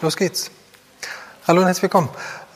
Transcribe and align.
los 0.00 0.16
geht's. 0.16 0.50
Hallo 1.46 1.60
und 1.60 1.66
herzlich 1.66 1.82
willkommen 1.82 2.08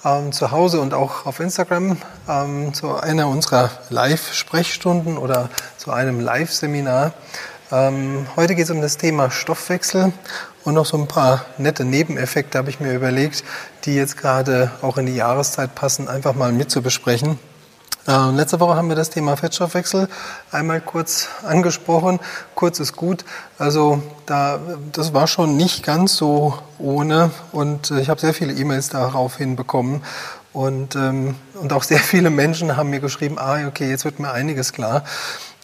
ähm, 0.05 0.33
zu 0.33 0.53
Hause 0.53 0.81
und 0.81 0.95
auch 0.95 1.27
auf 1.27 1.41
Instagram 1.41 1.97
ähm, 2.29 2.73
zu 2.73 2.95
einer 2.95 3.27
unserer 3.27 3.71
Live-Sprechstunden 3.91 5.19
oder 5.19 5.51
zu 5.77 5.91
einem 5.91 6.21
Live-Seminar. 6.21 7.13
Ähm, 7.73 8.29
heute 8.37 8.55
geht 8.55 8.67
es 8.67 8.71
um 8.71 8.81
das 8.81 8.97
Thema 8.97 9.31
Stoffwechsel 9.33 10.13
und 10.65 10.75
noch 10.75 10.87
so 10.87 10.97
ein 10.97 11.09
paar 11.09 11.45
nette 11.59 11.85
Nebeneffekte 11.85 12.59
habe 12.59 12.71
ich 12.71 12.79
mir 12.79 12.93
überlegt, 12.93 13.43
die 13.87 13.97
jetzt 13.97 14.17
gerade 14.17 14.71
auch 14.81 14.97
in 14.97 15.07
die 15.07 15.17
Jahreszeit 15.17 15.75
passen, 15.75 16.07
einfach 16.07 16.35
mal 16.35 16.53
mit 16.53 16.71
zu 16.71 16.81
besprechen. 16.81 17.41
Äh, 18.09 18.31
letzte 18.33 18.59
Woche 18.59 18.75
haben 18.75 18.89
wir 18.89 18.97
das 18.97 19.11
Thema 19.11 19.37
Fettstoffwechsel 19.37 20.09
einmal 20.51 20.81
kurz 20.81 21.29
angesprochen. 21.47 22.19
Kurz 22.57 22.81
ist 22.81 22.97
gut. 22.97 23.25
Also 23.59 24.03
da, 24.27 24.59
das 24.91 25.15
war 25.15 25.29
schon 25.29 25.57
nicht 25.57 25.85
ganz 25.85 26.17
so 26.17 26.59
ohne 26.79 27.31
und 27.53 27.93
äh, 27.93 28.01
ich 28.01 28.11
habe 28.11 28.21
sehr 28.21 28.35
viele 28.35 28.55
E-Mails 28.55 28.89
daraufhin 28.89 29.55
bekommen 29.55 30.03
und, 30.53 30.97
ähm, 30.97 31.37
und 31.55 31.73
auch 31.73 31.85
sehr 31.85 32.01
viele 32.01 32.31
Menschen 32.31 32.77
haben 32.77 32.91
mir 32.91 33.01
geschrieben, 33.01 33.39
ah, 33.39 33.67
okay, 33.69 33.89
jetzt 33.89 34.05
wird 34.05 34.19
mir 34.19 34.33
einiges 34.33 34.73
klar. 34.73 35.05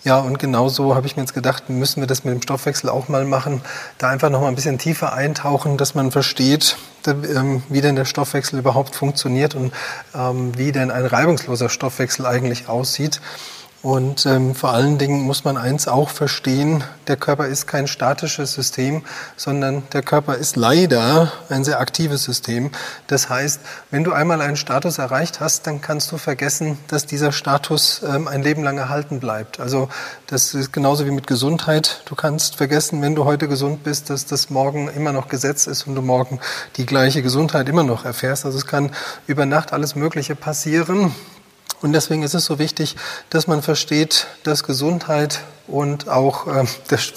Ja, 0.05 0.21
und 0.21 0.39
genau 0.39 0.69
so 0.69 0.95
habe 0.95 1.07
ich 1.07 1.17
mir 1.17 1.23
jetzt 1.23 1.35
gedacht, 1.35 1.69
müssen 1.69 2.01
wir 2.01 2.07
das 2.07 2.23
mit 2.23 2.33
dem 2.33 2.41
Stoffwechsel 2.41 2.89
auch 2.89 3.09
mal 3.09 3.25
machen. 3.25 3.63
Da 3.99 4.09
einfach 4.09 4.31
noch 4.31 4.41
mal 4.41 4.49
ein 4.49 4.55
bisschen 4.55 4.79
tiefer 4.79 5.13
eintauchen, 5.13 5.77
dass 5.77 5.95
man 5.95 6.13
versteht, 6.13 6.77
ähm, 7.07 7.63
wie 7.69 7.81
denn 7.81 7.97
der 7.97 8.05
Stoffwechsel 8.05 8.61
überhaupt 8.61 8.95
funktioniert 8.95 9.57
und 9.57 9.73
ähm, 10.15 10.57
wie 10.57 10.71
denn 10.71 10.93
ein 10.93 11.05
reibungsloser 11.05 11.69
Stoffwechsel 11.69 12.27
eigentlich 12.27 12.69
aussieht. 12.69 13.21
Und 13.81 14.27
ähm, 14.27 14.57
vor 14.57 14.71
allen 14.71 14.99
Dingen 14.99 15.23
muss 15.23 15.45
man 15.45 15.57
eins 15.57 15.87
auch 15.87 16.11
verstehen, 16.11 16.83
der 17.07 17.17
Körper 17.17 17.47
ist 17.47 17.69
kein 17.69 17.87
statisches 17.87 18.53
System, 18.53 19.05
sondern 19.37 19.85
der 19.93 20.03
Körper 20.03 20.35
ist 20.35 20.57
leider 20.57 21.33
ein 21.49 21.63
sehr 21.63 21.79
aktives 21.79 22.25
System. 22.25 22.73
Das 23.07 23.29
heißt, 23.29 23.61
wenn 23.93 24.03
du 24.03 24.13
einmal 24.13 24.41
einen 24.41 24.57
Status 24.57 24.99
erreicht 24.99 25.39
hast, 25.39 25.69
dann 25.69 25.81
kannst 25.81 26.11
du 26.11 26.19
vergessen, 26.19 26.77
dass 26.89 27.07
dieser 27.07 27.31
Status 27.31 28.03
ähm, 28.05 28.27
ein 28.27 28.43
Leben 28.43 28.65
lang 28.65 28.79
erhalten 28.79 29.21
bleibt. 29.21 29.61
Also 29.61 29.89
das 30.27 30.55
ist 30.55 30.73
genauso 30.73 31.07
wie 31.07 31.13
mit 31.13 31.29
Gesundheit. 31.29 32.03
Du 32.07 32.17
kannst 32.17 32.57
vergessen, 32.57 33.01
wenn 33.01 33.15
du 33.15 33.27
heute 33.27 33.47
gesund 33.47 33.85
bist, 33.85 34.11
dass 34.11 34.27
das 34.27 34.51
morgen 34.51 34.89
immer 34.89 35.13
noch 35.13 35.29
Gesetz 35.29 35.69
ist 35.69 35.87
und 35.87 35.95
du 35.95 36.03
morgen 36.03 36.41
die 36.79 36.87
gleiche 36.87 37.23
Gesundheit 37.23 37.69
immer 37.69 37.85
noch 37.85 38.05
erfährst. 38.05 38.45
Also 38.45 38.59
es 38.59 38.67
kann 38.67 38.91
über 39.29 39.47
Nacht 39.47 39.73
alles 39.73 39.95
Mögliche 39.95 40.35
passieren. 40.35 41.15
Und 41.81 41.93
deswegen 41.93 42.23
ist 42.23 42.35
es 42.35 42.45
so 42.45 42.59
wichtig, 42.59 42.97
dass 43.31 43.47
man 43.47 43.63
versteht, 43.63 44.27
dass 44.43 44.65
Gesundheit 44.65 45.41
und 45.67 46.09
auch 46.09 46.47
äh, 46.49 46.65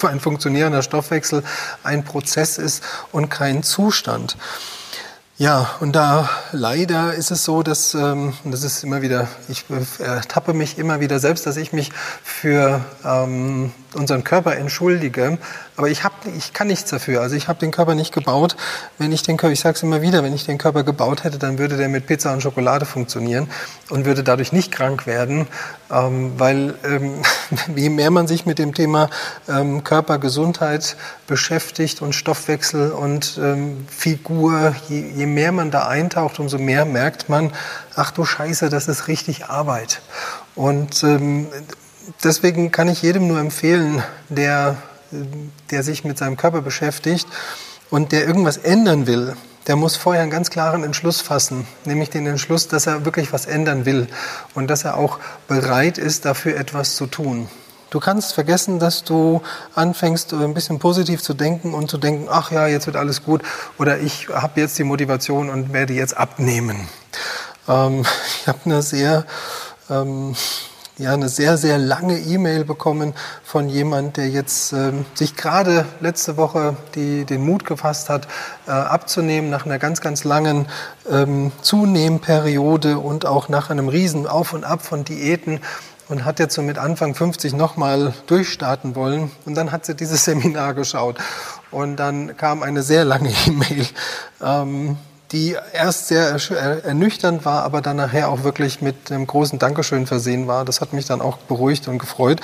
ein 0.06 0.20
funktionierender 0.20 0.82
Stoffwechsel 0.82 1.42
ein 1.82 2.04
Prozess 2.04 2.58
ist 2.58 2.82
und 3.10 3.28
kein 3.28 3.62
Zustand. 3.62 4.36
Ja, 5.38 5.70
und 5.80 5.96
da 5.96 6.28
leider 6.52 7.14
ist 7.14 7.30
es 7.30 7.44
so, 7.44 7.62
dass, 7.62 7.94
ähm, 7.94 8.34
das 8.44 8.62
ist 8.62 8.84
immer 8.84 9.02
wieder, 9.02 9.28
ich 9.48 9.64
ertappe 9.98 10.52
mich 10.52 10.78
immer 10.78 11.00
wieder 11.00 11.18
selbst, 11.18 11.46
dass 11.46 11.56
ich 11.56 11.72
mich 11.72 11.90
für 12.22 12.84
ähm, 13.04 13.72
unseren 13.94 14.24
Körper 14.24 14.56
entschuldige, 14.56 15.38
aber 15.76 15.88
ich, 15.88 16.04
hab, 16.04 16.12
ich 16.36 16.52
kann 16.52 16.66
nichts 16.66 16.90
dafür. 16.90 17.22
Also 17.22 17.34
ich 17.34 17.48
habe 17.48 17.58
den 17.58 17.70
Körper 17.70 17.94
nicht 17.94 18.12
gebaut. 18.12 18.56
Wenn 18.98 19.10
ich 19.10 19.22
den 19.22 19.36
Körper, 19.36 19.52
ich 19.52 19.60
sage 19.60 19.76
es 19.76 19.82
immer 19.82 20.02
wieder, 20.02 20.22
wenn 20.22 20.34
ich 20.34 20.44
den 20.44 20.58
Körper 20.58 20.84
gebaut 20.84 21.24
hätte, 21.24 21.38
dann 21.38 21.58
würde 21.58 21.76
der 21.76 21.88
mit 21.88 22.06
Pizza 22.06 22.32
und 22.32 22.42
Schokolade 22.42 22.84
funktionieren 22.84 23.48
und 23.88 24.04
würde 24.04 24.22
dadurch 24.22 24.52
nicht 24.52 24.70
krank 24.70 25.06
werden, 25.06 25.46
ähm, 25.90 26.32
weil 26.38 26.74
ähm, 26.84 27.22
je 27.76 27.88
mehr 27.88 28.10
man 28.10 28.26
sich 28.26 28.46
mit 28.46 28.58
dem 28.58 28.74
Thema 28.74 29.08
ähm, 29.48 29.82
Körpergesundheit 29.82 30.96
beschäftigt 31.26 32.02
und 32.02 32.14
Stoffwechsel 32.14 32.90
und 32.92 33.38
ähm, 33.42 33.86
Figur, 33.88 34.74
je, 34.88 35.00
je 35.14 35.26
mehr 35.26 35.52
man 35.52 35.70
da 35.70 35.88
eintaucht, 35.88 36.38
umso 36.38 36.58
mehr 36.58 36.84
merkt 36.84 37.28
man, 37.28 37.52
ach 37.96 38.10
du 38.10 38.24
Scheiße, 38.24 38.68
das 38.68 38.88
ist 38.88 39.08
richtig 39.08 39.46
Arbeit. 39.46 40.02
Und 40.54 41.02
ähm, 41.02 41.46
deswegen 42.24 42.70
kann 42.70 42.88
ich 42.88 43.02
jedem 43.02 43.28
nur 43.28 43.38
empfehlen, 43.38 44.02
der, 44.28 44.76
der 45.70 45.82
sich 45.82 46.04
mit 46.04 46.18
seinem 46.18 46.36
Körper 46.36 46.62
beschäftigt 46.62 47.26
und 47.90 48.12
der 48.12 48.26
irgendwas 48.26 48.56
ändern 48.56 49.06
will, 49.06 49.36
der 49.66 49.76
muss 49.76 49.96
vorher 49.96 50.22
einen 50.22 50.30
ganz 50.30 50.50
klaren 50.50 50.82
Entschluss 50.82 51.20
fassen, 51.20 51.66
nämlich 51.84 52.10
den 52.10 52.26
Entschluss, 52.26 52.68
dass 52.68 52.86
er 52.86 53.04
wirklich 53.04 53.32
was 53.32 53.46
ändern 53.46 53.84
will 53.84 54.08
und 54.54 54.68
dass 54.68 54.84
er 54.84 54.96
auch 54.96 55.18
bereit 55.46 55.98
ist, 55.98 56.24
dafür 56.24 56.56
etwas 56.56 56.96
zu 56.96 57.06
tun. 57.06 57.48
Du 57.90 58.00
kannst 58.00 58.32
vergessen, 58.32 58.78
dass 58.78 59.04
du 59.04 59.42
anfängst, 59.74 60.32
ein 60.32 60.54
bisschen 60.54 60.78
positiv 60.78 61.22
zu 61.22 61.34
denken 61.34 61.74
und 61.74 61.90
zu 61.90 61.98
denken, 61.98 62.26
ach 62.30 62.50
ja, 62.50 62.66
jetzt 62.66 62.86
wird 62.86 62.96
alles 62.96 63.22
gut 63.22 63.42
oder 63.78 64.00
ich 64.00 64.28
habe 64.28 64.60
jetzt 64.60 64.78
die 64.78 64.84
Motivation 64.84 65.50
und 65.50 65.72
werde 65.74 65.92
jetzt 65.92 66.16
abnehmen. 66.16 66.88
Ähm, 67.68 68.04
ich 68.40 68.48
habe 68.48 68.60
eine 68.64 68.82
sehr 68.82 69.26
ähm, 69.90 70.34
ja, 70.98 71.14
eine 71.14 71.28
sehr, 71.28 71.56
sehr 71.56 71.78
lange 71.78 72.18
E-Mail 72.18 72.64
bekommen 72.64 73.14
von 73.42 73.68
jemand, 73.68 74.18
der 74.18 74.28
jetzt 74.28 74.72
ähm, 74.72 75.06
sich 75.14 75.36
gerade 75.36 75.86
letzte 76.00 76.36
Woche 76.36 76.76
die, 76.94 77.24
den 77.24 77.44
Mut 77.44 77.64
gefasst 77.64 78.08
hat, 78.08 78.28
äh, 78.66 78.70
abzunehmen 78.70 79.48
nach 79.48 79.64
einer 79.64 79.78
ganz, 79.78 80.00
ganz 80.00 80.24
langen 80.24 80.66
ähm, 81.10 81.50
Zunehmperiode 81.62 82.98
und 82.98 83.24
auch 83.24 83.48
nach 83.48 83.70
einem 83.70 83.88
riesen 83.88 84.26
Auf 84.26 84.52
und 84.52 84.64
Ab 84.64 84.84
von 84.84 85.04
Diäten 85.04 85.60
und 86.08 86.26
hat 86.26 86.38
jetzt 86.38 86.54
so 86.54 86.62
mit 86.62 86.76
Anfang 86.76 87.14
50 87.14 87.54
nochmal 87.54 88.12
durchstarten 88.26 88.94
wollen. 88.94 89.30
Und 89.46 89.54
dann 89.54 89.72
hat 89.72 89.86
sie 89.86 89.94
dieses 89.94 90.24
Seminar 90.26 90.74
geschaut. 90.74 91.16
Und 91.70 91.96
dann 91.96 92.36
kam 92.36 92.62
eine 92.62 92.82
sehr 92.82 93.04
lange 93.06 93.32
E-Mail. 93.46 93.86
Ähm, 94.42 94.98
die 95.32 95.56
erst 95.72 96.08
sehr 96.08 96.36
ernüchternd 96.84 97.44
war, 97.44 97.64
aber 97.64 97.80
dann 97.80 97.96
nachher 97.96 98.28
auch 98.28 98.44
wirklich 98.44 98.82
mit 98.82 99.10
einem 99.10 99.26
großen 99.26 99.58
Dankeschön 99.58 100.06
versehen 100.06 100.46
war. 100.46 100.64
Das 100.64 100.80
hat 100.80 100.92
mich 100.92 101.06
dann 101.06 101.20
auch 101.20 101.38
beruhigt 101.38 101.88
und 101.88 101.98
gefreut, 101.98 102.40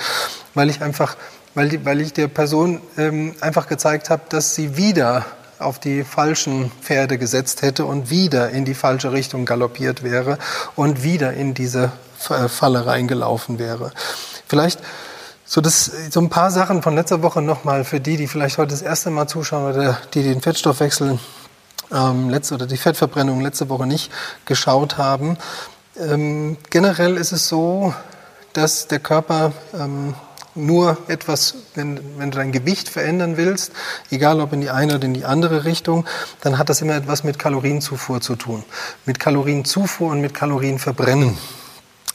weil 0.55 0.69
ich 0.69 0.81
einfach, 0.81 1.15
weil, 1.53 1.69
die, 1.69 1.85
weil 1.85 2.01
ich 2.01 2.13
der 2.13 2.27
Person 2.27 2.81
ähm, 2.97 3.35
einfach 3.41 3.67
gezeigt 3.67 4.09
habe, 4.09 4.23
dass 4.29 4.55
sie 4.55 4.75
wieder 4.75 5.25
auf 5.59 5.77
die 5.77 6.03
falschen 6.03 6.71
Pferde 6.81 7.17
gesetzt 7.17 7.61
hätte 7.61 7.85
und 7.85 8.09
wieder 8.09 8.49
in 8.49 8.65
die 8.65 8.73
falsche 8.73 9.11
Richtung 9.11 9.45
galoppiert 9.45 10.03
wäre 10.03 10.37
und 10.75 11.03
wieder 11.03 11.33
in 11.33 11.53
diese 11.53 11.91
Falle 12.17 12.85
reingelaufen 12.85 13.59
wäre. 13.59 13.91
Vielleicht 14.47 14.79
so, 15.45 15.61
das, 15.61 15.91
so 16.11 16.21
ein 16.21 16.29
paar 16.29 16.51
Sachen 16.51 16.81
von 16.81 16.95
letzter 16.95 17.21
Woche 17.21 17.41
nochmal 17.41 17.83
für 17.83 17.99
die, 17.99 18.17
die 18.17 18.27
vielleicht 18.27 18.57
heute 18.57 18.71
das 18.71 18.81
erste 18.81 19.09
Mal 19.09 19.27
zuschauen 19.27 19.73
oder 19.73 19.97
die 20.13 20.23
den 20.23 20.41
Fettstoffwechsel 20.41 21.19
ähm, 21.91 22.29
letzte 22.29 22.55
oder 22.55 22.67
die 22.67 22.77
Fettverbrennung 22.77 23.41
letzte 23.41 23.69
Woche 23.69 23.87
nicht 23.87 24.11
geschaut 24.45 24.97
haben. 24.97 25.37
Ähm, 25.99 26.57
generell 26.69 27.17
ist 27.17 27.31
es 27.31 27.47
so, 27.47 27.93
dass 28.53 28.87
der 28.87 28.99
Körper 28.99 29.53
ähm, 29.73 30.13
nur 30.55 30.97
etwas, 31.07 31.55
wenn, 31.75 31.99
wenn 32.17 32.31
du 32.31 32.37
dein 32.37 32.51
Gewicht 32.51 32.89
verändern 32.89 33.37
willst, 33.37 33.71
egal 34.11 34.41
ob 34.41 34.53
in 34.53 34.61
die 34.61 34.69
eine 34.69 34.95
oder 34.95 35.05
in 35.05 35.13
die 35.13 35.25
andere 35.25 35.65
Richtung, 35.65 36.05
dann 36.41 36.57
hat 36.57 36.69
das 36.69 36.81
immer 36.81 36.95
etwas 36.95 37.23
mit 37.23 37.39
Kalorienzufuhr 37.39 38.21
zu 38.21 38.35
tun. 38.35 38.63
Mit 39.05 39.19
Kalorienzufuhr 39.19 40.11
und 40.11 40.21
mit 40.21 40.33
Kalorienverbrennen 40.33 41.37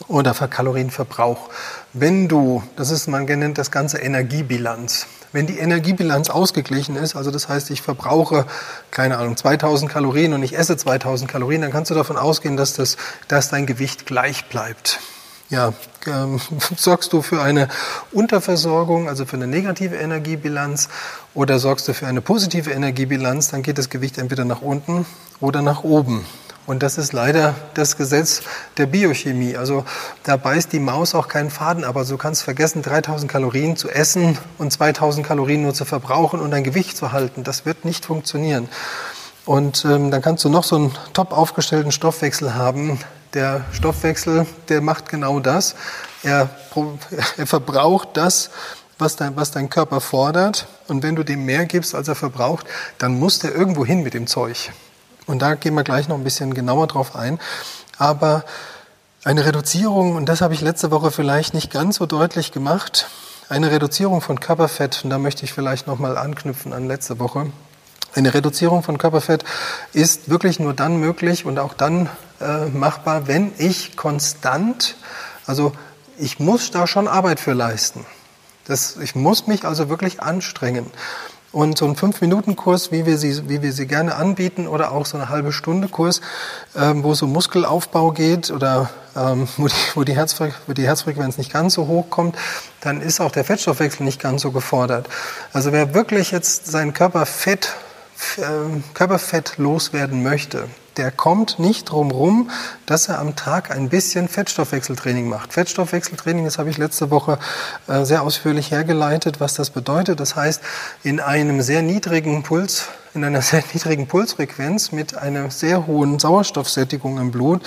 oder 0.07 0.33
Kalorienverbrauch. 0.33 1.49
Wenn 1.93 2.27
du, 2.27 2.61
das 2.75 2.91
ist, 2.91 3.07
man 3.07 3.25
nennt 3.25 3.57
das 3.57 3.71
Ganze 3.71 3.99
Energiebilanz. 3.99 5.07
Wenn 5.35 5.47
die 5.47 5.57
Energiebilanz 5.57 6.29
ausgeglichen 6.29 6.95
ist, 6.95 7.17
also 7.17 7.29
das 7.29 7.49
heißt, 7.49 7.69
ich 7.69 7.81
verbrauche, 7.81 8.45
keine 8.89 9.17
Ahnung, 9.17 9.35
2000 9.35 9.91
Kalorien 9.91 10.31
und 10.31 10.41
ich 10.43 10.57
esse 10.57 10.77
2000 10.77 11.29
Kalorien, 11.29 11.61
dann 11.61 11.71
kannst 11.71 11.91
du 11.91 11.93
davon 11.93 12.15
ausgehen, 12.15 12.55
dass, 12.55 12.71
das, 12.71 12.95
dass 13.27 13.49
dein 13.49 13.65
Gewicht 13.65 14.05
gleich 14.05 14.45
bleibt. 14.45 15.01
Ja, 15.49 15.73
ähm, 16.07 16.39
sorgst 16.77 17.11
du 17.11 17.21
für 17.21 17.41
eine 17.41 17.67
Unterversorgung, 18.13 19.09
also 19.09 19.25
für 19.25 19.35
eine 19.35 19.47
negative 19.47 19.97
Energiebilanz, 19.97 20.87
oder 21.33 21.59
sorgst 21.59 21.85
du 21.89 21.93
für 21.93 22.07
eine 22.07 22.21
positive 22.21 22.71
Energiebilanz, 22.71 23.49
dann 23.49 23.61
geht 23.61 23.77
das 23.77 23.89
Gewicht 23.89 24.17
entweder 24.17 24.45
nach 24.45 24.61
unten 24.61 25.05
oder 25.41 25.61
nach 25.61 25.83
oben. 25.83 26.25
Und 26.67 26.81
das 26.81 26.97
ist 26.97 27.13
leider 27.13 27.53
das 27.75 27.95
Gesetz 27.95 28.41
der 28.77 28.87
Biochemie. 28.87 29.55
Also 29.55 29.85
da 30.23 30.35
beißt 30.35 30.73
die 30.73 30.79
Maus 30.79 31.13
auch 31.13 31.27
keinen 31.27 31.51
Faden, 31.51 31.83
aber 31.83 32.03
du 32.05 32.17
kannst 32.17 32.41
vergessen, 32.41 32.81
3000 32.81 33.31
Kalorien 33.31 33.77
zu 33.77 33.89
essen 33.89 34.37
und 34.57 34.71
2000 34.71 35.25
Kalorien 35.25 35.61
nur 35.61 35.75
zu 35.75 35.85
verbrauchen 35.85 36.39
und 36.39 36.51
dein 36.51 36.63
Gewicht 36.63 36.97
zu 36.97 37.11
halten. 37.11 37.43
Das 37.43 37.65
wird 37.65 37.85
nicht 37.85 38.05
funktionieren. 38.05 38.67
Und 39.45 39.85
ähm, 39.85 40.09
dann 40.09 40.23
kannst 40.23 40.43
du 40.43 40.49
noch 40.49 40.63
so 40.63 40.75
einen 40.75 40.97
top 41.13 41.31
aufgestellten 41.31 41.91
Stoffwechsel 41.91 42.55
haben. 42.55 42.99
Der 43.35 43.63
Stoffwechsel, 43.71 44.47
der 44.69 44.81
macht 44.81 45.07
genau 45.07 45.39
das. 45.39 45.75
Er, 46.23 46.49
er 47.37 47.45
verbraucht 47.45 48.09
das, 48.13 48.49
was 48.97 49.15
dein, 49.15 49.35
was 49.35 49.51
dein 49.51 49.69
Körper 49.69 50.01
fordert. 50.01 50.67
Und 50.87 51.03
wenn 51.03 51.15
du 51.15 51.23
dem 51.23 51.45
mehr 51.45 51.65
gibst, 51.65 51.93
als 51.93 52.07
er 52.07 52.15
verbraucht, 52.15 52.65
dann 52.97 53.19
muss 53.19 53.37
der 53.37 53.53
irgendwo 53.53 53.85
hin 53.85 54.01
mit 54.01 54.15
dem 54.15 54.25
Zeug. 54.25 54.71
Und 55.27 55.41
da 55.41 55.55
gehen 55.55 55.73
wir 55.73 55.83
gleich 55.83 56.07
noch 56.07 56.17
ein 56.17 56.23
bisschen 56.23 56.53
genauer 56.53 56.87
drauf 56.87 57.15
ein. 57.15 57.39
Aber 57.97 58.43
eine 59.23 59.45
Reduzierung, 59.45 60.15
und 60.15 60.27
das 60.27 60.41
habe 60.41 60.53
ich 60.53 60.61
letzte 60.61 60.91
Woche 60.91 61.11
vielleicht 61.11 61.53
nicht 61.53 61.71
ganz 61.71 61.95
so 61.95 62.05
deutlich 62.05 62.51
gemacht, 62.51 63.07
eine 63.49 63.71
Reduzierung 63.71 64.21
von 64.21 64.39
Körperfett, 64.39 65.01
und 65.03 65.09
da 65.09 65.17
möchte 65.17 65.45
ich 65.45 65.53
vielleicht 65.53 65.87
nochmal 65.87 66.17
anknüpfen 66.17 66.73
an 66.73 66.87
letzte 66.87 67.19
Woche, 67.19 67.47
Eine 68.15 68.33
Reduzierung 68.33 68.81
von 68.81 68.97
Körperfett 68.97 69.43
ist 69.91 70.29
wirklich 70.29 70.61
nur 70.61 70.73
dann 70.73 71.01
möglich 71.01 71.45
und 71.45 71.59
auch 71.59 71.73
dann 71.73 72.07
äh, 72.39 72.67
machbar, 72.67 73.27
wenn 73.27 73.51
ich 73.57 73.97
konstant, 73.97 74.95
also 75.45 75.73
ich 76.17 76.39
muss 76.39 76.71
da 76.71 76.87
schon 76.87 77.09
Arbeit 77.09 77.41
für 77.41 77.51
leisten. 77.51 78.05
Das, 78.63 78.95
ich 78.95 79.15
muss 79.15 79.47
mich 79.47 79.65
also 79.65 79.89
wirklich 79.89 80.21
anstrengen. 80.21 80.89
Und 81.55 81.77
so 81.77 81.85
ein 81.85 81.95
Fünf-Minuten-Kurs, 81.95 82.91
wie, 82.91 83.05
wir 83.05 83.17
sie, 83.17 83.47
wie 83.47 83.61
wir 83.61 83.71
sie 83.71 83.87
gerne 83.87 84.15
anbieten, 84.15 84.67
oder 84.67 84.91
auch 84.91 85.05
so 85.05 85.15
eine 85.15 85.29
halbe 85.29 85.53
Stunde 85.53 85.87
Kurs, 85.87 86.19
ähm, 86.75 87.01
wo 87.01 87.13
es 87.13 87.21
um 87.21 87.31
Muskelaufbau 87.31 88.11
geht 88.11 88.51
oder 88.51 88.89
ähm, 89.15 89.47
wo, 89.57 89.69
die, 89.69 89.73
wo, 89.93 90.03
die 90.03 90.17
Herzfre 90.17 90.51
wo 90.67 90.73
die 90.73 90.85
Herzfrequenz 90.85 91.37
nicht 91.37 91.53
ganz 91.53 91.75
so 91.75 91.87
hoch 91.87 92.09
kommt, 92.09 92.35
dann 92.81 92.99
ist 92.99 93.21
auch 93.21 93.31
der 93.31 93.45
Fettstoffwechsel 93.45 94.03
nicht 94.03 94.21
ganz 94.21 94.41
so 94.41 94.51
gefordert. 94.51 95.07
Also 95.53 95.71
wer 95.71 95.93
wirklich 95.93 96.31
jetzt 96.31 96.67
sein 96.67 96.91
Körperfett, 96.91 97.73
äh, 98.35 98.41
Körperfett 98.93 99.53
loswerden 99.57 100.23
möchte, 100.23 100.67
der 100.97 101.11
kommt 101.11 101.59
nicht 101.59 101.85
drum 101.85 102.11
rum, 102.11 102.49
dass 102.85 103.07
er 103.07 103.19
am 103.19 103.35
Tag 103.35 103.71
ein 103.71 103.89
bisschen 103.89 104.27
Fettstoffwechseltraining 104.27 105.27
macht. 105.27 105.53
Fettstoffwechseltraining, 105.53 106.45
das 106.45 106.57
habe 106.57 106.69
ich 106.69 106.77
letzte 106.77 107.11
Woche 107.11 107.39
äh, 107.87 108.05
sehr 108.05 108.21
ausführlich 108.23 108.71
hergeleitet, 108.71 109.39
was 109.39 109.53
das 109.55 109.69
bedeutet. 109.69 110.19
Das 110.19 110.35
heißt, 110.35 110.61
in 111.03 111.19
einem 111.19 111.61
sehr 111.61 111.81
niedrigen 111.81 112.43
Puls, 112.43 112.87
in 113.13 113.23
einer 113.23 113.41
sehr 113.43 113.63
niedrigen 113.73 114.07
Pulsfrequenz 114.07 114.91
mit 114.91 115.17
einer 115.17 115.49
sehr 115.49 115.87
hohen 115.87 116.19
Sauerstoffsättigung 116.19 117.17
im 117.17 117.31
Blut 117.31 117.61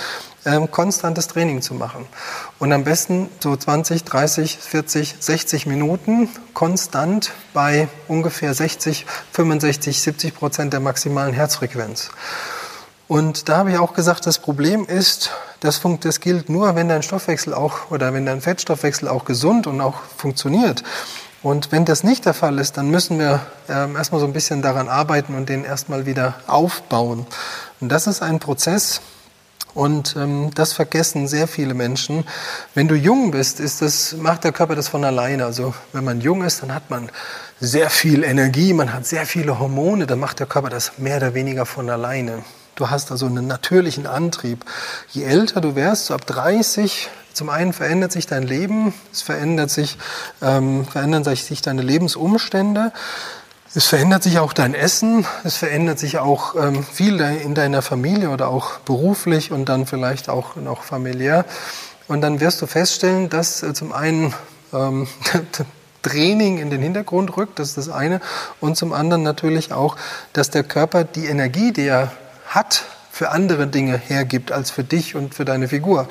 ähm, 0.45 0.71
konstantes 0.71 1.27
Training 1.27 1.61
zu 1.61 1.73
machen. 1.73 2.05
Und 2.59 2.71
am 2.71 2.83
besten 2.83 3.29
so 3.39 3.55
20, 3.55 4.03
30, 4.03 4.57
40, 4.57 5.15
60 5.19 5.65
Minuten 5.65 6.29
konstant 6.53 7.31
bei 7.53 7.87
ungefähr 8.07 8.53
60, 8.53 9.05
65, 9.33 10.01
70 10.01 10.35
Prozent 10.35 10.73
der 10.73 10.79
maximalen 10.79 11.33
Herzfrequenz. 11.33 12.11
Und 13.09 13.49
da 13.49 13.57
habe 13.57 13.71
ich 13.71 13.77
auch 13.79 13.93
gesagt, 13.93 14.27
das 14.27 14.37
Problem 14.37 14.85
ist, 14.85 15.31
das, 15.59 15.81
das 15.99 16.19
gilt 16.21 16.47
nur, 16.47 16.75
wenn 16.75 16.87
dein 16.87 17.03
Stoffwechsel 17.03 17.55
auch 17.55 17.89
oder 17.89 18.13
wenn 18.13 18.25
dein 18.25 18.39
Fettstoffwechsel 18.39 19.07
auch 19.09 19.25
gesund 19.25 19.67
und 19.67 19.81
auch 19.81 19.95
funktioniert. 20.15 20.83
Und 21.41 21.71
wenn 21.71 21.85
das 21.85 22.03
nicht 22.03 22.25
der 22.25 22.35
Fall 22.35 22.59
ist, 22.59 22.77
dann 22.77 22.91
müssen 22.91 23.17
wir 23.17 23.41
ähm, 23.67 23.95
erstmal 23.95 24.21
so 24.21 24.27
ein 24.27 24.33
bisschen 24.33 24.61
daran 24.61 24.87
arbeiten 24.87 25.33
und 25.33 25.49
den 25.49 25.65
erstmal 25.65 26.05
wieder 26.05 26.35
aufbauen. 26.45 27.25
Und 27.81 27.91
das 27.91 28.05
ist 28.05 28.21
ein 28.21 28.39
Prozess, 28.39 29.01
und 29.73 30.15
ähm, 30.17 30.49
das 30.55 30.73
vergessen 30.73 31.27
sehr 31.27 31.47
viele 31.47 31.73
Menschen. 31.73 32.25
Wenn 32.73 32.87
du 32.87 32.95
jung 32.95 33.31
bist, 33.31 33.59
ist 33.59 33.81
das, 33.81 34.13
macht 34.13 34.43
der 34.43 34.51
Körper 34.51 34.75
das 34.75 34.87
von 34.87 35.03
alleine. 35.03 35.45
Also 35.45 35.73
wenn 35.93 36.03
man 36.03 36.21
jung 36.21 36.43
ist, 36.43 36.63
dann 36.63 36.73
hat 36.73 36.89
man 36.89 37.09
sehr 37.59 37.89
viel 37.89 38.23
Energie, 38.23 38.73
man 38.73 38.93
hat 38.93 39.05
sehr 39.05 39.25
viele 39.25 39.59
Hormone, 39.59 40.07
dann 40.07 40.19
macht 40.19 40.39
der 40.39 40.47
Körper 40.47 40.69
das 40.69 40.93
mehr 40.97 41.17
oder 41.17 41.33
weniger 41.33 41.65
von 41.65 41.89
alleine. 41.89 42.43
Du 42.79 42.89
hast 42.89 43.11
also 43.11 43.25
einen 43.25 43.45
natürlichen 43.45 44.07
Antrieb. 44.07 44.63
Je 45.09 45.23
älter 45.23 45.59
du 45.59 45.75
wärst, 45.75 46.05
so 46.05 46.13
ab 46.13 46.25
30, 46.25 47.09
zum 47.33 47.49
einen 47.49 47.73
verändert 47.73 48.13
sich 48.13 48.25
dein 48.25 48.43
Leben, 48.43 48.93
es 49.11 49.21
verändert 49.21 49.69
sich, 49.69 49.97
ähm, 50.41 50.85
verändern 50.85 51.25
sich 51.25 51.61
deine 51.61 51.81
Lebensumstände. 51.81 52.93
Es 53.75 53.85
verändert 53.85 54.23
sich 54.23 54.39
auch 54.39 54.53
dein 54.53 54.73
Essen, 54.73 55.25
es 55.43 55.57
verändert 55.57 55.99
sich 55.99 56.19
auch 56.19 56.55
ähm, 56.55 56.81
viel 56.85 57.19
in 57.19 57.53
deiner 57.53 57.81
Familie 57.81 58.29
oder 58.29 58.47
auch 58.47 58.79
beruflich 58.79 59.51
und 59.51 59.67
dann 59.67 59.85
vielleicht 59.85 60.29
auch 60.29 60.55
noch 60.55 60.83
familiär. 60.83 61.43
Und 62.07 62.21
dann 62.21 62.39
wirst 62.39 62.61
du 62.61 62.65
feststellen, 62.65 63.29
dass 63.29 63.61
äh, 63.61 63.73
zum 63.73 63.91
einen 63.91 64.33
ähm, 64.71 65.05
Training 66.01 66.59
in 66.59 66.69
den 66.69 66.81
Hintergrund 66.81 67.35
rückt, 67.35 67.59
das 67.59 67.69
ist 67.69 67.77
das 67.77 67.89
eine, 67.89 68.21
und 68.61 68.77
zum 68.77 68.93
anderen 68.93 69.21
natürlich 69.23 69.73
auch, 69.73 69.97
dass 70.31 70.49
der 70.49 70.63
Körper 70.63 71.03
die 71.03 71.25
Energie, 71.25 71.73
die 71.73 71.85
er 71.85 72.13
hat, 72.49 72.85
für 73.11 73.31
andere 73.31 73.67
Dinge 73.67 73.97
hergibt 73.97 74.51
als 74.51 74.71
für 74.71 74.83
dich 74.83 75.15
und 75.15 75.35
für 75.35 75.45
deine 75.45 75.67
Figur. 75.67 76.07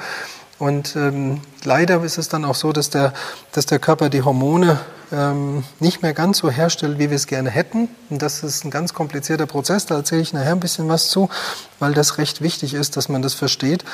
Und 0.58 0.96
ähm, 0.96 1.40
leider 1.64 2.02
ist 2.02 2.18
es 2.18 2.28
dann 2.28 2.44
auch 2.44 2.56
so, 2.56 2.72
dass 2.72 2.90
der, 2.90 3.12
dass 3.52 3.66
der 3.66 3.78
Körper 3.78 4.08
die 4.08 4.22
Hormone 4.22 4.80
ähm, 5.12 5.64
nicht 5.78 6.02
mehr 6.02 6.12
ganz 6.12 6.38
so 6.38 6.50
herstellt, 6.50 6.98
wie 6.98 7.10
wir 7.10 7.16
es 7.16 7.26
gerne 7.26 7.50
hätten. 7.50 7.88
Und 8.10 8.22
das 8.22 8.42
ist 8.42 8.64
ein 8.64 8.70
ganz 8.70 8.92
komplizierter 8.92 9.46
Prozess. 9.46 9.86
Da 9.86 9.96
erzähle 9.96 10.22
ich 10.22 10.32
nachher 10.32 10.52
ein 10.52 10.60
bisschen 10.60 10.88
was 10.88 11.08
zu, 11.08 11.30
weil 11.78 11.94
das 11.94 12.18
recht 12.18 12.42
wichtig 12.42 12.74
ist, 12.74 12.96
dass 12.96 13.08
man 13.08 13.22
das 13.22 13.34
versteht. 13.34 13.84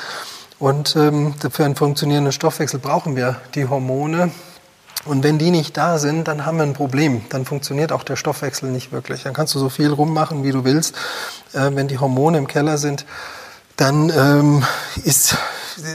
Und 0.57 0.95
ähm, 0.95 1.35
für 1.51 1.65
einen 1.65 1.75
funktionierenden 1.75 2.31
Stoffwechsel 2.31 2.79
brauchen 2.79 3.15
wir 3.15 3.39
die 3.53 3.67
Hormone, 3.67 4.31
und 5.05 5.23
wenn 5.23 5.37
die 5.37 5.51
nicht 5.51 5.77
da 5.77 5.99
sind, 5.99 6.27
dann 6.27 6.45
haben 6.45 6.57
wir 6.57 6.63
ein 6.63 6.73
Problem. 6.73 7.21
Dann 7.29 7.45
funktioniert 7.45 7.91
auch 7.91 8.03
der 8.03 8.15
Stoffwechsel 8.15 8.71
nicht 8.71 8.91
wirklich. 8.91 9.23
Dann 9.23 9.33
kannst 9.33 9.53
du 9.53 9.59
so 9.59 9.69
viel 9.69 9.91
rummachen, 9.91 10.43
wie 10.43 10.51
du 10.51 10.63
willst. 10.63 10.95
Äh, 11.53 11.71
wenn 11.73 11.87
die 11.87 11.99
Hormone 11.99 12.39
im 12.39 12.47
Keller 12.47 12.79
sind, 12.79 13.05
dann 13.77 14.09
ähm, 14.09 14.63
ist, 15.03 15.37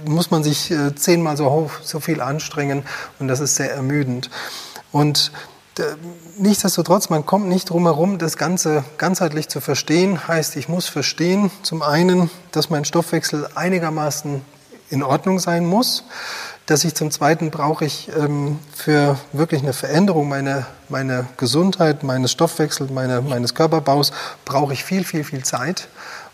muss 0.07 0.31
man 0.31 0.45
sich 0.45 0.71
äh, 0.71 0.95
zehnmal 0.95 1.37
so, 1.37 1.51
hoch, 1.51 1.73
so 1.83 1.99
viel 1.99 2.21
anstrengen 2.21 2.85
und 3.19 3.29
das 3.29 3.41
ist 3.41 3.57
sehr 3.57 3.73
ermüdend. 3.73 4.31
Und 4.93 5.33
äh, 5.79 5.83
nichtsdestotrotz, 6.37 7.09
man 7.11 7.27
kommt 7.27 7.49
nicht 7.49 7.71
drum 7.71 7.85
herum, 7.85 8.19
das 8.19 8.37
Ganze 8.37 8.85
ganzheitlich 8.99 9.49
zu 9.49 9.61
verstehen. 9.61 10.29
Heißt, 10.29 10.57
ich 10.57 10.69
muss 10.69 10.87
verstehen, 10.87 11.51
zum 11.63 11.83
einen, 11.83 12.31
dass 12.53 12.71
mein 12.71 12.85
Stoffwechsel 12.85 13.49
einigermaßen 13.55 14.43
in 14.91 15.03
Ordnung 15.03 15.39
sein 15.39 15.65
muss 15.65 16.05
dass 16.71 16.85
ich 16.85 16.95
zum 16.95 17.11
Zweiten 17.11 17.51
brauche 17.51 17.85
ich 17.85 18.09
ähm, 18.17 18.61
für 18.73 19.19
wirklich 19.33 19.61
eine 19.61 19.73
Veränderung 19.73 20.29
meiner, 20.29 20.69
meiner 20.89 21.27
Gesundheit, 21.37 22.05
meines 22.05 22.31
Stoffwechsels, 22.31 22.93
meine, 22.93 23.23
meines 23.23 23.57
Körperbaus, 23.57 24.13
brauche 24.45 24.73
ich 24.73 24.85
viel, 24.85 25.03
viel, 25.03 25.25
viel 25.25 25.43
Zeit. 25.43 25.89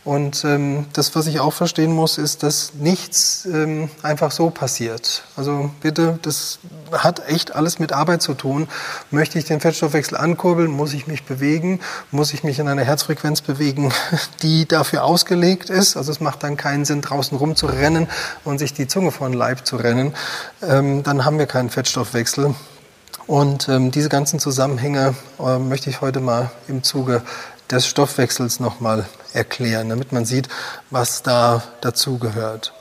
Und 0.07 0.45
ähm, 0.45 0.87
das, 0.93 1.17
was 1.17 1.27
ich 1.27 1.41
auch 1.41 1.53
verstehen 1.53 1.93
muss, 1.93 2.17
ist, 2.17 2.45
dass 2.45 2.75
nichts 2.75 3.45
ähm, 3.45 3.91
einfach 4.05 4.31
so 4.31 4.51
passiert. 4.51 5.25
Also 5.35 5.73
bitte, 5.83 6.21
das 6.23 6.61
hat 6.93 7.29
echt 7.29 7.57
alles 7.57 7.81
mit 7.81 7.93
Arbeit 7.93 8.23
zu 8.23 8.35
tun. 8.35 8.69
Möchte 9.11 9.37
ich 9.37 9.47
den 9.47 9.59
Fettstoffwechsel 9.59 10.17
ankurbeln, 10.17 10.71
muss 10.71 10.95
ich 10.95 11.09
mich 11.09 11.25
bewegen, 11.25 11.81
muss 12.13 12.33
ich 12.33 12.45
mich 12.45 12.61
in 12.61 12.69
einer 12.69 12.85
Herzfrequenz 12.85 13.41
bewegen, 13.41 13.93
die 14.43 14.69
dafür 14.69 15.03
ausgelegt 15.03 15.71
ist. 15.71 15.97
Also 15.97 16.13
es 16.13 16.21
macht 16.21 16.45
dann 16.45 16.57
keinen 16.57 16.85
Sinn, 16.85 17.01
draußen 17.03 17.37
rumzurennen 17.37 18.07
und 18.45 18.59
sich 18.59 18.73
die 18.73 18.87
Zunge 18.87 19.11
vor 19.11 19.29
den 19.29 19.37
Leib 19.37 19.67
zu 19.67 19.75
rennen. 19.75 20.15
Ähm, 20.63 21.03
dann 21.03 21.25
haben 21.25 21.41
wir 21.41 21.47
keinen 21.47 21.69
Fettstoffwechsel. 21.69 22.55
Und 23.27 23.69
ähm, 23.69 23.91
diese 23.91 24.09
ganzen 24.09 24.39
Zusammenhänge 24.39 25.17
äh, 25.41 25.59
möchte 25.59 25.91
ich 25.91 26.01
heute 26.01 26.21
mal 26.21 26.53
im 26.69 26.85
Zuge 26.85 27.23
des 27.71 27.87
Stoffwechsels 27.87 28.61
nochmal 28.61 29.07
erklären, 29.33 29.89
damit 29.89 30.13
man 30.13 30.25
sieht, 30.25 30.49
was 30.91 31.23
da 31.23 31.63
dazu 31.81 32.19
gehört. 32.19 32.73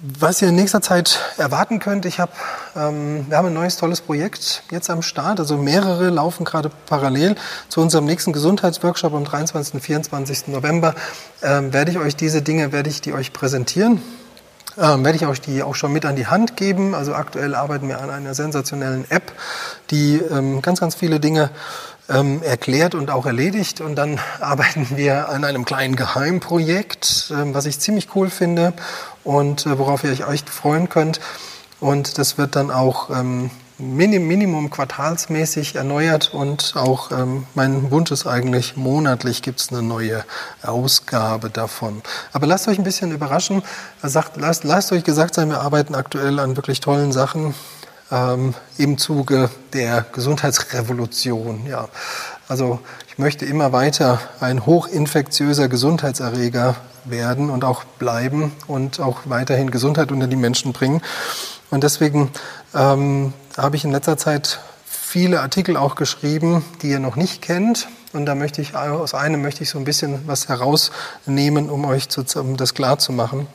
Was 0.00 0.40
ihr 0.42 0.48
in 0.48 0.54
nächster 0.54 0.80
Zeit 0.80 1.18
erwarten 1.38 1.80
könnt, 1.80 2.06
ich 2.06 2.20
hab, 2.20 2.32
ähm, 2.76 3.26
wir 3.28 3.36
haben 3.36 3.48
ein 3.48 3.54
neues 3.54 3.76
tolles 3.76 4.00
Projekt 4.00 4.62
jetzt 4.70 4.90
am 4.90 5.02
Start, 5.02 5.40
also 5.40 5.56
mehrere 5.56 6.10
laufen 6.10 6.44
gerade 6.44 6.70
parallel 6.86 7.34
zu 7.68 7.80
unserem 7.80 8.04
nächsten 8.04 8.32
Gesundheitsworkshop 8.32 9.12
am 9.12 9.24
23. 9.24 9.74
und 9.74 9.80
24. 9.80 10.48
November. 10.48 10.94
Ähm, 11.42 11.72
werde 11.72 11.90
ich 11.90 11.98
euch 11.98 12.14
diese 12.14 12.42
Dinge, 12.42 12.70
werde 12.70 12.90
ich 12.90 13.00
die 13.00 13.12
euch 13.12 13.32
präsentieren, 13.32 14.00
ähm, 14.76 15.04
werde 15.04 15.16
ich 15.16 15.26
euch 15.26 15.40
die 15.40 15.64
auch 15.64 15.74
schon 15.74 15.92
mit 15.92 16.04
an 16.04 16.14
die 16.14 16.28
Hand 16.28 16.56
geben. 16.56 16.94
Also 16.94 17.14
aktuell 17.14 17.56
arbeiten 17.56 17.88
wir 17.88 18.00
an 18.00 18.10
einer 18.10 18.34
sensationellen 18.34 19.04
App, 19.10 19.32
die 19.90 20.18
ähm, 20.18 20.62
ganz, 20.62 20.78
ganz 20.78 20.94
viele 20.94 21.18
Dinge 21.18 21.50
ähm, 22.08 22.42
erklärt 22.42 22.94
und 22.94 23.10
auch 23.10 23.26
erledigt. 23.26 23.80
Und 23.80 23.96
dann 23.96 24.20
arbeiten 24.40 24.88
wir 24.96 25.28
an 25.28 25.44
einem 25.44 25.64
kleinen 25.64 25.96
Geheimprojekt, 25.96 27.32
ähm, 27.34 27.54
was 27.54 27.66
ich 27.66 27.80
ziemlich 27.80 28.08
cool 28.14 28.30
finde 28.30 28.72
und 29.24 29.66
äh, 29.66 29.78
worauf 29.78 30.04
ihr 30.04 30.28
euch 30.28 30.44
freuen 30.44 30.88
könnt. 30.88 31.20
Und 31.80 32.18
das 32.18 32.38
wird 32.38 32.56
dann 32.56 32.70
auch 32.70 33.10
ähm, 33.10 33.50
Minim, 33.80 34.26
Minimum 34.26 34.70
quartalsmäßig 34.70 35.76
erneuert 35.76 36.34
und 36.34 36.74
auch 36.74 37.12
ähm, 37.12 37.46
mein 37.54 37.92
Wunsch 37.92 38.10
ist 38.10 38.26
eigentlich, 38.26 38.76
monatlich 38.76 39.40
gibt 39.40 39.60
es 39.60 39.68
eine 39.68 39.82
neue 39.82 40.24
Ausgabe 40.64 41.48
davon. 41.48 42.02
Aber 42.32 42.48
lasst 42.48 42.66
euch 42.66 42.78
ein 42.78 42.82
bisschen 42.82 43.12
überraschen. 43.12 43.62
Sagt, 44.02 44.36
lasst, 44.36 44.64
lasst 44.64 44.90
euch 44.90 45.04
gesagt 45.04 45.36
sein, 45.36 45.50
wir 45.50 45.60
arbeiten 45.60 45.94
aktuell 45.94 46.40
an 46.40 46.56
wirklich 46.56 46.80
tollen 46.80 47.12
Sachen 47.12 47.54
ähm, 48.10 48.54
im 48.76 48.98
Zuge 48.98 49.50
der 49.72 50.06
Gesundheitsrevolution. 50.12 51.66
Ja. 51.66 51.88
Also 52.48 52.80
ich 53.08 53.18
möchte 53.18 53.44
immer 53.44 53.72
weiter 53.72 54.20
ein 54.40 54.64
hochinfektiöser 54.64 55.68
Gesundheitserreger 55.68 56.76
werden 57.04 57.50
und 57.50 57.64
auch 57.64 57.84
bleiben 57.84 58.52
und 58.66 59.00
auch 59.00 59.20
weiterhin 59.24 59.70
Gesundheit 59.70 60.12
unter 60.12 60.26
die 60.26 60.36
Menschen 60.36 60.72
bringen. 60.72 61.02
Und 61.70 61.84
deswegen 61.84 62.30
ähm, 62.74 63.32
habe 63.56 63.76
ich 63.76 63.84
in 63.84 63.92
letzter 63.92 64.16
Zeit 64.16 64.60
viele 64.84 65.40
Artikel 65.40 65.76
auch 65.76 65.94
geschrieben, 65.94 66.64
die 66.82 66.90
ihr 66.90 67.00
noch 67.00 67.16
nicht 67.16 67.42
kennt. 67.42 67.88
Und 68.12 68.26
da 68.26 68.34
möchte 68.34 68.62
ich 68.62 68.74
aus 68.74 69.14
einem 69.14 69.42
möchte 69.42 69.62
ich 69.62 69.70
so 69.70 69.78
ein 69.78 69.84
bisschen 69.84 70.26
was 70.26 70.48
herausnehmen, 70.48 71.68
um 71.68 71.84
euch 71.84 72.08
zu, 72.08 72.24
um 72.40 72.56
das 72.56 72.72
klar 72.72 72.98
zu 72.98 73.12
machen. 73.12 73.46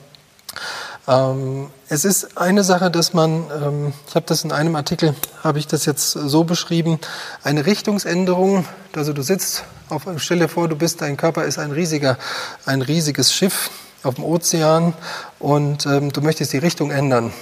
Ähm, 1.06 1.68
es 1.88 2.04
ist 2.04 2.38
eine 2.38 2.64
Sache, 2.64 2.90
dass 2.90 3.12
man, 3.12 3.44
ähm, 3.62 3.92
ich 4.08 4.14
habe 4.14 4.24
das 4.26 4.42
in 4.42 4.52
einem 4.52 4.74
Artikel, 4.74 5.14
habe 5.42 5.58
ich 5.58 5.66
das 5.66 5.84
jetzt 5.84 6.12
so 6.12 6.44
beschrieben, 6.44 6.98
eine 7.42 7.66
Richtungsänderung, 7.66 8.64
also 8.96 9.12
du 9.12 9.22
sitzt, 9.22 9.64
auf, 9.90 10.06
stell 10.16 10.38
dir 10.38 10.48
vor, 10.48 10.68
du 10.68 10.76
bist, 10.76 11.02
dein 11.02 11.16
Körper 11.18 11.44
ist 11.44 11.58
ein 11.58 11.72
riesiger, 11.72 12.16
ein 12.64 12.80
riesiges 12.80 13.34
Schiff 13.34 13.70
auf 14.02 14.14
dem 14.14 14.24
Ozean 14.24 14.94
und 15.38 15.84
ähm, 15.84 16.10
du 16.10 16.22
möchtest 16.22 16.52
die 16.54 16.58
Richtung 16.58 16.90
ändern. 16.90 17.32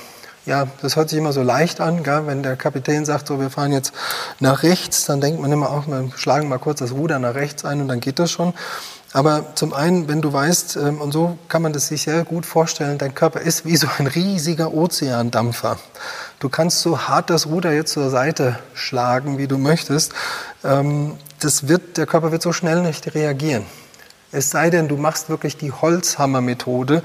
Ja, 0.45 0.67
das 0.81 0.97
hört 0.97 1.09
sich 1.09 1.19
immer 1.19 1.33
so 1.33 1.43
leicht 1.43 1.81
an, 1.81 2.03
gell? 2.03 2.27
wenn 2.27 2.43
der 2.43 2.57
Kapitän 2.57 3.05
sagt, 3.05 3.29
so 3.29 3.39
wir 3.39 3.49
fahren 3.49 3.71
jetzt 3.71 3.93
nach 4.41 4.65
rechts, 4.65 5.05
dann 5.05 5.21
denkt 5.21 5.41
man 5.41 5.53
immer 5.53 5.71
auch, 5.71 5.87
wir 5.87 6.11
schlagen 6.17 6.49
mal 6.49 6.59
kurz 6.59 6.81
das 6.81 6.91
Ruder 6.91 7.21
nach 7.21 7.37
rechts 7.37 7.65
ein 7.65 7.81
und 7.81 7.87
dann 7.87 8.01
geht 8.01 8.19
das 8.19 8.33
schon. 8.33 8.53
Aber 9.13 9.55
zum 9.55 9.75
einen, 9.75 10.09
wenn 10.09 10.23
du 10.23 10.33
weißt, 10.33 10.77
ähm, 10.77 11.01
und 11.01 11.13
so 11.13 11.39
kann 11.49 11.63
man 11.63 11.73
das 11.73 11.89
sich 11.89 12.03
sehr 12.03 12.25
gut 12.25 12.47
vorstellen, 12.47 12.97
dein 12.97 13.15
Körper 13.15 13.41
ist 13.41 13.67
wie 13.67 13.77
so 13.77 13.87
ein 13.99 14.07
riesiger 14.07 14.73
Ozeandampfer. 14.73 15.79
Du 16.39 16.49
kannst 16.49 16.81
so 16.81 16.99
hart 16.99 17.29
das 17.29 17.47
Ruder 17.47 17.73
jetzt 17.73 17.93
zur 17.93 18.09
Seite 18.09 18.59
schlagen, 18.75 19.37
wie 19.37 19.47
du 19.47 19.59
möchtest. 19.59 20.13
Ähm, 20.65 21.19
das 21.41 21.69
wird, 21.69 21.99
der 21.99 22.07
Körper 22.07 22.33
wird 22.33 22.43
so 22.43 22.53
schnell 22.53 22.81
nicht 22.83 23.15
reagieren. 23.15 23.67
Es 24.35 24.49
sei 24.49 24.71
denn, 24.71 24.89
du 24.89 24.97
machst 24.97 25.29
wirklich 25.29 25.59
die 25.59 25.73
Holzhammer-Methode 25.73 27.03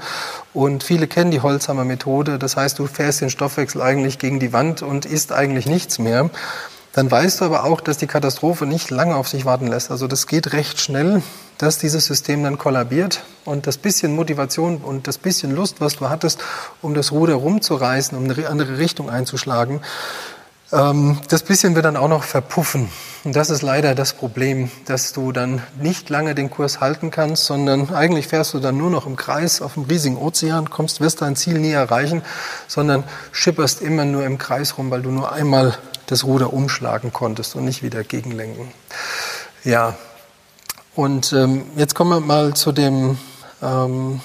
und 0.54 0.82
viele 0.82 1.06
kennen 1.06 1.30
die 1.30 1.42
Holzhammer-Methode. 1.42 2.38
Das 2.38 2.56
heißt, 2.56 2.78
du 2.78 2.86
fährst 2.86 3.20
den 3.20 3.28
Stoffwechsel 3.28 3.82
eigentlich 3.82 4.18
gegen 4.18 4.40
die 4.40 4.54
Wand 4.54 4.80
und 4.80 5.04
isst 5.04 5.30
eigentlich 5.30 5.66
nichts 5.66 5.98
mehr 5.98 6.30
dann 6.98 7.12
weißt 7.12 7.40
du 7.40 7.44
aber 7.44 7.62
auch, 7.62 7.80
dass 7.80 7.98
die 7.98 8.08
Katastrophe 8.08 8.66
nicht 8.66 8.90
lange 8.90 9.14
auf 9.14 9.28
sich 9.28 9.44
warten 9.44 9.68
lässt. 9.68 9.92
Also 9.92 10.08
das 10.08 10.26
geht 10.26 10.52
recht 10.52 10.80
schnell, 10.80 11.22
dass 11.56 11.78
dieses 11.78 12.06
System 12.06 12.42
dann 12.42 12.58
kollabiert 12.58 13.22
und 13.44 13.68
das 13.68 13.78
bisschen 13.78 14.16
Motivation 14.16 14.78
und 14.78 15.06
das 15.06 15.16
bisschen 15.16 15.54
Lust, 15.54 15.80
was 15.80 15.98
du 15.98 16.10
hattest, 16.10 16.40
um 16.82 16.94
das 16.94 17.12
Ruder 17.12 17.34
rumzureißen, 17.34 18.18
um 18.18 18.24
eine 18.24 18.48
andere 18.48 18.78
Richtung 18.78 19.10
einzuschlagen, 19.10 19.80
das 20.70 21.42
bisschen 21.44 21.74
wird 21.74 21.86
dann 21.86 21.96
auch 21.96 22.08
noch 22.08 22.24
verpuffen. 22.24 22.90
Und 23.24 23.34
das 23.34 23.48
ist 23.48 23.62
leider 23.62 23.94
das 23.94 24.12
Problem, 24.12 24.70
dass 24.84 25.12
du 25.12 25.32
dann 25.32 25.62
nicht 25.80 26.10
lange 26.10 26.34
den 26.34 26.50
Kurs 26.50 26.80
halten 26.80 27.10
kannst, 27.10 27.46
sondern 27.46 27.94
eigentlich 27.94 28.28
fährst 28.28 28.52
du 28.52 28.58
dann 28.58 28.76
nur 28.76 28.90
noch 28.90 29.06
im 29.06 29.16
Kreis 29.16 29.62
auf 29.62 29.74
dem 29.74 29.84
riesigen 29.84 30.18
Ozean, 30.18 30.68
kommst, 30.68 31.00
wirst 31.00 31.22
dein 31.22 31.36
Ziel 31.36 31.58
nie 31.58 31.72
erreichen, 31.72 32.22
sondern 32.66 33.04
schipperst 33.32 33.80
immer 33.80 34.04
nur 34.04 34.24
im 34.24 34.36
Kreis 34.36 34.76
rum, 34.76 34.90
weil 34.90 35.02
du 35.02 35.10
nur 35.10 35.32
einmal 35.32 35.76
das 36.06 36.24
Ruder 36.24 36.52
umschlagen 36.52 37.12
konntest 37.12 37.56
und 37.56 37.64
nicht 37.64 37.82
wieder 37.82 38.04
gegenlenken. 38.04 38.70
Ja, 39.64 39.96
und 40.94 41.32
ähm, 41.32 41.64
jetzt 41.76 41.94
kommen 41.94 42.10
wir 42.10 42.20
mal 42.20 42.54
zu 42.54 42.72
dem, 42.72 43.18
ähm, 43.62 44.20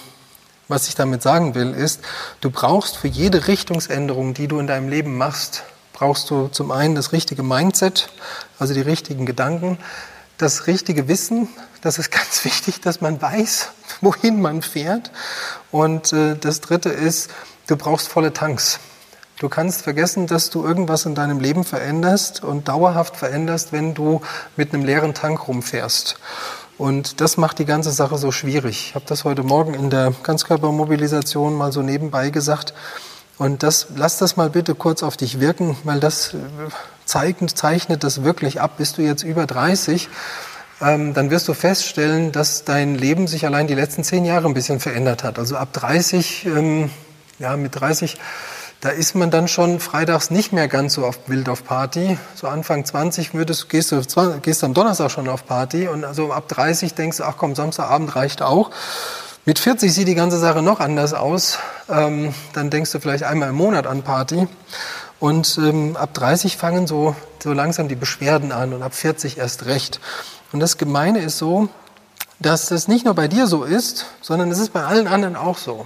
was 0.68 0.88
ich 0.88 0.96
damit 0.96 1.22
sagen 1.22 1.56
will, 1.56 1.74
ist, 1.74 2.02
du 2.42 2.50
brauchst 2.50 2.98
für 2.98 3.08
jede 3.08 3.48
Richtungsänderung, 3.48 4.34
die 4.34 4.48
du 4.48 4.60
in 4.60 4.68
deinem 4.68 4.90
Leben 4.90 5.18
machst, 5.18 5.64
brauchst 6.04 6.30
du 6.32 6.50
zum 6.50 6.72
einen 6.72 6.96
das 6.96 7.14
richtige 7.14 7.44
Mindset, 7.44 8.10
also 8.60 8.74
die 8.74 8.82
richtigen 8.82 9.26
Gedanken, 9.26 9.78
das 10.38 10.68
richtige 10.68 11.08
Wissen, 11.08 11.48
das 11.82 11.98
ist 11.98 12.12
ganz 12.20 12.44
wichtig, 12.44 12.82
dass 12.82 13.00
man 13.00 13.22
weiß, 13.22 13.70
wohin 14.02 14.42
man 14.42 14.62
fährt. 14.62 15.12
Und 15.72 16.12
äh, 16.12 16.36
das 16.36 16.60
dritte 16.60 16.90
ist, 16.90 17.32
du 17.68 17.78
brauchst 17.78 18.10
volle 18.10 18.34
Tanks. 18.34 18.82
Du 19.40 19.48
kannst 19.48 19.84
vergessen, 19.84 20.28
dass 20.28 20.50
du 20.50 20.66
irgendwas 20.66 21.06
in 21.06 21.16
deinem 21.16 21.40
Leben 21.40 21.64
veränderst 21.64 22.44
und 22.44 22.68
dauerhaft 22.68 23.16
veränderst, 23.16 23.72
wenn 23.72 23.94
du 23.94 24.20
mit 24.58 24.74
einem 24.74 24.84
leeren 24.84 25.14
Tank 25.14 25.48
rumfährst. 25.48 26.18
Und 26.78 27.22
das 27.22 27.38
macht 27.38 27.60
die 27.60 27.66
ganze 27.66 27.92
Sache 27.92 28.18
so 28.18 28.34
schwierig. 28.34 28.88
Ich 28.90 28.96
habe 28.96 29.06
das 29.08 29.24
heute 29.24 29.44
Morgen 29.44 29.74
in 29.74 29.90
der 29.90 30.14
Ganzkörpermobilisation 30.24 31.54
mal 31.54 31.72
so 31.72 31.82
nebenbei 31.82 32.30
gesagt. 32.30 32.74
Und 33.38 33.64
das, 33.64 33.88
lass 33.96 34.18
das 34.18 34.38
mal 34.38 34.50
bitte 34.50 34.76
kurz 34.76 35.04
auf 35.04 35.18
dich 35.18 35.40
wirken, 35.40 35.76
weil 35.84 36.00
das 36.00 36.34
äh, 36.34 36.38
zeigt, 37.06 37.58
zeichnet 37.58 38.04
das 38.04 38.24
wirklich 38.24 38.62
ab. 38.62 38.78
Bist 38.78 38.98
du 38.98 39.02
jetzt 39.02 39.24
über 39.24 39.46
30, 39.46 40.10
ähm, 40.82 41.14
dann 41.14 41.30
wirst 41.30 41.48
du 41.48 41.54
feststellen, 41.54 42.32
dass 42.32 42.64
dein 42.64 42.96
Leben 42.96 43.28
sich 43.28 43.46
allein 43.46 43.68
die 43.68 43.76
letzten 43.76 44.04
zehn 44.04 44.26
Jahre 44.26 44.48
ein 44.48 44.54
bisschen 44.54 44.80
verändert 44.80 45.24
hat. 45.24 45.40
Also 45.40 45.58
ab 45.58 45.74
30, 45.74 46.46
ähm, 46.46 46.90
ja, 47.40 47.58
mit 47.58 47.80
30 47.80 48.18
da 48.84 48.90
ist 48.90 49.16
man 49.16 49.32
dann 49.32 49.48
schon 49.48 49.80
freitags 49.80 50.30
nicht 50.30 50.52
mehr 50.52 50.68
ganz 50.68 50.96
so 50.96 51.06
oft 51.06 51.30
wild 51.30 51.48
auf 51.48 51.64
Party. 51.64 52.18
So 52.36 52.50
Anfang 52.50 52.84
20 52.84 53.34
würdest, 53.34 53.70
gehst, 53.70 53.94
du, 53.94 54.02
gehst 54.42 54.62
am 54.62 54.74
Donnerstag 54.74 55.10
schon 55.10 55.30
auf 55.30 55.46
Party 55.46 55.88
und 55.88 56.04
also 56.04 56.34
ab 56.34 56.50
30 56.50 56.94
denkst 56.94 57.20
du, 57.20 57.24
ach 57.24 57.36
komm, 57.38 57.56
Samstagabend 57.56 58.14
reicht 58.14 58.42
auch. 58.42 58.72
Mit 59.46 59.60
40 59.60 59.94
sieht 59.94 60.08
die 60.08 60.16
ganze 60.16 60.40
Sache 60.40 60.62
noch 60.62 60.80
anders 60.80 61.14
aus. 61.14 61.60
Ähm, 61.90 62.34
dann 62.54 62.70
denkst 62.70 62.94
du 62.94 63.02
vielleicht 63.02 63.26
einmal 63.26 63.50
im 63.50 63.56
Monat 63.56 63.88
an 63.88 64.02
Party. 64.02 64.48
Und 65.20 65.58
ähm, 65.58 65.98
ab 65.98 66.14
30 66.14 66.56
fangen 66.56 66.88
so, 66.88 67.14
so 67.42 67.52
langsam 67.52 67.90
die 67.90 67.96
Beschwerden 67.96 68.54
an 68.54 68.72
und 68.72 68.82
ab 68.82 68.96
40 68.96 69.38
erst 69.38 69.66
recht. 69.66 70.00
Und 70.54 70.62
das 70.62 70.78
Gemeine 70.78 71.20
ist 71.20 71.40
so, 71.40 71.68
dass 72.40 72.68
das 72.68 72.88
nicht 72.88 73.04
nur 73.04 73.16
bei 73.16 73.28
dir 73.28 73.46
so 73.46 73.66
ist, 73.66 74.06
sondern 74.22 74.50
es 74.50 74.60
ist 74.60 74.72
bei 74.72 74.86
allen 74.86 75.08
anderen 75.08 75.36
auch 75.36 75.58
so. 75.58 75.86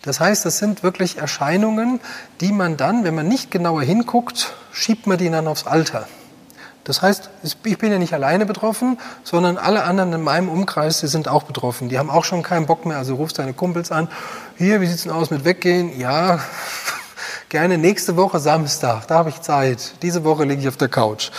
Das 0.00 0.18
heißt, 0.18 0.46
das 0.46 0.56
sind 0.56 0.82
wirklich 0.82 1.18
Erscheinungen, 1.18 2.00
die 2.40 2.52
man 2.52 2.78
dann, 2.78 3.04
wenn 3.04 3.14
man 3.14 3.28
nicht 3.28 3.50
genauer 3.50 3.82
hinguckt, 3.82 4.54
schiebt 4.72 5.06
man 5.06 5.18
die 5.18 5.28
dann 5.28 5.46
aufs 5.46 5.66
Alter. 5.66 6.08
Das 6.88 7.02
heißt, 7.02 7.28
ich 7.42 7.76
bin 7.76 7.92
ja 7.92 7.98
nicht 7.98 8.14
alleine 8.14 8.46
betroffen, 8.46 8.98
sondern 9.22 9.58
alle 9.58 9.84
anderen 9.84 10.10
in 10.14 10.22
meinem 10.22 10.48
Umkreis, 10.48 11.00
die 11.00 11.06
sind 11.06 11.28
auch 11.28 11.42
betroffen. 11.42 11.90
Die 11.90 11.98
haben 11.98 12.08
auch 12.08 12.24
schon 12.24 12.42
keinen 12.42 12.64
Bock 12.64 12.86
mehr. 12.86 12.96
Also 12.96 13.14
rufst 13.14 13.38
deine 13.38 13.52
Kumpels 13.52 13.92
an. 13.92 14.08
Hier, 14.56 14.80
wie 14.80 14.86
sieht's 14.86 15.02
denn 15.02 15.12
aus 15.12 15.30
mit 15.30 15.44
Weggehen? 15.44 16.00
Ja, 16.00 16.40
gerne 17.50 17.76
nächste 17.76 18.16
Woche 18.16 18.40
Samstag. 18.40 19.06
Da 19.06 19.16
habe 19.16 19.28
ich 19.28 19.42
Zeit. 19.42 19.96
Diese 20.00 20.24
Woche 20.24 20.44
liege 20.44 20.62
ich 20.62 20.68
auf 20.68 20.78
der 20.78 20.88
Couch. 20.88 21.30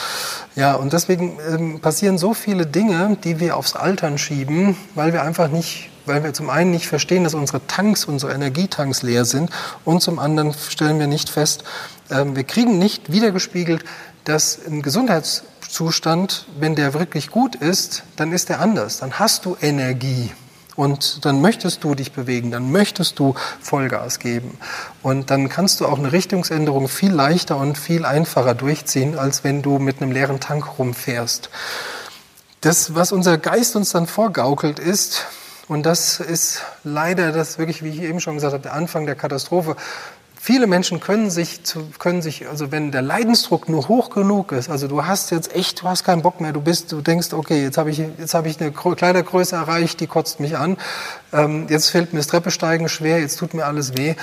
Ja, 0.55 0.75
und 0.75 0.93
deswegen 0.93 1.39
ähm, 1.51 1.79
passieren 1.79 2.19
so 2.19 2.35
viele 2.35 2.67
Dinge, 2.67 3.17
die 3.23 3.39
wir 3.39 3.57
aufs 3.57 3.75
Altern 3.75 4.19
schieben, 4.19 4.77
weil 4.93 5.13
wir 5.13 5.23
einfach 5.23 5.47
nicht 5.47 5.89
weil 6.05 6.23
wir 6.23 6.33
zum 6.33 6.49
einen 6.49 6.71
nicht 6.71 6.87
verstehen, 6.87 7.23
dass 7.23 7.35
unsere 7.35 7.61
Tanks, 7.67 8.05
unsere 8.05 8.33
Energietanks 8.33 9.03
leer 9.03 9.25
sind 9.25 9.51
und 9.85 10.01
zum 10.01 10.17
anderen 10.17 10.53
stellen 10.53 10.97
wir 10.97 11.05
nicht 11.05 11.29
fest, 11.29 11.63
ähm, 12.11 12.35
wir 12.35 12.43
kriegen 12.43 12.79
nicht 12.79 13.11
wiedergespiegelt, 13.11 13.85
dass 14.29 14.59
ein 14.65 14.81
Gesundheitszustand, 14.81 16.45
wenn 16.59 16.75
der 16.75 16.93
wirklich 16.93 17.31
gut 17.31 17.55
ist, 17.55 18.03
dann 18.15 18.31
ist 18.31 18.50
der 18.50 18.59
anders. 18.59 19.00
Dann 19.00 19.17
hast 19.17 19.45
du 19.45 19.57
Energie. 19.59 20.31
Und 20.75 21.25
dann 21.25 21.41
möchtest 21.41 21.83
du 21.83 21.93
dich 21.93 22.13
bewegen, 22.13 22.51
dann 22.51 22.71
möchtest 22.71 23.19
du 23.19 23.33
Vollgas 23.59 24.19
geben. 24.19 24.57
Und 25.01 25.29
dann 25.29 25.50
kannst 25.50 25.81
du 25.81 25.86
auch 25.86 25.98
eine 25.98 26.13
Richtungsänderung 26.13 26.88
viel 26.88 27.12
leichter 27.12 27.57
und 27.57 27.77
viel 27.77 28.05
einfacher 28.05 28.53
durchziehen, 28.53 29.19
als 29.19 29.43
wenn 29.43 29.62
du 29.62 29.77
mit 29.77 30.01
einem 30.01 30.13
leeren 30.13 30.39
Tank 30.39 30.79
rumfährst. 30.79 31.50
Das, 32.62 32.95
was 32.95 33.12
unser 33.12 33.38
Geist 33.38 33.75
uns 33.75 33.89
dann 33.89 34.07
vorgaukelt, 34.07 34.79
ist, 34.79 35.25
und 35.67 35.86
das 35.86 36.19
ist 36.19 36.62
leider 36.83 37.31
das 37.31 37.57
wirklich, 37.57 37.83
wie 37.83 37.89
ich 37.89 38.01
eben 38.01 38.21
schon 38.21 38.36
gesagt 38.36 38.53
habe, 38.53 38.63
der 38.63 38.74
Anfang 38.74 39.05
der 39.05 39.15
Katastrophe. 39.15 39.75
Viele 40.41 40.67
Menschen 40.67 41.01
können 41.01 41.29
sich, 41.29 41.60
können 42.00 42.22
sich, 42.22 42.48
also 42.48 42.72
wenn 42.72 42.93
der 42.93 43.01
Leidensdruck 43.01 43.67
nur 43.67 43.89
hoch 43.89 44.10
genug 44.10 44.53
ist, 44.53 44.69
also 44.69 44.88
du 44.88 45.05
hast 45.05 45.31
jetzt 45.31 45.53
echt, 45.53 45.81
du 45.81 45.89
hast 45.89 46.05
keinen 46.05 46.22
Bock 46.22 46.39
mehr, 46.39 46.53
du 46.53 46.62
bist, 46.62 46.93
du 46.93 47.01
denkst, 47.01 47.34
okay, 47.34 47.62
jetzt 47.62 47.77
habe 47.77 47.89
ich, 47.89 47.98
jetzt 47.98 48.34
habe 48.34 48.48
ich 48.48 48.60
eine 48.62 48.72
Kleidergröße 48.72 49.58
erreicht, 49.58 50.00
die 50.00 50.08
kotzt 50.08 50.39
mich 50.39 50.55
an, 50.55 50.77
ähm, 51.34 51.67
jetzt 51.69 51.89
fällt 51.89 52.13
mir 52.13 52.19
das 52.19 52.27
Treppesteigen 52.27 52.88
schwer, 52.88 53.19
jetzt 53.19 53.38
tut 53.38 53.53
mir 53.53 53.65
alles 53.65 53.98
weh, 53.98 54.15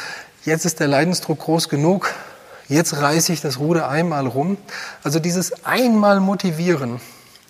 jetzt 0.47 0.65
ist 0.65 0.81
der 0.81 0.89
Leidensdruck 0.89 1.39
groß 1.39 1.69
genug, 1.69 2.15
jetzt 2.67 2.97
reiße 2.97 3.35
ich 3.35 3.43
das 3.43 3.59
Ruder 3.59 3.91
einmal 3.91 4.27
rum. 4.27 4.57
Also 5.03 5.21
dieses 5.21 5.67
einmal 5.67 6.21
motivieren, 6.21 6.99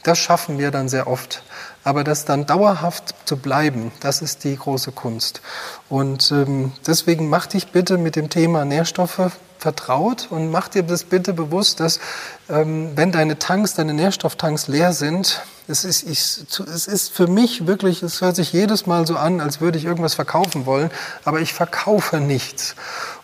das 0.03 0.19
schaffen 0.19 0.59
wir 0.59 0.73
dann 0.73 0.89
sehr 0.89 1.07
oft. 1.07 1.45
Aber 1.87 2.03
das 2.03 2.25
dann 2.25 2.47
dauerhaft 2.47 3.15
zu 3.27 3.37
bleiben, 3.37 3.93
das 4.01 4.21
ist 4.21 4.43
die 4.43 4.57
große 4.57 4.91
Kunst. 4.91 5.41
Und 5.89 6.33
ähm, 6.33 6.73
deswegen 6.85 7.29
mach 7.29 7.47
dich 7.47 7.69
bitte 7.69 7.97
mit 7.97 8.17
dem 8.17 8.29
Thema 8.29 8.65
Nährstoffe 8.65 9.31
vertraut 9.59 10.27
und 10.31 10.51
mach 10.51 10.67
dir 10.67 10.83
das 10.83 11.05
bitte 11.05 11.33
bewusst, 11.33 11.79
dass 11.79 12.01
ähm, 12.49 12.91
wenn 12.97 13.13
deine 13.13 13.39
Tanks, 13.39 13.75
deine 13.75 13.95
Nährstofftanks 13.95 14.67
leer 14.67 14.93
sind, 14.93 15.43
es 15.69 15.85
ist, 15.85 16.03
ich, 16.03 16.19
es 16.19 16.89
ist 16.89 17.13
für 17.13 17.29
mich 17.29 17.69
wirklich, 17.69 18.03
es 18.03 18.21
hört 18.21 18.35
sich 18.35 18.53
jedes 18.53 18.87
Mal 18.87 19.07
so 19.07 19.15
an, 19.15 19.41
als 19.41 19.61
würde 19.61 19.79
ich 19.79 19.85
irgendwas 19.85 20.15
verkaufen 20.15 20.67
wollen, 20.67 20.91
aber 21.25 21.41
ich 21.41 21.53
verkaufe 21.53 22.19
nichts. 22.19 22.75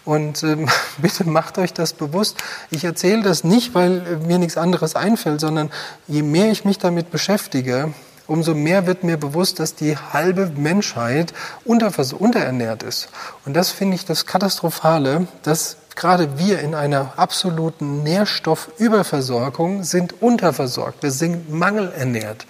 Und 0.05 0.45
ähm, 0.45 0.69
bitte 0.99 1.25
macht 1.25 1.59
euch 1.59 1.73
das 1.73 1.95
bewusst. 1.95 2.37
Ich 2.71 2.85
erzähle 2.85 3.23
das 3.23 3.43
nicht, 3.43 3.75
weil 3.75 4.21
mir 4.25 4.39
nichts 4.39 4.57
anderes 4.57 4.95
einfällt, 4.95 5.41
sondern 5.41 5.73
je 6.07 6.23
mehr 6.23 6.53
ich 6.53 6.65
mich 6.65 6.79
damit 6.79 7.11
beschäftige, 7.11 7.93
umso 8.27 8.55
mehr 8.55 8.87
wird 8.87 9.05
mir 9.05 9.17
bewusst, 9.17 9.59
dass 9.59 9.75
die 9.75 9.97
halbe 9.97 10.47
Menschheit 10.47 11.33
unterernährt 11.65 12.83
ist. 12.83 13.09
Und 13.45 13.55
das 13.55 13.71
finde 13.71 13.97
ich 13.97 14.05
das 14.05 14.27
Katastrophale, 14.27 15.27
dass 15.43 15.77
gerade 15.95 16.39
wir 16.39 16.61
in 16.61 16.75
einer 16.75 17.15
absoluten 17.17 18.03
Nährstoffüberversorgung 18.03 19.85
sind 19.85 20.23
unterversorgt. 20.23 21.03
Wir 21.03 21.11
sind 21.11 21.51
mangelernährt. 21.51 22.47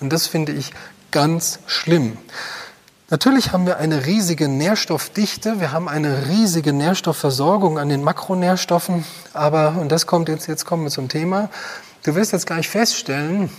Und 0.00 0.12
das 0.12 0.26
finde 0.26 0.52
ich 0.52 0.72
ganz 1.10 1.60
schlimm. 1.66 2.16
Natürlich 3.10 3.52
haben 3.52 3.66
wir 3.66 3.76
eine 3.76 4.06
riesige 4.06 4.48
Nährstoffdichte, 4.48 5.60
wir 5.60 5.70
haben 5.70 5.86
eine 5.86 6.28
riesige 6.28 6.72
Nährstoffversorgung 6.72 7.78
an 7.78 7.90
den 7.90 8.02
Makronährstoffen, 8.02 9.04
aber, 9.34 9.76
und 9.78 9.92
das 9.92 10.06
kommt 10.06 10.30
jetzt, 10.30 10.46
jetzt 10.46 10.64
kommen 10.64 10.84
wir 10.84 10.90
zum 10.90 11.10
Thema, 11.10 11.50
du 12.04 12.14
wirst 12.14 12.32
jetzt 12.32 12.46
gleich 12.46 12.70
feststellen, 12.70 13.50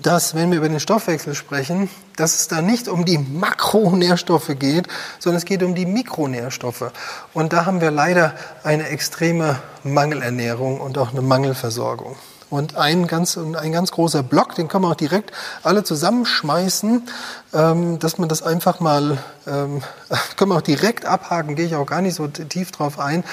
dass, 0.00 0.34
wenn 0.34 0.50
wir 0.50 0.58
über 0.58 0.68
den 0.68 0.80
Stoffwechsel 0.80 1.34
sprechen, 1.34 1.90
dass 2.16 2.34
es 2.34 2.48
da 2.48 2.62
nicht 2.62 2.88
um 2.88 3.04
die 3.04 3.18
Makronährstoffe 3.18 4.52
geht, 4.58 4.88
sondern 5.18 5.38
es 5.38 5.44
geht 5.44 5.62
um 5.62 5.74
die 5.74 5.86
Mikronährstoffe. 5.86 6.92
Und 7.34 7.52
da 7.52 7.66
haben 7.66 7.80
wir 7.80 7.90
leider 7.90 8.34
eine 8.64 8.88
extreme 8.88 9.58
Mangelernährung 9.84 10.80
und 10.80 10.96
auch 10.98 11.10
eine 11.10 11.22
Mangelversorgung. 11.22 12.16
Und 12.48 12.76
ein 12.76 13.06
ganz, 13.06 13.38
ein 13.38 13.72
ganz 13.72 13.92
großer 13.92 14.22
Block, 14.22 14.54
den 14.54 14.68
kann 14.68 14.82
man 14.82 14.92
auch 14.92 14.96
direkt 14.96 15.32
alle 15.62 15.84
zusammenschmeißen, 15.84 17.08
ähm, 17.54 17.98
dass 17.98 18.18
man 18.18 18.28
das 18.28 18.42
einfach 18.42 18.78
mal, 18.78 19.16
ähm, 19.46 19.82
können 20.36 20.50
wir 20.50 20.56
auch 20.56 20.62
direkt 20.62 21.06
abhaken, 21.06 21.56
gehe 21.56 21.64
ich 21.64 21.74
auch 21.76 21.86
gar 21.86 22.02
nicht 22.02 22.14
so 22.14 22.28
tief 22.28 22.70
drauf 22.70 22.98
ein. 22.98 23.24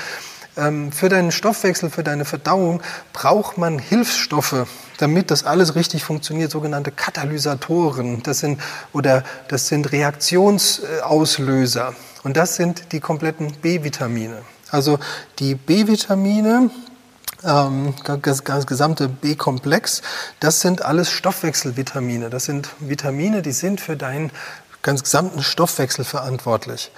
Ähm, 0.60 0.92
für 0.92 1.10
deinen 1.10 1.32
Stoffwechsel, 1.32 1.90
für 1.90 2.04
deine 2.04 2.26
Verdauung 2.26 2.82
braucht 3.14 3.58
man 3.58 3.80
Hilfsstoffe, 3.80 4.68
damit 4.98 5.32
das 5.32 5.46
alles 5.46 5.76
richtig 5.76 6.04
funktioniert, 6.04 6.52
sogenannte 6.52 6.92
Katalysatoren. 6.92 8.22
Das 8.24 8.40
sind, 8.40 8.60
oder 8.92 9.24
das 9.48 9.68
sind 9.68 9.92
Reaktionsauslöser. 9.92 11.96
Und 12.24 12.36
das 12.36 12.58
sind 12.58 12.92
die 12.92 13.00
kompletten 13.00 13.54
B-Vitamine. 13.62 14.42
Also 14.70 15.00
die 15.40 15.56
B-Vitamine, 15.56 16.70
ähm, 17.46 17.94
das, 18.22 18.44
gesamte 18.44 19.08
B-Komplex, 19.08 20.02
das 20.42 20.60
sind 20.60 20.84
alles 20.84 21.10
Stoffwechselvitamine. 21.10 22.30
Das 22.30 22.44
sind 22.46 22.70
Vitamine, 22.80 23.42
die 23.42 23.54
sind 23.54 23.80
für 23.80 23.96
deinen 23.96 24.32
ganz 24.82 25.04
gesamten 25.04 25.42
Stoffwechsel 25.42 26.04
verantwortlich. 26.04 26.92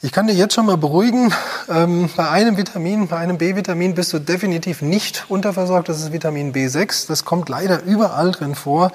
Ich 0.00 0.12
kann 0.12 0.28
dich 0.28 0.38
jetzt 0.38 0.54
schon 0.54 0.66
mal 0.66 0.76
beruhigen, 0.76 1.34
ähm, 1.68 2.08
bei 2.16 2.30
einem 2.30 2.56
Vitamin, 2.56 3.08
bei 3.08 3.16
einem 3.16 3.36
B-Vitamin 3.36 3.96
bist 3.96 4.12
du 4.12 4.20
definitiv 4.20 4.80
nicht 4.80 5.24
unterversorgt, 5.28 5.88
das 5.88 6.00
ist 6.00 6.12
Vitamin 6.12 6.52
B6. 6.52 7.08
Das 7.08 7.24
kommt 7.24 7.48
leider 7.48 7.82
überall 7.82 8.30
drin 8.30 8.54
vor. 8.54 8.92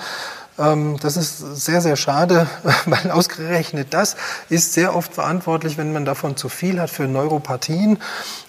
Ähm, 0.57 0.95
das 1.01 1.17
ist 1.17 1.39
sehr, 1.39 1.81
sehr 1.81 1.97
schade, 1.97 2.47
weil 2.85 3.11
ausgerechnet 3.11 3.87
das 3.93 4.15
ist 4.47 4.71
sehr 4.71 4.95
oft 4.95 5.13
verantwortlich, 5.13 5.77
wenn 5.77 5.91
man 5.91 6.05
davon 6.05 6.37
zu 6.37 6.47
viel 6.47 6.79
hat 6.79 6.89
für 6.89 7.03
Neuropathien. 7.03 7.99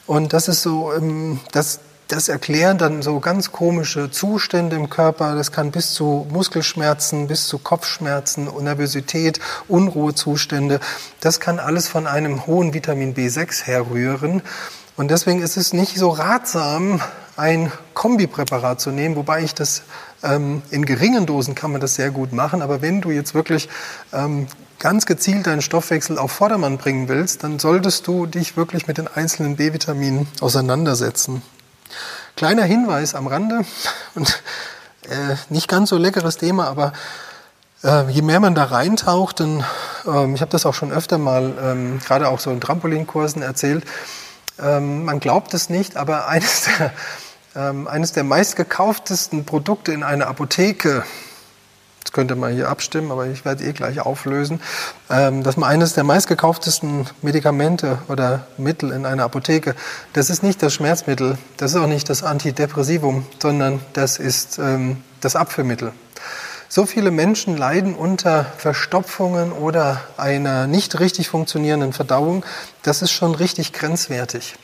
Und 0.07 0.33
das 0.33 0.47
ist 0.47 0.63
so, 0.63 0.93
ähm, 0.93 1.41
das, 1.51 1.81
das 2.09 2.29
erklären 2.29 2.79
dann 2.79 3.03
so 3.03 3.19
ganz 3.21 3.51
komische 3.51 4.11
Zustände 4.11 4.77
im 4.77 4.91
Körper. 4.91 5.35
Das 5.35 5.53
kann 5.53 5.71
bis 5.71 5.93
zu 5.95 6.27
Muskelschmerzen, 6.31 7.29
bis 7.29 7.49
zu 7.49 7.59
Kopfschmerzen, 7.59 8.49
Nervosität, 8.63 9.41
Unruhezustände. 9.69 10.81
Das 11.21 11.41
kann 11.41 11.59
alles 11.59 11.89
von 11.89 12.07
einem 12.07 12.47
hohen 12.47 12.75
Vitamin 12.75 13.15
B6 13.15 13.65
herrühren. 13.65 14.43
Und 14.97 15.11
deswegen 15.11 15.43
ist 15.43 15.57
es 15.57 15.73
nicht 15.73 15.97
so 15.97 16.11
ratsam, 16.11 17.01
ein 17.37 17.73
Kombipräparat 17.95 18.81
zu 18.81 18.91
nehmen, 18.91 19.17
wobei 19.17 19.43
ich 19.43 19.55
das 19.55 19.83
ähm, 20.23 20.63
in 20.71 20.85
geringen 20.85 21.27
Dosen 21.27 21.57
kann 21.57 21.73
man 21.73 21.81
das 21.81 21.97
sehr 21.97 22.11
gut 22.11 22.33
machen. 22.33 22.63
Aber 22.63 22.81
wenn 22.81 23.01
du 23.01 23.11
jetzt 23.11 23.35
wirklich 23.35 23.69
ähm, 24.13 24.47
ganz 24.79 25.07
gezielt 25.07 25.47
deinen 25.47 25.63
Stoffwechsel 25.63 26.19
auf 26.19 26.31
Vordermann 26.31 26.79
bringen 26.79 27.09
willst, 27.09 27.43
dann 27.43 27.59
solltest 27.59 28.07
du 28.07 28.27
dich 28.27 28.57
wirklich 28.57 28.87
mit 28.87 28.99
den 28.99 29.09
einzelnen 29.09 29.57
B-Vitaminen 29.57 30.29
auseinandersetzen. 30.41 31.43
Kleiner 32.37 32.65
Hinweis 32.65 33.15
am 33.15 33.27
Rande. 33.27 33.65
Und 34.15 34.43
äh, 35.09 35.37
nicht 35.49 35.69
ganz 35.69 35.91
so 35.91 35.97
leckeres 35.97 36.37
Thema, 36.37 36.67
aber 36.67 36.93
äh, 37.83 38.11
je 38.11 38.23
mehr 38.23 38.41
man 38.41 38.55
da 38.55 38.65
reintaucht, 38.65 39.41
dann, 39.41 39.65
ähm, 40.07 40.35
ich 40.35 40.41
habe 40.41 40.51
das 40.51 40.67
auch 40.67 40.75
schon 40.75 40.93
öfter 40.93 41.19
mal, 41.19 41.53
ähm, 41.63 42.01
gerade 42.05 42.29
auch 42.29 42.41
so 42.41 42.51
in 42.51 42.61
Trampolinkursen 42.61 43.43
erzählt, 43.43 43.85
ähm, 44.63 45.05
man 45.05 45.21
glaubt 45.21 45.53
es 45.55 45.69
nicht, 45.69 45.97
aber 45.97 46.29
eines 46.29 46.65
der, 46.65 46.93
ähm, 47.57 47.87
eines 47.87 48.13
der 48.13 48.25
meistgekauftesten 48.25 49.45
Produkte 49.45 49.93
in 49.93 50.03
einer 50.03 50.27
Apotheke 50.27 51.05
könnte 52.15 52.37
man 52.37 52.55
hier 52.55 52.71
abstimmen, 52.71 53.13
aber 53.13 53.27
ich 53.27 53.45
werde 53.45 53.65
eh 53.65 53.73
gleich 53.73 54.01
auflösen, 54.01 54.61
ähm, 55.11 55.43
dass 55.43 55.59
man 55.59 55.69
eines 55.69 55.93
der 55.93 56.05
meistgekauftesten 56.05 57.07
Medikamente 57.21 57.99
oder 58.09 58.47
Mittel 58.57 58.91
in 58.93 59.05
einer 59.05 59.25
Apotheke, 59.25 59.75
das 60.15 60.31
ist 60.31 60.43
nicht 60.43 60.63
das 60.63 60.73
Schmerzmittel, 60.73 61.37
das 61.59 61.73
ist 61.73 61.77
auch 61.77 61.87
nicht 61.87 62.09
das 62.09 62.23
Antidepressivum, 62.23 63.27
sondern 63.43 63.81
das 63.93 64.19
ist 64.19 64.59
ähm, 64.59 65.03
das 65.21 65.37
Abführmittel. 65.37 65.93
So 66.75 66.87
viele 66.87 67.13
Menschen 67.13 67.57
leiden 67.57 67.95
unter 67.95 68.47
Verstopfungen 68.59 69.53
oder 69.53 70.01
einer 70.17 70.67
nicht 70.67 70.99
richtig 70.99 71.29
funktionierenden 71.29 71.93
Verdauung. 71.93 72.45
Das 72.83 73.01
ist 73.01 73.13
schon 73.13 73.37
richtig 73.37 73.73
grenzwertig. 73.73 74.57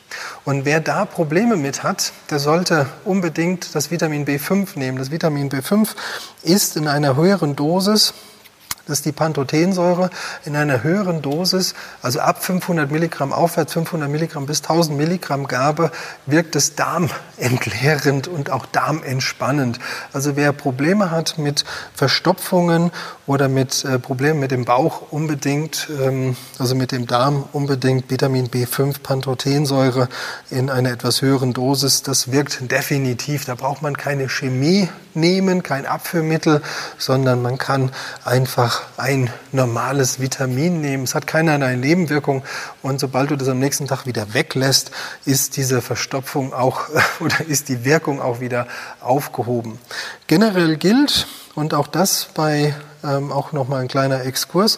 Und 0.43 0.65
wer 0.65 0.81
da 0.81 1.05
Probleme 1.05 1.55
mit 1.55 1.83
hat, 1.83 2.11
der 2.29 2.39
sollte 2.39 2.87
unbedingt 3.05 3.73
das 3.75 3.91
Vitamin 3.91 4.25
B5 4.25 4.77
nehmen. 4.77 4.97
Das 4.97 5.09
Vitamin 5.09 5.49
B5 5.49 5.87
ist 6.43 6.75
in 6.75 6.89
einer 6.89 7.15
höheren 7.15 7.55
Dosis 7.55 8.13
das 8.87 8.99
ist 8.99 9.05
die 9.05 9.11
Pantothensäure 9.11 10.09
in 10.45 10.55
einer 10.55 10.83
höheren 10.83 11.21
Dosis, 11.21 11.73
also 12.01 12.19
ab 12.19 12.43
500 12.43 12.91
Milligramm 12.91 13.33
aufwärts, 13.33 13.73
500 13.73 14.09
Milligramm 14.09 14.45
bis 14.45 14.61
1000 14.61 14.97
Milligramm 14.97 15.47
Gabe, 15.47 15.91
wirkt 16.25 16.55
es 16.55 16.75
darmentleerend 16.75 18.27
und 18.27 18.49
auch 18.49 18.65
darmentspannend. 18.65 19.79
Also 20.13 20.35
wer 20.35 20.51
Probleme 20.53 21.11
hat 21.11 21.37
mit 21.37 21.65
Verstopfungen 21.93 22.91
oder 23.27 23.47
mit 23.47 23.85
äh, 23.85 23.99
Problemen 23.99 24.39
mit 24.39 24.51
dem 24.51 24.65
Bauch, 24.65 25.11
unbedingt, 25.11 25.87
ähm, 26.01 26.35
also 26.59 26.75
mit 26.75 26.91
dem 26.91 27.07
Darm, 27.07 27.45
unbedingt 27.53 28.09
Vitamin 28.09 28.49
B5, 28.49 29.01
Pantothensäure 29.01 30.09
in 30.49 30.69
einer 30.69 30.91
etwas 30.91 31.21
höheren 31.21 31.53
Dosis. 31.53 32.03
Das 32.03 32.31
wirkt 32.31 32.71
definitiv. 32.71 33.45
Da 33.45 33.55
braucht 33.55 33.81
man 33.81 33.95
keine 33.95 34.27
Chemie 34.27 34.89
nehmen, 35.13 35.63
kein 35.63 35.85
Abführmittel, 35.85 36.61
sondern 36.97 37.41
man 37.41 37.57
kann 37.57 37.91
einfach 38.25 38.70
ein 38.97 39.29
normales 39.51 40.19
Vitamin 40.19 40.81
nehmen. 40.81 41.03
Es 41.03 41.15
hat 41.15 41.27
keinerlei 41.27 41.75
Nebenwirkung 41.75 42.43
und 42.81 42.99
sobald 42.99 43.31
du 43.31 43.35
das 43.35 43.47
am 43.47 43.59
nächsten 43.59 43.87
Tag 43.87 44.05
wieder 44.05 44.33
weglässt, 44.33 44.91
ist 45.25 45.57
diese 45.57 45.81
Verstopfung 45.81 46.53
auch 46.53 46.89
oder 47.19 47.45
ist 47.47 47.69
die 47.69 47.85
Wirkung 47.85 48.21
auch 48.21 48.39
wieder 48.39 48.67
aufgehoben. 49.01 49.79
Generell 50.27 50.77
gilt, 50.77 51.27
und 51.55 51.73
auch 51.73 51.87
das 51.87 52.29
bei 52.33 52.75
ähm, 53.03 53.31
auch 53.31 53.51
nochmal 53.51 53.81
ein 53.81 53.87
kleiner 53.87 54.23
Exkurs, 54.25 54.77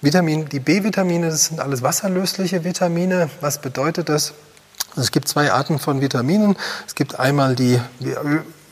Vitamin, 0.00 0.48
die 0.48 0.60
B-Vitamine, 0.60 1.28
das 1.28 1.46
sind 1.46 1.60
alles 1.60 1.82
wasserlösliche 1.82 2.62
Vitamine. 2.62 3.30
Was 3.40 3.60
bedeutet 3.60 4.08
das? 4.08 4.32
Es 4.96 5.10
gibt 5.10 5.26
zwei 5.26 5.52
Arten 5.52 5.80
von 5.80 6.00
Vitaminen. 6.00 6.56
Es 6.86 6.94
gibt 6.94 7.18
einmal 7.18 7.56
die 7.56 7.80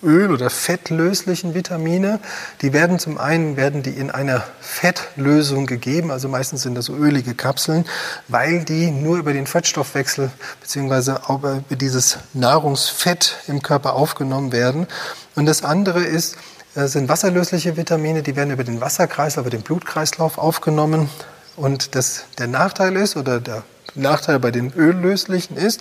Öl- 0.02 0.32
oder 0.32 0.50
fettlöslichen 0.50 1.54
Vitamine. 1.54 2.20
Die 2.62 2.72
werden 2.72 2.98
zum 2.98 3.18
einen 3.18 3.56
werden 3.56 3.82
die 3.82 3.90
in 3.90 4.10
einer 4.10 4.44
Fettlösung 4.60 5.66
gegeben, 5.66 6.10
also 6.10 6.28
meistens 6.28 6.62
sind 6.62 6.74
das 6.74 6.88
ölige 6.88 7.34
Kapseln, 7.34 7.84
weil 8.28 8.64
die 8.64 8.90
nur 8.90 9.18
über 9.18 9.32
den 9.32 9.46
Fettstoffwechsel 9.46 10.30
beziehungsweise 10.60 11.20
über 11.28 11.62
dieses 11.70 12.18
Nahrungsfett 12.34 13.36
im 13.46 13.62
Körper 13.62 13.94
aufgenommen 13.94 14.52
werden. 14.52 14.86
Und 15.34 15.46
das 15.46 15.64
andere 15.64 16.04
ist, 16.04 16.36
äh, 16.74 16.86
sind 16.86 17.08
wasserlösliche 17.08 17.76
Vitamine, 17.76 18.22
die 18.22 18.36
werden 18.36 18.50
über 18.50 18.64
den 18.64 18.80
Wasserkreislauf, 18.80 19.46
über 19.46 19.56
den 19.56 19.62
Blutkreislauf 19.62 20.38
aufgenommen. 20.38 21.08
Und 21.56 21.94
das, 21.94 22.24
der 22.38 22.48
Nachteil 22.48 22.96
ist, 22.96 23.16
oder 23.16 23.40
der 23.40 23.62
Nachteil 23.94 24.38
bei 24.38 24.50
den 24.50 24.72
öllöslichen 24.74 25.56
ist, 25.56 25.80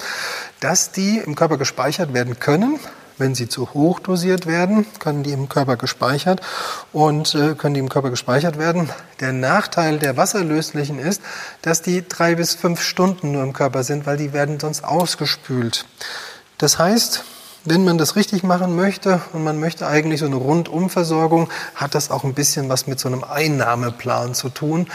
dass 0.62 0.92
die 0.92 1.18
im 1.18 1.36
Körper 1.36 1.58
gespeichert 1.58 2.14
werden 2.14 2.40
können, 2.40 2.80
wenn 3.18 3.36
sie 3.36 3.48
zu 3.48 3.74
hoch 3.74 4.00
dosiert 4.00 4.46
werden, 4.46 4.86
können 5.00 5.24
die 5.24 5.32
im 5.32 5.50
Körper 5.50 5.78
gespeichert 5.78 6.42
und 6.94 7.36
äh, 7.36 7.56
können 7.56 7.74
die 7.74 7.80
im 7.80 7.90
Körper 7.90 8.10
gespeichert 8.10 8.58
werden. 8.58 8.90
Der 9.20 9.34
Nachteil 9.34 10.00
der 10.00 10.18
wasserlöslichen 10.18 11.00
ist, 11.00 11.22
dass 11.62 11.82
die 11.82 12.08
drei 12.08 12.36
bis 12.36 12.56
fünf 12.56 12.82
Stunden 12.82 13.32
nur 13.32 13.44
im 13.44 13.54
Körper 13.54 13.84
sind, 13.84 14.06
weil 14.06 14.18
die 14.18 14.34
werden 14.34 14.60
sonst 14.60 14.84
ausgespült. 14.84 15.86
Das 16.58 16.80
heißt, 16.80 17.24
wenn 17.66 17.84
man 17.84 17.98
das 17.98 18.16
richtig 18.16 18.44
machen 18.44 18.76
möchte 18.76 19.22
und 19.34 19.44
man 19.44 19.60
möchte 19.60 19.88
eigentlich 19.88 20.20
so 20.20 20.28
eine 20.28 20.36
Rundumversorgung, 20.36 21.50
hat 21.74 21.96
das 21.96 22.12
auch 22.12 22.24
ein 22.24 22.36
bisschen 22.36 22.70
was 22.70 22.86
mit 22.86 23.00
so 23.00 23.10
einem 23.10 23.24
Einnahmeplan 23.24 24.36
zu 24.36 24.50
tun. 24.50 24.88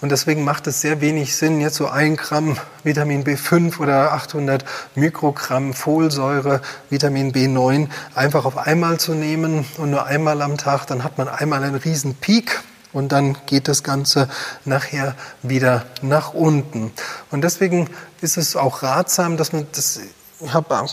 Und 0.00 0.10
deswegen 0.10 0.44
macht 0.44 0.66
es 0.68 0.80
sehr 0.80 1.00
wenig 1.00 1.34
Sinn, 1.34 1.60
jetzt 1.60 1.74
so 1.74 1.88
ein 1.88 2.16
Gramm 2.16 2.56
Vitamin 2.84 3.24
B5 3.24 3.80
oder 3.80 4.12
800 4.12 4.64
Mikrogramm 4.94 5.74
Folsäure, 5.74 6.60
Vitamin 6.88 7.32
B9 7.32 7.88
einfach 8.14 8.44
auf 8.44 8.56
einmal 8.56 9.00
zu 9.00 9.14
nehmen 9.14 9.66
und 9.76 9.90
nur 9.90 10.06
einmal 10.06 10.40
am 10.42 10.56
Tag. 10.56 10.86
Dann 10.86 11.02
hat 11.02 11.18
man 11.18 11.28
einmal 11.28 11.64
einen 11.64 11.74
riesen 11.74 12.14
Peak 12.14 12.60
und 12.92 13.10
dann 13.10 13.36
geht 13.46 13.66
das 13.66 13.82
Ganze 13.82 14.28
nachher 14.64 15.16
wieder 15.42 15.84
nach 16.00 16.32
unten. 16.32 16.92
Und 17.32 17.42
deswegen 17.42 17.90
ist 18.20 18.36
es 18.36 18.54
auch 18.54 18.84
ratsam, 18.84 19.36
dass 19.36 19.52
man 19.52 19.66
das, 19.72 19.98
ich 20.40 20.54
habe 20.54 20.88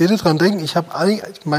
Bitte 0.00 0.16
dran 0.16 0.38
denken, 0.38 0.64
ich 0.64 0.76
habe 0.76 0.88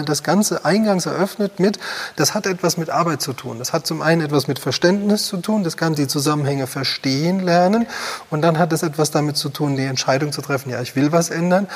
das 0.03 0.23
Ganze 0.23 0.65
eingangs 0.65 1.05
eröffnet 1.05 1.59
mit, 1.59 1.77
das 2.15 2.33
hat 2.33 2.47
etwas 2.47 2.75
mit 2.75 2.89
Arbeit 2.89 3.21
zu 3.21 3.33
tun. 3.33 3.59
Das 3.59 3.71
hat 3.71 3.85
zum 3.85 4.01
einen 4.01 4.21
etwas 4.21 4.47
mit 4.47 4.57
Verständnis 4.57 5.27
zu 5.27 5.37
tun, 5.37 5.63
das 5.63 5.77
kann 5.77 5.93
die 5.93 6.07
Zusammenhänge 6.07 6.65
verstehen 6.65 7.41
lernen 7.41 7.85
und 8.31 8.41
dann 8.41 8.57
hat 8.57 8.73
es 8.73 8.81
etwas 8.81 9.11
damit 9.11 9.37
zu 9.37 9.49
tun, 9.49 9.75
die 9.75 9.85
Entscheidung 9.85 10.31
zu 10.31 10.41
treffen, 10.41 10.71
ja, 10.71 10.81
ich 10.81 10.95
will 10.95 11.11
was 11.11 11.29
ändern. 11.29 11.67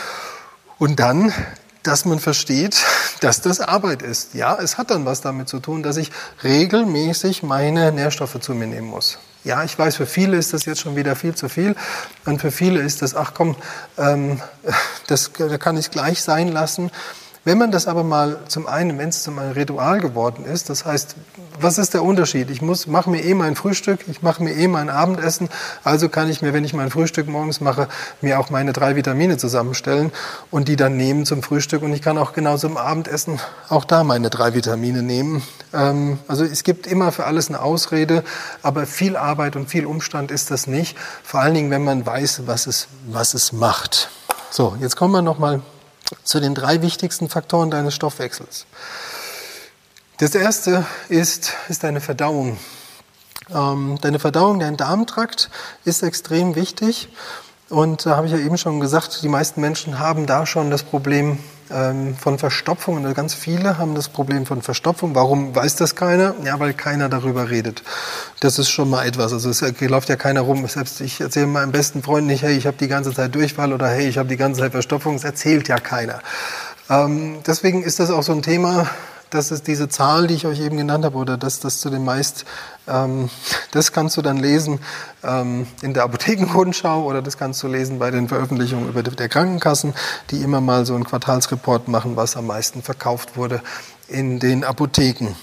Und 0.80 1.00
dann 1.00 1.32
dass 1.84 2.04
man 2.04 2.18
versteht, 2.18 2.84
dass 3.20 3.42
das 3.42 3.60
Arbeit 3.60 4.02
ist. 4.02 4.34
Ja, 4.34 4.58
es 4.60 4.80
hat 4.80 4.90
dann 4.90 5.06
was 5.06 5.22
damit 5.22 5.48
zu 5.48 5.60
tun, 5.60 5.84
dass 5.84 5.98
ich 5.98 6.10
regelmäßig 6.44 7.44
meine 7.44 7.92
Nährstoffe 7.92 8.40
zu 8.40 8.56
mir 8.56 8.66
nehmen 8.66 8.88
muss. 8.88 9.20
Ja, 9.46 9.64
ich 9.64 9.78
weiß, 9.78 9.96
für 9.98 10.08
viele 10.08 10.38
ist 10.38 10.54
das 10.54 10.66
jetzt 10.66 10.82
schon 10.82 10.96
wieder 10.96 11.16
viel 11.16 11.36
zu 11.36 11.50
viel. 11.50 11.76
Und 12.26 12.42
für 12.42 12.50
viele 12.50 12.82
ist 12.82 13.04
das, 13.04 13.16
ach 13.16 13.34
komm, 13.36 13.56
ähm, 13.96 14.42
das, 15.08 15.32
da 15.38 15.60
kann 15.60 15.78
ich 15.78 15.92
gleich 15.92 16.24
sein 16.24 16.48
lassen. 16.48 16.90
Wenn 17.46 17.60
man 17.60 17.72
das 17.72 17.88
aber 17.88 18.04
mal 18.04 18.40
zum 18.48 18.66
einen, 18.66 18.98
wenn 18.98 19.10
es 19.10 19.22
zum 19.22 19.38
ein 19.38 19.52
Ritual 19.52 20.02
geworden 20.02 20.46
ist, 20.46 20.72
das 20.72 20.84
heißt, 20.84 21.16
was 21.62 21.78
ist 21.78 21.94
der 21.94 22.02
Unterschied? 22.02 22.50
Ich 22.50 22.64
muss, 22.64 22.88
mache 22.88 23.08
mir 23.12 23.24
eh 23.24 23.36
mein 23.36 23.56
Frühstück, 23.56 24.00
ich 24.08 24.24
mache 24.24 24.44
mir 24.44 24.56
eh 24.56 24.68
mein 24.68 24.90
Abendessen, 24.90 25.50
also 25.84 26.10
kann 26.10 26.28
ich 26.28 26.42
mir, 26.42 26.54
wenn 26.54 26.64
ich 26.64 26.74
mein 26.74 26.90
Frühstück 26.90 27.28
morgens 27.28 27.62
mache, 27.62 27.88
mir 28.20 28.40
auch 28.40 28.50
meine 28.50 28.74
drei 28.74 28.96
Vitamine 28.96 29.38
zusammenstellen 29.38 30.12
und 30.50 30.68
die 30.68 30.76
dann 30.76 30.98
nehmen 30.98 31.28
zum 31.28 31.44
Frühstück 31.44 31.84
und 31.84 31.94
ich 31.94 32.02
kann 32.02 32.18
auch 32.18 32.34
genau 32.34 32.58
zum 32.58 32.78
Abendessen 32.78 33.40
auch 33.70 33.86
da 33.86 34.04
meine 34.04 34.32
drei 34.32 34.56
Vitamine 34.56 35.04
nehmen. 35.04 35.44
Ähm, 35.72 36.18
also 36.28 36.44
es 36.44 36.64
gibt 36.64 36.88
immer 36.88 37.12
für 37.12 37.26
alles 37.26 37.50
eine 37.50 37.62
Ausrede, 37.62 38.24
aber 38.64 38.88
viel 38.88 39.16
Arbeit 39.16 39.56
und 39.56 39.70
viel 39.70 39.86
Umstand 39.86 40.32
ist 40.32 40.50
das 40.50 40.66
nicht, 40.66 40.98
vor 41.24 41.42
allen 41.42 41.54
Dingen, 41.54 41.70
wenn 41.70 41.84
man 41.84 42.08
weiß, 42.08 42.48
was 42.48 42.66
es, 42.66 42.88
was 43.06 43.36
es 43.36 43.54
macht. 43.54 44.10
So, 44.50 44.76
jetzt 44.80 44.96
kommen 44.96 45.14
wir 45.14 45.22
nochmal 45.22 45.62
zu 46.24 46.40
den 46.40 46.56
drei 46.56 46.82
wichtigsten 46.82 47.30
Faktoren 47.30 47.72
deines 47.72 47.94
Stoffwechsels. 47.94 48.66
Das 50.18 50.34
erste 50.34 50.86
ist, 51.10 51.54
ist 51.68 51.84
deine 51.84 52.02
Verdauung. 52.02 52.58
Ähm, 53.54 53.98
deine 54.02 54.20
Verdauung, 54.20 54.60
dein 54.60 54.78
Darmtrakt 54.78 55.50
ist 55.84 56.04
extrem 56.04 56.56
wichtig. 56.56 57.10
Und 57.70 58.06
da 58.06 58.16
habe 58.16 58.28
ich 58.28 58.34
ja 58.34 58.40
eben 58.40 58.58
schon 58.58 58.80
gesagt, 58.80 59.24
die 59.24 59.28
meisten 59.28 59.60
Menschen 59.60 60.00
haben 60.00 60.26
da 60.26 60.46
schon 60.46 60.72
das 60.72 60.84
Problem, 60.84 61.40
ähm, 61.72 62.16
von 62.16 62.38
Verstopfung. 62.38 63.04
Und 63.04 63.14
ganz 63.14 63.34
viele 63.34 63.78
haben 63.78 63.96
das 63.96 64.10
Problem 64.10 64.46
von 64.46 64.62
Verstopfung. 64.62 65.16
Warum 65.16 65.56
weiß 65.56 65.76
das 65.76 65.96
keiner? 65.96 66.36
Ja, 66.44 66.60
weil 66.60 66.74
keiner 66.74 67.10
darüber 67.10 67.50
redet. 67.50 67.84
Das 68.40 68.60
ist 68.60 68.70
schon 68.70 68.90
mal 68.90 69.06
etwas. 69.06 69.34
Also 69.34 69.50
es 69.50 69.62
läuft 69.82 70.10
ja 70.10 70.16
keiner 70.16 70.42
rum. 70.42 70.68
Selbst 70.68 71.02
ich 71.02 71.22
erzähle 71.22 71.48
meinem 71.48 71.72
besten 71.72 72.04
Freund 72.04 72.28
nicht, 72.28 72.44
hey, 72.44 72.56
ich 72.56 72.68
habe 72.68 72.78
die 72.78 72.88
ganze 72.88 73.14
Zeit 73.14 73.34
Durchfall 73.36 73.74
oder 73.74 73.88
hey, 73.88 74.08
ich 74.08 74.18
habe 74.18 74.30
die 74.30 74.38
ganze 74.38 74.62
Zeit 74.62 74.72
Verstopfung. 74.72 75.16
Das 75.16 75.24
erzählt 75.24 75.68
ja 75.68 75.78
keiner. 75.78 76.22
Ähm, 76.90 77.38
deswegen 77.46 77.84
ist 77.84 78.00
das 78.00 78.12
auch 78.12 78.24
so 78.24 78.32
ein 78.32 78.42
Thema, 78.42 78.88
das 79.36 79.52
ist 79.52 79.68
diese 79.68 79.90
Zahl, 79.90 80.28
die 80.28 80.34
ich 80.34 80.48
euch 80.48 80.60
eben 80.60 80.78
genannt 80.78 81.06
habe, 81.06 81.18
oder 81.18 81.38
das, 81.38 81.60
das 81.60 81.80
zu 81.80 81.90
den 81.90 82.04
meist, 82.04 82.46
ähm, 82.88 83.30
das 83.72 83.92
kannst 83.92 84.18
du 84.18 84.22
dann 84.22 84.38
lesen 84.38 84.80
ähm, 85.24 85.68
in 85.82 85.94
der 85.94 86.04
Apothekenrundschau 86.04 87.04
oder 87.04 87.22
das 87.22 87.38
kannst 87.38 87.62
du 87.62 87.68
lesen 87.68 88.00
bei 88.00 88.12
den 88.12 88.28
Veröffentlichungen 88.28 88.90
über 88.90 89.04
der 89.04 89.30
Krankenkassen, 89.30 89.94
die 90.32 90.42
immer 90.42 90.62
mal 90.62 90.86
so 90.86 90.96
einen 90.96 91.04
Quartalsreport 91.04 91.88
machen, 91.88 92.16
was 92.16 92.36
am 92.36 92.48
meisten 92.48 92.82
verkauft 92.82 93.38
wurde 93.38 93.62
in 94.08 94.40
den 94.40 94.64
Apotheken. 94.64 95.36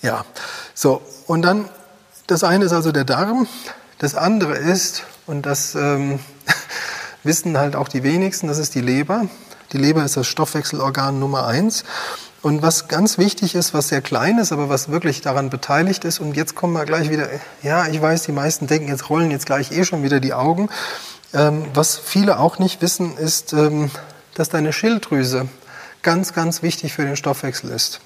Ja, 0.00 0.24
so 0.74 1.02
und 1.26 1.42
dann 1.42 1.68
das 2.28 2.44
eine 2.44 2.66
ist 2.66 2.72
also 2.72 2.92
der 2.92 3.04
Darm, 3.04 3.48
das 3.98 4.14
andere 4.14 4.54
ist 4.54 5.04
und 5.26 5.46
das 5.46 5.74
ähm, 5.74 6.20
wissen 7.22 7.56
halt 7.56 7.74
auch 7.74 7.88
die 7.88 8.02
wenigsten, 8.02 8.48
das 8.48 8.58
ist 8.58 8.74
die 8.74 8.82
Leber. 8.82 9.26
Die 9.72 9.78
Leber 9.78 10.04
ist 10.04 10.16
das 10.16 10.26
Stoffwechselorgan 10.26 11.18
Nummer 11.18 11.46
eins. 11.46 11.84
Und 12.40 12.62
was 12.62 12.86
ganz 12.86 13.18
wichtig 13.18 13.54
ist, 13.56 13.74
was 13.74 13.88
sehr 13.88 14.00
klein 14.00 14.38
ist, 14.38 14.52
aber 14.52 14.68
was 14.68 14.88
wirklich 14.90 15.20
daran 15.20 15.50
beteiligt 15.50 16.04
ist, 16.04 16.20
und 16.20 16.36
jetzt 16.36 16.54
kommen 16.54 16.72
wir 16.72 16.84
gleich 16.84 17.10
wieder, 17.10 17.28
ja, 17.62 17.88
ich 17.88 18.00
weiß, 18.00 18.22
die 18.22 18.32
meisten 18.32 18.68
denken, 18.68 18.88
jetzt 18.88 19.10
rollen 19.10 19.30
jetzt 19.30 19.46
gleich 19.46 19.72
eh 19.72 19.84
schon 19.84 20.04
wieder 20.04 20.20
die 20.20 20.34
Augen. 20.34 20.68
Ähm, 21.34 21.66
was 21.74 21.98
viele 21.98 22.38
auch 22.38 22.58
nicht 22.58 22.80
wissen, 22.80 23.16
ist, 23.16 23.52
ähm, 23.52 23.90
dass 24.34 24.48
deine 24.48 24.72
Schilddrüse 24.72 25.48
ganz, 26.02 26.32
ganz 26.32 26.62
wichtig 26.62 26.92
für 26.92 27.04
den 27.04 27.16
Stoffwechsel 27.16 27.70
ist. 27.70 28.00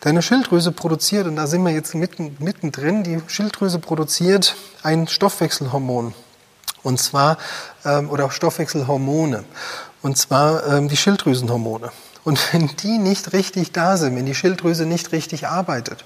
Deine 0.00 0.22
Schilddrüse 0.22 0.72
produziert, 0.72 1.28
und 1.28 1.36
da 1.36 1.46
sind 1.46 1.62
wir 1.62 1.72
jetzt 1.72 1.94
mitten, 1.94 2.36
mittendrin, 2.40 3.04
die 3.04 3.22
Schilddrüse 3.28 3.78
produziert 3.78 4.56
ein 4.82 5.06
Stoffwechselhormon. 5.06 6.14
Und 6.82 7.00
zwar, 7.00 7.38
ähm, 7.84 8.10
oder 8.10 8.30
Stoffwechselhormone. 8.30 9.44
Und 10.02 10.18
zwar 10.18 10.66
ähm, 10.66 10.88
die 10.88 10.96
Schilddrüsenhormone. 10.96 11.92
Und 12.28 12.52
wenn 12.52 12.68
die 12.82 12.98
nicht 12.98 13.32
richtig 13.32 13.72
da 13.72 13.96
sind, 13.96 14.14
wenn 14.14 14.26
die 14.26 14.34
Schilddrüse 14.34 14.84
nicht 14.84 15.12
richtig 15.12 15.46
arbeitet, 15.46 16.04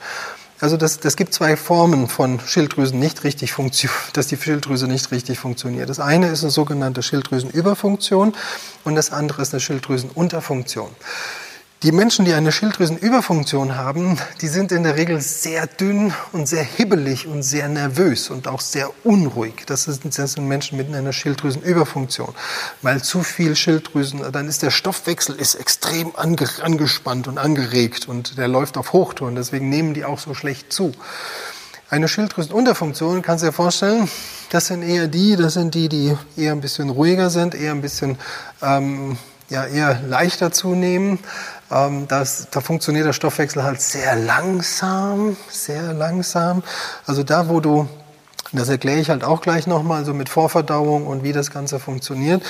also 0.61 0.77
das, 0.77 1.01
das 1.01 1.17
gibt 1.17 1.35
zwei 1.35 1.57
Formen 1.57 2.07
von 2.07 2.39
Schilddrüsen 2.39 3.01
nicht 3.01 3.25
richtig 3.25 3.51
funktionieren, 3.51 3.99
dass 4.13 4.29
die 4.29 4.37
Schilddrüse 4.37 4.87
nicht 4.87 5.11
richtig 5.11 5.41
funktioniert. 5.41 5.91
Das 5.91 5.99
eine 5.99 6.29
ist 6.29 6.45
eine 6.45 6.53
sogenannte 6.53 7.03
Schilddrüsenüberfunktion 7.03 8.35
und 8.85 8.95
das 8.95 9.11
andere 9.11 9.43
ist 9.43 9.53
eine 9.53 9.59
Schilddrüsenunterfunktion. 9.59 10.91
Die 11.83 11.91
Menschen, 11.91 12.25
die 12.25 12.33
eine 12.33 12.53
Schilddrüsenüberfunktion 12.53 13.75
haben, 13.75 14.17
die 14.41 14.47
sind 14.47 14.71
in 14.71 14.85
der 14.85 14.97
Regel 14.97 15.21
sehr 15.21 15.67
dünn 15.67 16.15
und 16.31 16.47
sehr 16.47 16.63
hibbelig 16.63 17.27
und 17.27 17.43
sehr 17.43 17.69
nervös 17.69 18.31
und 18.31 18.47
auch 18.47 18.61
sehr 18.61 18.89
unruhig. 19.05 19.65
Das 19.67 19.83
sind, 19.83 20.39
Menschen 20.47 20.79
mit 20.79 20.95
einer 20.95 21.13
Schilddrüsenüberfunktion. 21.13 22.37
Weil 22.83 23.03
zu 23.03 23.25
viel 23.25 23.57
Schilddrüsen, 23.57 24.21
dann 24.31 24.47
ist 24.47 24.63
der 24.63 24.71
Stoffwechsel 24.71 25.35
ist 25.35 25.57
extrem 25.57 26.15
ange, 26.15 26.49
angespannt 26.63 27.27
und 27.27 27.37
angeregt 27.37 28.09
und 28.09 28.39
der 28.39 28.47
läuft 28.47 28.79
auf 28.79 28.93
Hochtouren. 28.93 29.35
Deswegen 29.35 29.69
nehmen 29.69 29.93
die 29.93 30.05
auch 30.05 30.21
so 30.21 30.35
schlecht 30.35 30.73
zu. 30.73 30.93
Eine 31.91 32.07
Schilddrüsenunterfunktion, 32.07 33.23
kannst 33.23 33.43
du 33.43 33.49
dir 33.49 33.53
vorstellen, 33.53 34.09
das 34.51 34.69
sind 34.69 34.85
eher 34.85 35.09
die, 35.09 35.35
das 35.35 35.55
sind 35.55 35.75
die, 35.75 35.89
die 35.89 36.17
eher 36.37 36.53
ein 36.53 36.61
bisschen 36.61 36.91
ruhiger 36.91 37.29
sind, 37.29 37.57
eher 37.57 37.73
ein 37.73 37.83
bisschen 37.83 38.19
ähm, 38.63 39.19
ja, 39.53 39.67
eher 39.67 40.01
leichter 40.09 40.51
zunehmen, 40.51 41.19
ähm, 41.73 42.07
das, 42.09 42.49
da 42.51 42.61
funktioniert 42.61 43.07
der 43.07 43.13
Stoffwechsel 43.13 43.63
halt 43.63 43.81
sehr 43.81 44.17
langsam, 44.17 45.37
sehr 45.49 45.93
langsam. 45.93 46.63
Also 47.07 47.23
da, 47.23 47.49
wo 47.49 47.61
du, 47.61 47.89
das 48.53 48.69
erkläre 48.69 49.01
ich 49.01 49.11
halt 49.11 49.25
auch 49.25 49.41
gleich 49.41 49.67
nochmal, 49.67 50.05
so 50.05 50.15
mit 50.15 50.29
Vorverdauung 50.29 51.07
und 51.07 51.23
wie 51.23 51.33
das 51.33 51.51
Ganze 51.51 51.79
funktioniert, 51.79 52.43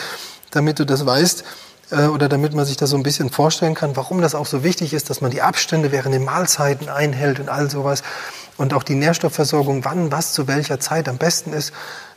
damit 0.50 0.78
du 0.78 0.86
das 0.86 1.06
weißt 1.06 1.44
äh, 1.92 2.06
oder 2.06 2.28
damit 2.28 2.54
man 2.54 2.64
sich 2.64 2.76
das 2.76 2.90
so 2.90 2.96
ein 2.96 3.02
bisschen 3.02 3.30
vorstellen 3.30 3.74
kann, 3.74 3.96
warum 3.96 4.20
das 4.20 4.34
auch 4.34 4.46
so 4.46 4.64
wichtig 4.64 4.92
ist, 4.94 5.10
dass 5.10 5.20
man 5.20 5.30
die 5.30 5.42
Abstände 5.42 5.92
während 5.92 6.14
den 6.14 6.24
Mahlzeiten 6.24 6.88
einhält 6.88 7.38
und 7.38 7.48
all 7.48 7.70
sowas 7.70 8.02
und 8.56 8.74
auch 8.74 8.82
die 8.82 8.94
Nährstoffversorgung, 8.94 9.84
wann 9.84 10.12
was 10.12 10.32
zu 10.32 10.48
welcher 10.48 10.80
Zeit 10.80 11.08
am 11.08 11.18
besten 11.18 11.52
ist. 11.52 11.72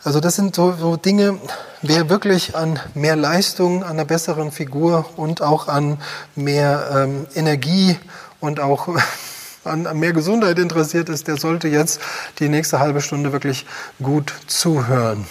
Also 0.05 0.19
das 0.19 0.35
sind 0.35 0.55
so, 0.55 0.71
so 0.73 0.97
Dinge, 0.97 1.39
wer 1.81 2.11
wirklich 2.11 2.55
an 2.55 2.79
mehr 2.93 3.15
Leistung, 3.15 3.83
an 3.83 3.89
einer 3.89 4.05
besseren 4.05 4.51
Figur 4.51 5.03
und 5.17 5.41
auch 5.41 5.67
an 5.67 5.97
mehr 6.35 6.89
ähm, 6.93 7.25
Energie 7.33 7.97
und 8.39 8.59
auch 8.59 8.87
an, 9.63 9.87
an 9.87 9.97
mehr 9.97 10.13
Gesundheit 10.13 10.59
interessiert 10.59 11.09
ist, 11.09 11.27
der 11.27 11.37
sollte 11.37 11.69
jetzt 11.69 11.99
die 12.37 12.49
nächste 12.49 12.77
halbe 12.77 13.01
Stunde 13.01 13.31
wirklich 13.31 13.65
gut 13.99 14.31
zuhören. 14.45 15.25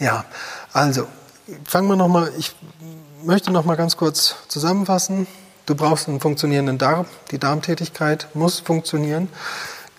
Ja, 0.00 0.24
also 0.72 1.06
fangen 1.64 1.86
wir 1.86 1.96
nochmal, 1.96 2.32
ich 2.38 2.56
möchte 3.22 3.52
nochmal 3.52 3.76
ganz 3.76 3.96
kurz 3.96 4.34
zusammenfassen. 4.48 5.28
Du 5.66 5.76
brauchst 5.76 6.08
einen 6.08 6.18
funktionierenden 6.18 6.78
Darm, 6.78 7.06
die 7.30 7.38
Darmtätigkeit 7.38 8.26
muss 8.34 8.58
funktionieren. 8.58 9.28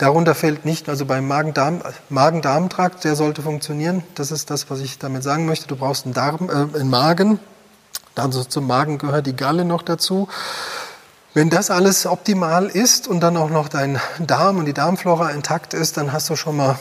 Darunter 0.02 0.34
fällt 0.34 0.64
nicht, 0.64 0.88
also 0.88 1.06
beim 1.06 1.28
Magen-Darm-Trakt, 1.28 3.04
der 3.04 3.14
sollte 3.14 3.40
funktionieren. 3.40 4.02
Das 4.16 4.32
ist 4.32 4.50
das, 4.50 4.68
was 4.68 4.80
ich 4.80 4.98
damit 4.98 5.22
sagen 5.22 5.46
möchte. 5.46 5.68
Du 5.68 5.76
brauchst 5.76 6.06
einen, 6.06 6.12
Darm, 6.12 6.50
äh, 6.50 6.76
einen 6.76 6.90
Magen. 6.90 7.38
Also 8.16 8.42
zum 8.42 8.66
Magen 8.66 8.98
gehört 8.98 9.28
die 9.28 9.36
Galle 9.36 9.64
noch 9.64 9.82
dazu. 9.82 10.28
Wenn 11.34 11.50
das 11.50 11.70
alles 11.70 12.04
optimal 12.04 12.66
ist 12.66 13.06
und 13.06 13.20
dann 13.20 13.36
auch 13.36 13.48
noch 13.48 13.68
dein 13.68 14.00
Darm 14.18 14.58
und 14.58 14.64
die 14.64 14.72
Darmflora 14.72 15.30
intakt 15.30 15.72
ist, 15.72 15.96
dann 15.96 16.12
hast 16.12 16.28
du 16.30 16.34
schon 16.34 16.56
mal, 16.56 16.80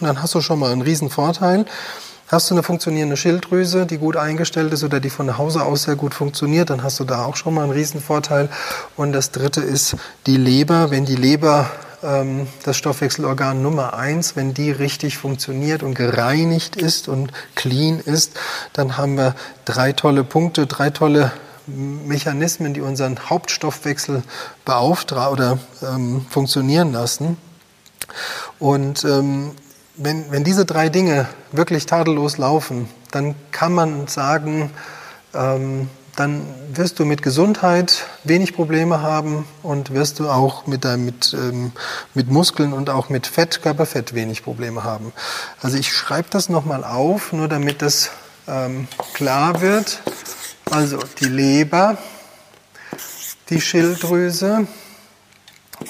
dann 0.00 0.22
hast 0.22 0.36
du 0.36 0.40
schon 0.40 0.60
mal 0.60 0.70
einen 0.70 0.82
riesen 0.82 1.10
Vorteil. 1.10 1.64
Hast 2.28 2.48
du 2.48 2.54
eine 2.54 2.62
funktionierende 2.62 3.16
Schilddrüse, 3.16 3.86
die 3.86 3.98
gut 3.98 4.16
eingestellt 4.16 4.72
ist 4.72 4.84
oder 4.84 5.00
die 5.00 5.10
von 5.10 5.36
Hause 5.36 5.64
aus 5.64 5.82
sehr 5.82 5.96
gut 5.96 6.14
funktioniert, 6.14 6.70
dann 6.70 6.84
hast 6.84 7.00
du 7.00 7.04
da 7.04 7.24
auch 7.24 7.34
schon 7.34 7.54
mal 7.54 7.64
einen 7.64 7.72
riesen 7.72 8.00
Vorteil. 8.00 8.48
Und 8.96 9.12
das 9.12 9.32
dritte 9.32 9.62
ist 9.62 9.96
die 10.26 10.36
Leber. 10.36 10.92
Wenn 10.92 11.06
die 11.06 11.16
Leber 11.16 11.68
ähm, 12.02 12.46
das 12.64 12.76
Stoffwechselorgan 12.76 13.62
Nummer 13.62 13.94
eins, 13.94 14.36
wenn 14.36 14.54
die 14.54 14.70
richtig 14.70 15.18
funktioniert 15.18 15.82
und 15.82 15.94
gereinigt 15.94 16.76
ist 16.76 17.08
und 17.08 17.32
clean 17.54 18.00
ist, 18.00 18.32
dann 18.72 18.96
haben 18.96 19.16
wir 19.16 19.34
drei 19.64 19.92
tolle 19.92 20.24
Punkte, 20.24 20.66
drei 20.66 20.90
tolle 20.90 21.32
Mechanismen, 21.66 22.74
die 22.74 22.80
unseren 22.80 23.28
Hauptstoffwechsel 23.28 24.22
beauftragen 24.64 25.32
oder 25.32 25.58
ähm, 25.82 26.24
funktionieren 26.30 26.92
lassen. 26.92 27.36
Und 28.58 29.04
ähm, 29.04 29.52
wenn, 29.96 30.30
wenn 30.30 30.44
diese 30.44 30.64
drei 30.64 30.88
Dinge 30.88 31.26
wirklich 31.52 31.86
tadellos 31.86 32.38
laufen, 32.38 32.88
dann 33.10 33.34
kann 33.50 33.72
man 33.72 34.06
sagen, 34.06 34.70
ähm, 35.34 35.88
dann 36.16 36.46
wirst 36.72 36.98
du 36.98 37.04
mit 37.04 37.22
Gesundheit 37.22 38.06
wenig 38.24 38.54
Probleme 38.54 39.02
haben 39.02 39.46
und 39.62 39.92
wirst 39.92 40.18
du 40.18 40.30
auch 40.30 40.66
mit, 40.66 40.84
mit, 40.84 41.34
ähm, 41.34 41.72
mit 42.14 42.30
Muskeln 42.30 42.72
und 42.72 42.88
auch 42.88 43.10
mit 43.10 43.26
Fett, 43.26 43.62
Körperfett 43.62 44.14
wenig 44.14 44.42
Probleme 44.42 44.82
haben. 44.82 45.12
Also 45.60 45.76
ich 45.76 45.92
schreibe 45.92 46.28
das 46.30 46.48
nochmal 46.48 46.84
auf, 46.84 47.32
nur 47.32 47.48
damit 47.48 47.82
das 47.82 48.10
ähm, 48.48 48.88
klar 49.12 49.60
wird. 49.60 50.00
Also 50.70 50.98
die 51.20 51.26
Leber, 51.26 51.98
die 53.50 53.60
Schilddrüse 53.60 54.66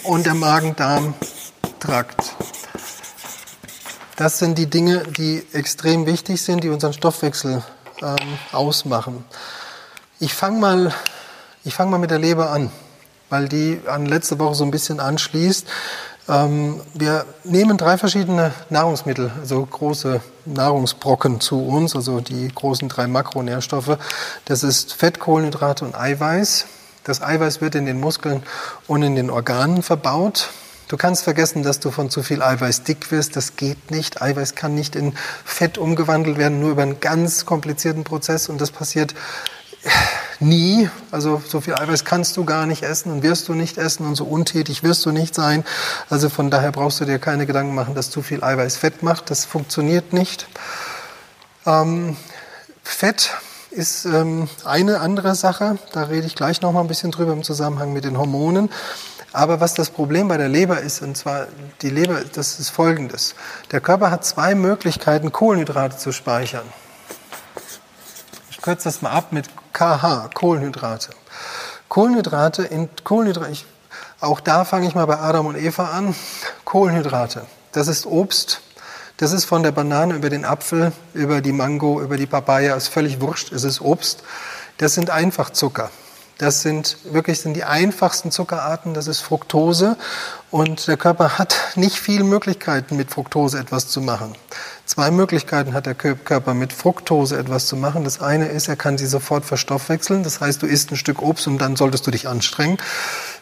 und 0.03 0.27
der 0.27 0.35
Magen-Darm-Trakt. 0.35 2.35
Das 4.17 4.39
sind 4.39 4.59
die 4.59 4.69
Dinge, 4.69 5.05
die 5.17 5.45
extrem 5.53 6.07
wichtig 6.07 6.43
sind, 6.43 6.65
die 6.65 6.71
unseren 6.71 6.95
Stoffwechsel 6.95 7.63
ähm, 8.03 8.17
ausmachen. 8.51 9.25
Ich 10.19 10.33
fange 10.33 10.59
mal, 10.59 10.95
fang 11.69 11.91
mal 11.91 11.99
mit 11.99 12.11
der 12.11 12.19
Leber 12.19 12.51
an, 12.51 12.71
weil 13.29 13.51
die 13.51 13.83
an 13.87 14.07
letzte 14.07 14.39
Woche 14.39 14.55
so 14.55 14.65
ein 14.65 14.71
bisschen 14.71 14.99
anschließt. 14.99 15.67
Ähm, 16.31 16.81
wir 16.95 17.27
nehmen 17.45 17.77
drei 17.77 17.99
verschiedene 17.99 18.53
Nahrungsmittel, 18.71 19.31
also 19.39 19.67
große 19.67 20.23
Nahrungsbrocken 20.47 21.43
zu 21.43 21.63
uns, 21.63 21.95
also 21.95 22.21
die 22.21 22.49
großen 22.49 22.89
drei 22.89 23.09
Makronährstoffe. 23.09 23.99
Das 24.47 24.63
ist 24.63 24.95
Fett, 24.95 25.19
Kohlenhydrate 25.19 25.85
und 25.85 25.95
Eiweiß. 25.95 26.65
Das 27.05 27.21
Eiweiß 27.21 27.61
wird 27.61 27.75
in 27.75 27.85
den 27.85 28.01
Muskeln 28.01 28.43
und 28.87 29.03
in 29.03 29.17
den 29.17 29.29
Organen 29.29 29.83
verbaut. 29.83 30.49
Du 30.89 30.97
kannst 30.97 31.25
vergessen, 31.25 31.63
dass 31.63 31.79
du 31.79 31.91
von 31.91 32.09
zu 32.09 32.23
viel 32.23 32.43
Eiweiß 32.43 32.85
dick 32.85 33.11
wirst. 33.11 33.37
Das 33.37 33.57
geht 33.57 33.91
nicht. 33.91 34.23
Eiweiß 34.23 34.55
kann 34.55 34.75
nicht 34.75 34.97
in 34.97 35.15
Fett 35.45 35.77
umgewandelt 35.77 36.39
werden, 36.39 36.59
nur 36.59 36.71
über 36.71 36.83
einen 36.83 37.01
ganz 37.01 37.45
komplizierten 37.45 38.05
Prozess. 38.05 38.49
Und 38.49 38.63
das 38.63 38.71
passiert 38.71 39.15
nie. 40.41 40.91
Also 41.11 41.43
so 41.47 41.61
viel 41.61 41.75
Eiweiß 41.75 42.05
kannst 42.05 42.37
du 42.37 42.45
gar 42.45 42.67
nicht 42.67 42.83
essen 42.83 43.11
und 43.13 43.23
wirst 43.23 43.49
du 43.49 43.55
nicht 43.55 43.79
essen 43.79 44.07
und 44.07 44.15
so 44.15 44.25
untätig 44.25 44.83
wirst 44.83 45.05
du 45.07 45.13
nicht 45.13 45.35
sein. 45.35 45.65
Also 46.11 46.29
von 46.29 46.51
daher 46.51 46.73
brauchst 46.73 47.01
du 47.01 47.05
dir 47.05 47.19
keine 47.19 47.47
Gedanken 47.47 47.75
machen, 47.75 47.95
dass 47.95 48.11
zu 48.11 48.23
viel 48.23 48.43
Eiweiß 48.43 48.77
Fett 48.77 49.03
macht. 49.03 49.31
Das 49.31 49.45
funktioniert 49.45 50.13
nicht. 50.13 50.49
Ähm, 51.67 52.17
Fett 52.83 53.33
ist 53.71 54.07
ähm, 54.07 54.49
eine 54.65 55.01
andere 55.01 55.35
Sache. 55.35 55.79
Da 55.93 56.05
rede 56.05 56.27
ich 56.27 56.35
gleich 56.35 56.63
noch 56.63 56.73
mal 56.73 56.81
ein 56.81 56.89
bisschen 56.89 57.11
drüber 57.11 57.33
im 57.33 57.43
Zusammenhang 57.43 57.93
mit 57.93 58.05
den 58.05 58.19
Hormonen. 58.19 58.71
Aber 59.33 59.61
was 59.61 59.75
das 59.75 59.91
Problem 59.91 60.29
bei 60.29 60.39
der 60.39 60.49
Leber 60.49 60.81
ist, 60.81 61.03
und 61.03 61.15
zwar 61.17 61.47
die 61.83 61.91
Leber, 61.91 62.23
das 62.33 62.59
ist 62.59 62.71
folgendes. 62.71 63.35
Der 63.71 63.81
Körper 63.81 64.11
hat 64.11 64.25
zwei 64.25 64.55
Möglichkeiten, 64.55 65.31
Kohlenhydrate 65.31 65.99
zu 65.99 66.13
speichern. 66.13 66.65
Ich 68.51 68.63
kürze 68.63 68.85
das 68.85 69.03
mal 69.03 69.11
ab 69.11 69.33
mit 69.33 69.47
KH, 69.77 70.31
Kohlenhydrate. 70.33 71.11
Kohlenhydrate, 71.91 72.63
in 72.63 72.89
Kohlenhydrate, 73.05 73.53
ich, 73.53 73.67
auch 74.21 74.41
da 74.41 74.65
fange 74.65 74.89
ich 74.89 74.95
mal 74.95 75.05
bei 75.05 75.19
Adam 75.19 75.45
und 75.45 75.57
Eva 75.57 75.91
an. 75.91 76.15
Kohlenhydrate, 76.65 77.45
das 77.73 77.87
ist 77.87 78.07
Obst, 78.07 78.63
das 79.19 79.33
ist 79.33 79.45
von 79.45 79.63
der 79.63 79.73
Banane 79.73 80.15
über 80.15 80.31
den 80.31 80.47
Apfel, 80.47 80.93
über 81.13 81.43
die 81.43 81.53
Mango, 81.53 82.01
über 82.01 82.17
die 82.17 82.25
Papaya, 82.25 82.75
ist 82.75 82.89
völlig 82.89 83.21
wurscht, 83.21 83.53
es 83.53 83.65
ist 83.65 83.83
Obst. 83.83 84.23
Das 84.79 84.95
sind 84.95 85.11
Einfachzucker. 85.11 85.91
Das 86.39 86.61
sind 86.61 86.99
wirklich 87.05 87.41
sind 87.41 87.55
die 87.55 87.65
einfachsten 87.65 88.31
Zuckerarten, 88.31 88.93
das 88.93 89.07
ist 89.07 89.21
Fructose 89.21 89.97
und 90.51 90.87
der 90.87 90.99
Körper 90.99 91.39
hat 91.39 91.57
nicht 91.77 91.97
viele 91.97 92.25
Möglichkeiten 92.25 92.97
mit 92.97 93.11
Fructose 93.11 93.59
etwas 93.59 93.89
zu 93.89 94.03
machen. 94.03 94.37
Zwei 94.85 95.11
Möglichkeiten 95.11 95.73
hat 95.73 95.87
der 95.87 95.95
Körper 95.95 96.53
mit 96.53 96.75
Fructose 96.75 97.39
etwas 97.39 97.67
zu 97.67 97.77
machen. 97.77 98.05
Das 98.05 98.21
eine 98.21 98.49
ist, 98.49 98.69
er 98.69 98.77
kann 98.77 98.99
sie 98.99 99.07
sofort 99.07 99.47
verstoffwechseln. 99.47 100.23
Das 100.23 100.41
heißt, 100.41 100.63
du 100.63 100.67
isst 100.67 100.93
ein 100.93 100.97
Stück 100.97 101.23
Obst 101.23 101.47
und 101.47 101.57
dann 101.59 101.75
solltest 101.75 102.07
du 102.07 102.11
dich 102.11 102.29
anstrengen. 102.29 102.77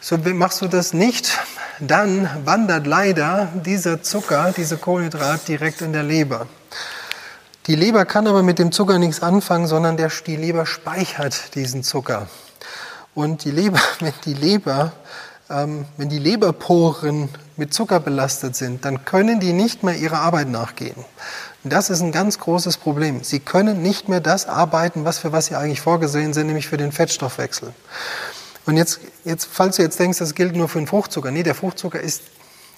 So 0.01 0.17
machst 0.17 0.63
du 0.63 0.69
das 0.69 0.95
nicht, 0.95 1.39
dann 1.81 2.31
wandert 2.45 2.87
leider 2.87 3.49
dieser 3.67 4.03
Zucker, 4.03 4.55
diese 4.57 4.77
Kohlenhydrat 4.77 5.49
direkt 5.49 5.81
in 5.81 5.93
der 5.93 6.05
Leber. 6.05 6.47
Die 7.67 7.75
Leber 7.75 8.05
kann 8.05 8.29
aber 8.29 8.45
mit 8.45 8.61
dem 8.61 8.71
Zucker 8.71 8.99
nichts 9.01 9.21
anfangen, 9.21 9.67
sondern 9.67 9.97
der, 9.97 10.13
die 10.27 10.37
Leber 10.37 10.65
speichert 10.65 11.57
diesen 11.57 11.83
Zucker. 11.83 12.29
Und 13.15 13.45
die 13.45 13.51
Leber, 13.51 13.81
wenn 14.01 14.13
die 14.25 14.35
Leber, 14.35 14.93
ähm, 15.51 15.87
wenn 15.97 16.09
die 16.09 16.19
Leberporen 16.19 17.29
mit 17.57 17.73
Zucker 17.73 18.01
belastet 18.01 18.57
sind, 18.57 18.85
dann 18.85 19.05
können 19.05 19.41
die 19.41 19.53
nicht 19.53 19.83
mehr 19.83 19.97
ihrer 19.97 20.19
Arbeit 20.21 20.49
nachgehen. 20.49 20.97
Und 21.63 21.73
das 21.73 21.89
ist 21.89 22.01
ein 22.01 22.13
ganz 22.13 22.39
großes 22.39 22.77
Problem. 22.77 23.23
Sie 23.23 23.41
können 23.41 23.81
nicht 23.81 24.09
mehr 24.09 24.21
das 24.21 24.47
arbeiten, 24.47 25.05
was 25.05 25.19
für 25.19 25.33
was 25.33 25.47
sie 25.47 25.55
eigentlich 25.55 25.81
vorgesehen 25.81 26.35
sind, 26.35 26.49
nämlich 26.49 26.69
für 26.69 26.77
den 26.77 26.93
Fettstoffwechsel. 26.93 27.73
Und 28.67 28.77
jetzt, 28.77 29.01
jetzt, 29.25 29.49
falls 29.51 29.77
du 29.77 29.83
jetzt 29.83 29.99
denkst, 29.99 30.19
das 30.19 30.35
gilt 30.35 30.57
nur 30.57 30.69
für 30.69 30.79
den 30.79 30.87
Fruchtzucker. 30.87 31.31
Nee, 31.31 31.43
der 31.43 31.55
Fruchtzucker 31.55 32.01
ist 32.01 32.23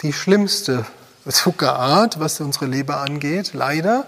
die 0.03 0.13
schlimmste 0.13 0.85
Zuckerart, 1.29 2.21
was 2.21 2.41
unsere 2.41 2.67
Leber 2.67 3.01
angeht, 3.01 3.53
leider. 3.55 4.07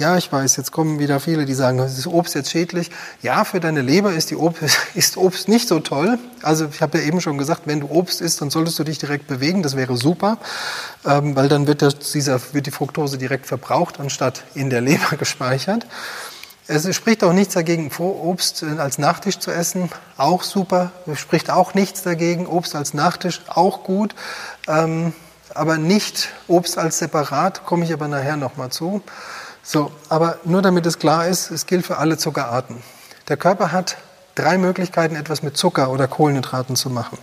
Ja, 0.00 0.16
ich 0.16 0.32
weiß, 0.32 0.56
jetzt 0.56 0.72
kommen 0.72 0.98
wieder 0.98 1.20
viele, 1.20 1.44
die 1.44 1.52
sagen, 1.52 1.78
ist 1.78 2.06
Obst 2.06 2.34
jetzt 2.34 2.50
schädlich? 2.50 2.90
Ja, 3.20 3.44
für 3.44 3.60
deine 3.60 3.82
Leber 3.82 4.14
ist, 4.14 4.30
die 4.30 4.34
Obst, 4.34 4.78
ist 4.94 5.18
Obst 5.18 5.46
nicht 5.46 5.68
so 5.68 5.78
toll. 5.80 6.18
Also 6.40 6.70
ich 6.72 6.80
habe 6.80 6.96
ja 6.96 7.04
eben 7.04 7.20
schon 7.20 7.36
gesagt, 7.36 7.64
wenn 7.66 7.80
du 7.80 7.90
Obst 7.90 8.22
isst, 8.22 8.40
dann 8.40 8.48
solltest 8.48 8.78
du 8.78 8.84
dich 8.84 8.96
direkt 8.96 9.26
bewegen. 9.26 9.62
Das 9.62 9.76
wäre 9.76 9.98
super, 9.98 10.38
ähm, 11.04 11.36
weil 11.36 11.50
dann 11.50 11.66
wird, 11.66 11.82
das, 11.82 11.98
dieser, 11.98 12.40
wird 12.54 12.64
die 12.64 12.70
Fructose 12.70 13.18
direkt 13.18 13.44
verbraucht, 13.44 14.00
anstatt 14.00 14.42
in 14.54 14.70
der 14.70 14.80
Leber 14.80 15.16
gespeichert. 15.18 15.86
Es 16.66 16.96
spricht 16.96 17.22
auch 17.22 17.34
nichts 17.34 17.52
dagegen, 17.52 17.90
Obst 17.98 18.62
als 18.78 18.96
Nachtisch 18.96 19.38
zu 19.38 19.50
essen, 19.50 19.90
auch 20.16 20.44
super. 20.44 20.92
Es 21.04 21.20
spricht 21.20 21.50
auch 21.50 21.74
nichts 21.74 22.00
dagegen, 22.00 22.46
Obst 22.46 22.74
als 22.74 22.94
Nachtisch, 22.94 23.42
auch 23.48 23.84
gut. 23.84 24.14
Ähm, 24.66 25.12
aber 25.54 25.76
nicht 25.76 26.30
Obst 26.48 26.78
als 26.78 26.98
separat, 26.98 27.66
komme 27.66 27.84
ich 27.84 27.92
aber 27.92 28.08
nachher 28.08 28.38
nochmal 28.38 28.70
zu. 28.70 29.02
So, 29.62 29.92
aber 30.08 30.38
nur 30.44 30.62
damit 30.62 30.86
es 30.86 30.98
klar 30.98 31.26
ist, 31.28 31.50
es 31.50 31.66
gilt 31.66 31.86
für 31.86 31.98
alle 31.98 32.16
Zuckerarten. 32.16 32.82
Der 33.28 33.36
Körper 33.36 33.72
hat 33.72 33.96
drei 34.34 34.58
Möglichkeiten, 34.58 35.16
etwas 35.16 35.42
mit 35.42 35.56
Zucker 35.56 35.90
oder 35.90 36.08
Kohlenhydraten 36.08 36.76
zu 36.76 36.90
machen. 36.90 37.18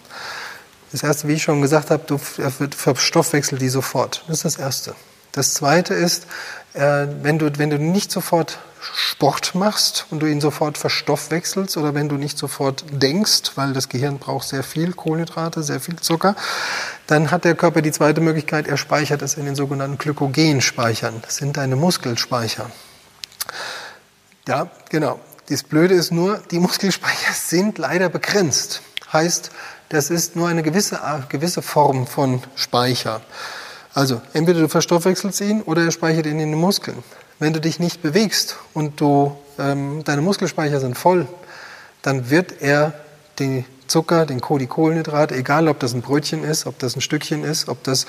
Das 0.92 1.04
erste, 1.04 1.28
wie 1.28 1.34
ich 1.34 1.44
schon 1.44 1.62
gesagt 1.62 1.92
habe, 1.92 2.04
du, 2.06 2.20
er 2.38 2.52
verstoffwechselt 2.52 3.62
die 3.62 3.70
sofort. 3.70 4.24
Das 4.28 4.38
ist 4.38 4.46
das 4.46 4.56
erste. 4.58 4.96
Das 5.38 5.54
zweite 5.54 5.94
ist, 5.94 6.26
äh, 6.74 7.06
wenn, 7.22 7.38
du, 7.38 7.52
wenn 7.58 7.70
du 7.70 7.78
nicht 7.78 8.12
sofort 8.12 8.58
Sport 8.96 9.54
machst 9.54 10.08
und 10.10 10.20
du 10.20 10.26
ihn 10.26 10.42
sofort 10.42 10.80
verstoffwechselst 10.80 11.78
oder 11.78 11.94
wenn 11.94 12.10
du 12.10 12.16
nicht 12.16 12.40
sofort 12.40 12.86
denkst, 12.90 13.52
weil 13.56 13.74
das 13.74 13.88
Gehirn 13.88 14.18
braucht 14.18 14.48
sehr 14.48 14.64
viel 14.64 14.94
Kohlenhydrate, 14.94 15.62
sehr 15.62 15.80
viel 15.80 15.98
Zucker, 15.98 16.36
dann 17.06 17.30
hat 17.30 17.44
der 17.44 17.54
Körper 17.54 17.84
die 17.84 17.92
zweite 17.92 18.20
Möglichkeit, 18.20 18.68
er 18.68 18.78
speichert 18.78 19.22
es 19.22 19.36
in 19.36 19.46
den 19.46 19.56
sogenannten 19.56 20.00
Glykogenspeichern. 20.00 21.22
Das 21.22 21.36
sind 21.36 21.58
deine 21.58 21.76
Muskelspeicher. 21.76 22.72
Ja, 24.48 24.72
genau. 24.90 25.20
Das 25.50 25.62
Blöde 25.62 25.94
ist 25.94 26.12
nur, 26.12 26.40
die 26.50 26.60
Muskelspeicher 26.60 27.34
sind 27.34 27.78
leider 27.78 28.10
begrenzt. 28.10 28.82
Heißt, 29.14 29.52
das 29.90 30.10
ist 30.10 30.36
nur 30.36 30.48
eine 30.48 30.64
gewisse, 30.64 31.00
gewisse 31.30 31.62
Form 31.62 32.08
von 32.08 32.42
Speicher. 32.56 33.22
Also 33.98 34.22
entweder 34.34 34.60
du 34.60 34.68
verstoffwechselst 34.68 35.42
ihn 35.42 35.64
oder 35.64 35.84
er 35.84 35.90
speichert 35.90 36.28
ihn 36.28 36.40
in 36.40 36.52
den 36.52 36.60
Muskeln. 36.60 37.04
Wenn 37.40 37.54
du 37.54 37.60
dich 37.60 37.80
nicht 37.80 38.04
bewegst 38.04 38.58
und 38.76 39.02
du, 39.02 39.36
ähm, 39.58 40.04
deine 40.04 40.22
Muskelspeicher 40.22 40.80
sind 40.80 40.96
voll, 40.96 41.26
dann 42.04 42.30
wird 42.30 42.62
er 42.62 42.94
den 43.40 43.66
Zucker, 43.88 44.28
den 44.28 44.40
Kohlenhydrat, 44.40 45.32
egal 45.32 45.68
ob 45.68 45.80
das 45.80 45.96
ein 45.96 46.04
Brötchen 46.04 46.44
ist, 46.44 46.68
ob 46.68 46.78
das 46.78 46.96
ein 46.96 47.02
Stückchen 47.02 47.44
ist, 47.44 47.70
ob 47.70 47.84
das, 47.86 48.06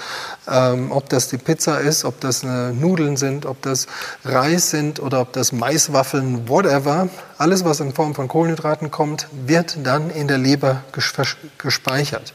ähm, 0.46 0.92
ob 0.92 1.08
das 1.08 1.28
die 1.28 1.38
Pizza 1.38 1.78
ist, 1.80 2.04
ob 2.04 2.20
das 2.20 2.42
äh, 2.42 2.70
Nudeln 2.72 3.16
sind, 3.16 3.46
ob 3.46 3.62
das 3.62 3.86
Reis 4.26 4.68
sind 4.68 5.00
oder 5.00 5.22
ob 5.22 5.32
das 5.32 5.52
Maiswaffeln, 5.52 6.50
whatever, 6.50 7.08
alles 7.38 7.64
was 7.64 7.80
in 7.80 7.94
Form 7.94 8.14
von 8.14 8.28
Kohlenhydraten 8.28 8.90
kommt, 8.90 9.26
wird 9.46 9.78
dann 9.84 10.10
in 10.10 10.28
der 10.28 10.36
Leber 10.36 10.84
gespeichert 11.56 12.34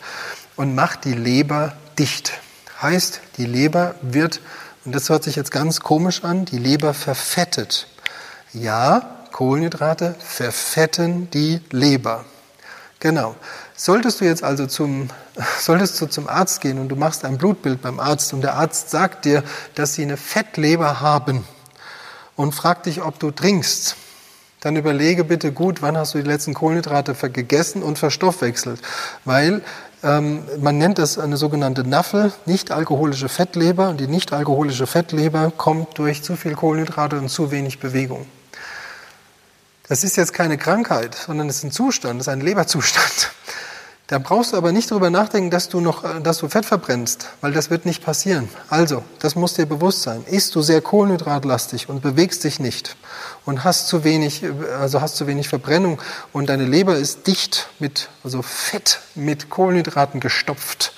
und 0.56 0.74
macht 0.74 1.06
die 1.06 1.14
Leber 1.14 1.74
dicht. 2.00 2.34
Heißt, 2.84 3.22
die 3.38 3.46
Leber 3.46 3.96
wird, 4.02 4.42
und 4.84 4.94
das 4.94 5.08
hört 5.08 5.24
sich 5.24 5.38
jetzt 5.38 5.52
ganz 5.52 5.80
komisch 5.80 6.26
an, 6.26 6.44
die 6.44 6.58
Leber 6.58 6.94
verfettet. 6.94 7.88
Ja, 8.52 9.20
Kohlenhydrate 9.32 10.16
verfetten 10.20 11.30
die 11.32 11.62
Leber. 11.72 12.26
Genau. 13.00 13.36
Solltest 13.74 14.20
du 14.20 14.26
jetzt 14.26 14.44
also 14.44 14.68
zum, 14.68 15.10
solltest 15.60 16.00
du 16.02 16.08
zum 16.08 16.28
Arzt 16.28 16.60
gehen 16.60 16.78
und 16.78 16.90
du 16.90 16.98
machst 16.98 17.24
ein 17.24 17.38
Blutbild 17.38 17.82
beim 17.82 18.02
Arzt 18.02 18.34
und 18.34 18.42
der 18.42 18.56
Arzt 18.56 18.90
sagt 18.90 19.24
dir, 19.24 19.44
dass 19.76 19.94
sie 19.94 20.04
eine 20.04 20.18
Fettleber 20.18 21.00
haben 21.00 21.46
und 22.36 22.54
fragt 22.54 22.86
dich, 22.86 23.02
ob 23.02 23.18
du 23.18 23.32
trinkst, 23.32 23.96
dann 24.60 24.76
überlege 24.76 25.24
bitte 25.24 25.54
gut, 25.54 25.82
wann 25.82 25.98
hast 25.98 26.14
du 26.14 26.18
die 26.18 26.28
letzten 26.28 26.54
Kohlenhydrate 26.54 27.14
gegessen 27.30 27.82
und 27.82 27.98
verstoffwechselt. 27.98 28.82
Weil 29.26 29.62
ähm, 30.04 30.44
man 30.60 30.78
nennt 30.78 31.00
das 31.00 31.18
eine 31.18 31.38
sogenannte 31.38 31.88
NAFL, 31.88 32.32
nicht-alkoholische 32.46 33.30
Fettleber. 33.30 33.90
Und 33.90 34.00
die 34.00 34.08
nicht-alkoholische 34.08 34.86
Fettleber 34.86 35.52
kommt 35.56 35.98
durch 35.98 36.24
zu 36.24 36.36
viel 36.36 36.56
Kohlenhydrate 36.56 37.18
und 37.18 37.30
zu 37.30 37.52
wenig 37.52 37.80
Bewegung. 37.80 38.26
Das 39.88 40.04
ist 40.04 40.16
jetzt 40.16 40.34
keine 40.34 40.58
Krankheit, 40.58 41.16
sondern 41.16 41.50
es 41.50 41.58
ist 41.58 41.64
ein 41.64 41.72
Zustand, 41.72 42.20
das 42.20 42.28
ist 42.28 42.34
ein 42.34 42.42
Leberzustand. 42.42 43.32
Da 44.08 44.20
brauchst 44.20 44.52
du 44.52 44.58
aber 44.58 44.74
nicht 44.74 44.92
darüber 44.92 45.10
nachdenken, 45.10 45.50
dass 45.50 45.70
du 45.70 45.80
noch, 45.80 46.04
äh, 46.04 46.20
dass 46.22 46.40
du 46.40 46.50
Fett 46.50 46.66
verbrennst, 46.66 47.30
weil 47.40 47.54
das 47.54 47.70
wird 47.70 47.86
nicht 47.86 48.04
passieren. 48.04 48.50
Also, 48.70 49.04
das 49.20 49.36
muss 49.36 49.54
dir 49.54 49.66
bewusst 49.66 50.02
sein. 50.02 50.26
Isst 50.26 50.56
du 50.56 50.62
sehr 50.62 50.82
kohlenhydratlastig 50.82 51.88
und 51.88 52.02
bewegst 52.02 52.44
dich 52.44 52.60
nicht 52.60 52.98
und 53.46 53.64
hast 53.64 53.88
zu 53.88 54.04
wenig, 54.04 54.44
also 54.80 55.00
hast 55.00 55.16
zu 55.16 55.26
wenig 55.26 55.48
Verbrennung 55.48 56.02
und 56.34 56.50
deine 56.50 56.66
Leber 56.66 56.98
ist 56.98 57.28
dicht 57.28 57.70
mit, 57.80 58.10
also 58.24 58.42
Fett 58.42 59.00
mit 59.16 59.50
Kohlenhydraten 59.50 60.20
gestopft, 60.20 60.94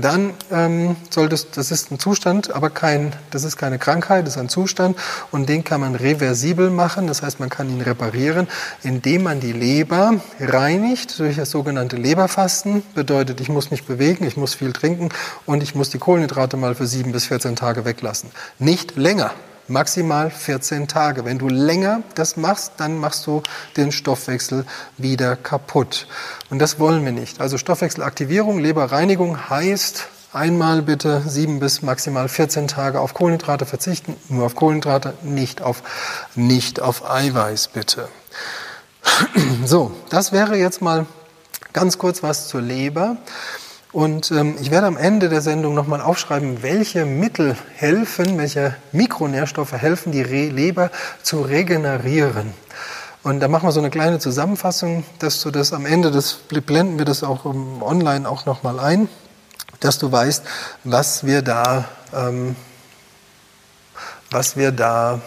dann 0.00 0.34
ähm, 0.50 0.96
solltest, 1.10 1.56
das 1.56 1.70
ist 1.70 1.90
ein 1.90 1.98
Zustand, 1.98 2.54
aber 2.54 2.70
kein, 2.70 3.12
das 3.30 3.44
ist 3.44 3.56
keine 3.56 3.78
Krankheit, 3.78 4.26
das 4.26 4.34
ist 4.34 4.40
ein 4.40 4.48
Zustand 4.48 4.96
und 5.30 5.48
den 5.48 5.64
kann 5.64 5.80
man 5.80 5.94
reversibel 5.94 6.70
machen, 6.70 7.06
das 7.06 7.22
heißt, 7.22 7.40
man 7.40 7.48
kann 7.48 7.68
ihn 7.68 7.80
reparieren, 7.80 8.48
indem 8.82 9.24
man 9.24 9.40
die 9.40 9.52
Leber 9.52 10.20
reinigt 10.40 11.18
durch 11.18 11.36
das 11.36 11.50
sogenannte 11.50 11.96
Leberfasten. 11.96 12.82
Bedeutet, 12.94 13.40
ich 13.40 13.48
muss 13.48 13.70
mich 13.70 13.84
bewegen, 13.84 14.26
ich 14.26 14.36
muss 14.36 14.54
viel 14.54 14.72
trinken 14.72 15.08
und 15.46 15.62
ich 15.62 15.74
muss 15.74 15.90
die 15.90 15.98
Kohlenhydrate 15.98 16.56
mal 16.56 16.74
für 16.74 16.86
sieben 16.86 17.12
bis 17.12 17.26
14 17.26 17.56
Tage 17.56 17.84
weglassen. 17.84 18.30
Nicht 18.58 18.96
länger 18.96 19.32
maximal 19.68 20.30
14 20.30 20.88
Tage. 20.88 21.24
Wenn 21.24 21.38
du 21.38 21.48
länger 21.48 22.02
das 22.14 22.36
machst, 22.36 22.72
dann 22.78 22.98
machst 22.98 23.26
du 23.26 23.42
den 23.76 23.92
Stoffwechsel 23.92 24.64
wieder 24.96 25.36
kaputt. 25.36 26.06
Und 26.50 26.58
das 26.58 26.78
wollen 26.78 27.04
wir 27.04 27.12
nicht. 27.12 27.40
Also 27.40 27.58
Stoffwechselaktivierung, 27.58 28.58
Leberreinigung 28.58 29.48
heißt 29.48 30.08
einmal 30.32 30.82
bitte 30.82 31.22
sieben 31.26 31.60
bis 31.60 31.82
maximal 31.82 32.28
14 32.28 32.68
Tage 32.68 33.00
auf 33.00 33.14
Kohlenhydrate 33.14 33.66
verzichten. 33.66 34.16
Nur 34.28 34.46
auf 34.46 34.54
Kohlenhydrate, 34.54 35.14
nicht 35.22 35.62
auf, 35.62 35.82
nicht 36.34 36.80
auf 36.80 37.08
Eiweiß 37.08 37.68
bitte. 37.68 38.08
So, 39.64 39.92
das 40.10 40.32
wäre 40.32 40.56
jetzt 40.56 40.82
mal 40.82 41.06
ganz 41.72 41.98
kurz 41.98 42.22
was 42.22 42.48
zur 42.48 42.60
Leber. 42.60 43.16
Und 43.92 44.30
ähm, 44.30 44.56
ich 44.60 44.70
werde 44.70 44.86
am 44.86 44.98
Ende 44.98 45.30
der 45.30 45.40
Sendung 45.40 45.74
nochmal 45.74 46.02
aufschreiben, 46.02 46.62
welche 46.62 47.06
Mittel 47.06 47.56
helfen, 47.74 48.36
welche 48.36 48.76
Mikronährstoffe 48.92 49.72
helfen, 49.72 50.12
die 50.12 50.20
Re 50.20 50.48
Leber 50.48 50.90
zu 51.22 51.40
regenerieren. 51.40 52.52
Und 53.22 53.40
da 53.40 53.48
machen 53.48 53.66
wir 53.66 53.72
so 53.72 53.80
eine 53.80 53.90
kleine 53.90 54.18
Zusammenfassung, 54.18 55.04
dass 55.18 55.40
du 55.40 55.50
das 55.50 55.72
am 55.72 55.86
Ende 55.86 56.10
des 56.10 56.34
blenden 56.34 56.98
wir 56.98 57.04
das 57.04 57.24
auch 57.24 57.44
um, 57.44 57.82
online 57.82 58.28
auch 58.28 58.44
nochmal 58.44 58.78
ein, 58.78 59.08
dass 59.80 59.98
du 59.98 60.12
weißt, 60.12 60.44
was 60.84 61.24
wir 61.24 61.42
da, 61.42 61.86
ähm, 62.14 62.56
was 64.30 64.56
wir 64.56 64.70
da 64.70 65.20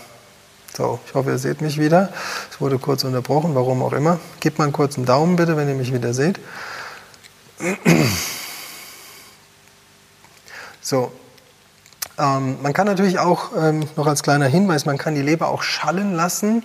so, 0.77 0.99
ich 1.05 1.13
hoffe, 1.15 1.31
ihr 1.31 1.37
seht 1.37 1.61
mich 1.61 1.79
wieder. 1.79 2.09
Es 2.49 2.61
wurde 2.61 2.79
kurz 2.79 3.03
unterbrochen, 3.03 3.55
warum 3.55 3.81
auch 3.81 3.91
immer. 3.91 4.19
Gebt 4.39 4.57
mal 4.57 4.65
einen 4.65 4.73
kurzen 4.73 5.05
Daumen 5.05 5.35
bitte, 5.35 5.57
wenn 5.57 5.67
ihr 5.67 5.75
mich 5.75 5.93
wieder 5.93 6.13
seht. 6.13 6.39
So, 10.81 11.11
ähm, 12.17 12.57
man 12.61 12.73
kann 12.73 12.87
natürlich 12.87 13.19
auch 13.19 13.51
ähm, 13.57 13.85
noch 13.95 14.07
als 14.07 14.23
kleiner 14.23 14.47
Hinweis, 14.47 14.85
man 14.85 14.97
kann 14.97 15.15
die 15.15 15.21
Leber 15.21 15.49
auch 15.49 15.63
schallen 15.63 16.13
lassen, 16.13 16.63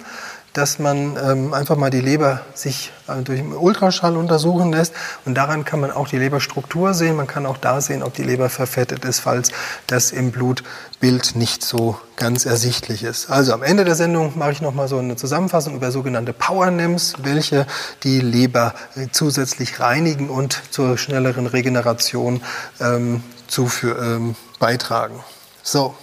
dass 0.57 0.79
man 0.79 1.19
ähm, 1.23 1.53
einfach 1.53 1.77
mal 1.77 1.91
die 1.91 2.01
Leber 2.01 2.41
sich 2.55 2.91
äh, 3.09 3.23
durch 3.23 3.43
Ultraschall 3.43 4.17
untersuchen 4.17 4.73
lässt 4.73 4.95
und 5.27 5.35
daran 5.35 5.67
kann 5.67 5.81
man 5.81 5.91
auch 5.91 6.09
die 6.09 6.17
Leberstruktur 6.17 6.95
sehen. 6.95 7.17
Man 7.17 7.27
kann 7.27 7.45
auch 7.45 7.59
da 7.59 7.83
sehen, 7.83 8.03
ob 8.03 8.15
die 8.15 8.23
Leber 8.23 8.49
verfettet 8.49 9.05
ist, 9.05 9.21
falls 9.21 9.51
das 9.87 10.13
im 10.13 10.33
Blutbild 10.33 11.37
nicht 11.37 11.63
so 11.63 11.99
ganz 12.17 12.47
ersichtlich 12.47 13.03
ist. 13.03 13.31
Also 13.31 13.53
am 13.53 13.63
Ende 13.63 13.85
der 13.85 13.97
Sendung 13.97 14.33
mache 14.39 14.53
ich 14.53 14.63
nochmal 14.63 14.89
so 14.89 14.97
eine 14.97 15.17
Zusammenfassung 15.17 15.75
über 15.75 15.91
sogenannte 15.91 16.33
Power 16.33 16.71
NEMs, 16.71 17.15
welche 17.23 17.67
die 18.03 18.21
Leber 18.21 18.75
äh, 18.95 19.09
zusätzlich 19.13 19.79
reinigen 19.81 20.31
und 20.31 20.63
zur 20.71 20.97
schnelleren 20.97 21.47
Regeneration 21.47 22.41
ähm, 22.81 23.23
zu 23.47 23.67
für, 23.67 23.99
ähm, 23.99 24.37
beitragen. 24.59 25.23
So, 25.63 25.95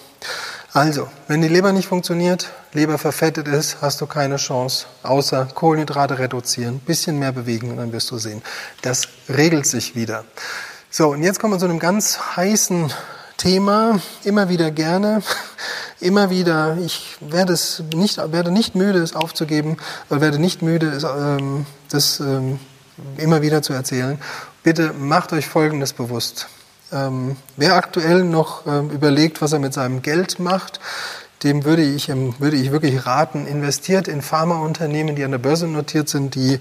also, 0.74 1.08
wenn 1.28 1.42
die 1.42 1.48
Leber 1.50 1.72
nicht 1.72 1.88
funktioniert, 1.88 2.50
Leber 2.72 2.98
verfettet 2.98 3.48
ist, 3.48 3.78
hast 3.82 4.02
du 4.02 4.08
keine 4.08 4.38
Chance, 4.38 4.88
außer 5.04 5.48
Kohlenhydrate 5.54 6.18
reduzieren, 6.18 6.80
bisschen 6.80 7.20
mehr 7.20 7.32
bewegen 7.32 7.70
und 7.70 7.78
dann 7.78 7.94
wirst 7.94 8.10
du 8.10 8.18
sehen, 8.18 8.42
das 8.82 9.08
regelt 9.30 9.68
sich 9.68 9.96
wieder. 9.96 10.26
So, 10.90 11.12
und 11.12 11.22
jetzt 11.22 11.40
kommen 11.40 11.54
wir 11.54 11.60
zu 11.60 11.66
einem 11.66 11.78
ganz 11.78 12.18
heißen 12.36 12.92
Thema, 13.38 14.00
immer 14.24 14.50
wieder 14.50 14.72
gerne, 14.72 15.22
immer 16.00 16.32
wieder, 16.32 16.78
ich 16.84 17.18
werde, 17.20 17.54
es 17.54 17.84
nicht, 17.94 18.18
werde 18.32 18.50
nicht 18.50 18.74
müde, 18.74 18.98
es 18.98 19.16
aufzugeben, 19.16 19.78
werde 20.10 20.40
nicht 20.40 20.64
müde, 20.64 20.88
es, 20.88 21.04
ähm, 21.04 21.68
das 21.90 22.20
ähm, 22.20 22.60
immer 23.18 23.44
wieder 23.44 23.62
zu 23.62 23.74
erzählen. 23.74 24.20
Bitte 24.64 24.92
macht 24.94 25.34
euch 25.34 25.48
Folgendes 25.48 25.94
bewusst. 25.94 26.48
Ähm, 26.94 27.36
wer 27.58 27.76
aktuell 27.76 28.24
noch 28.24 28.66
ähm, 28.68 28.90
überlegt, 28.90 29.42
was 29.42 29.52
er 29.52 29.60
mit 29.60 29.74
seinem 29.74 30.02
Geld 30.02 30.40
macht, 30.40 30.80
dem 31.44 31.66
würde 31.66 31.82
ich, 31.84 32.10
ähm, 32.10 32.36
würde 32.40 32.56
ich 32.56 32.72
wirklich 32.72 33.06
raten, 33.06 33.48
investiert 33.48 34.08
in 34.08 34.22
Pharmaunternehmen, 34.22 35.16
die 35.16 35.24
an 35.24 35.32
der 35.32 35.40
Börse 35.40 35.68
notiert 35.68 36.08
sind, 36.08 36.36
die 36.36 36.60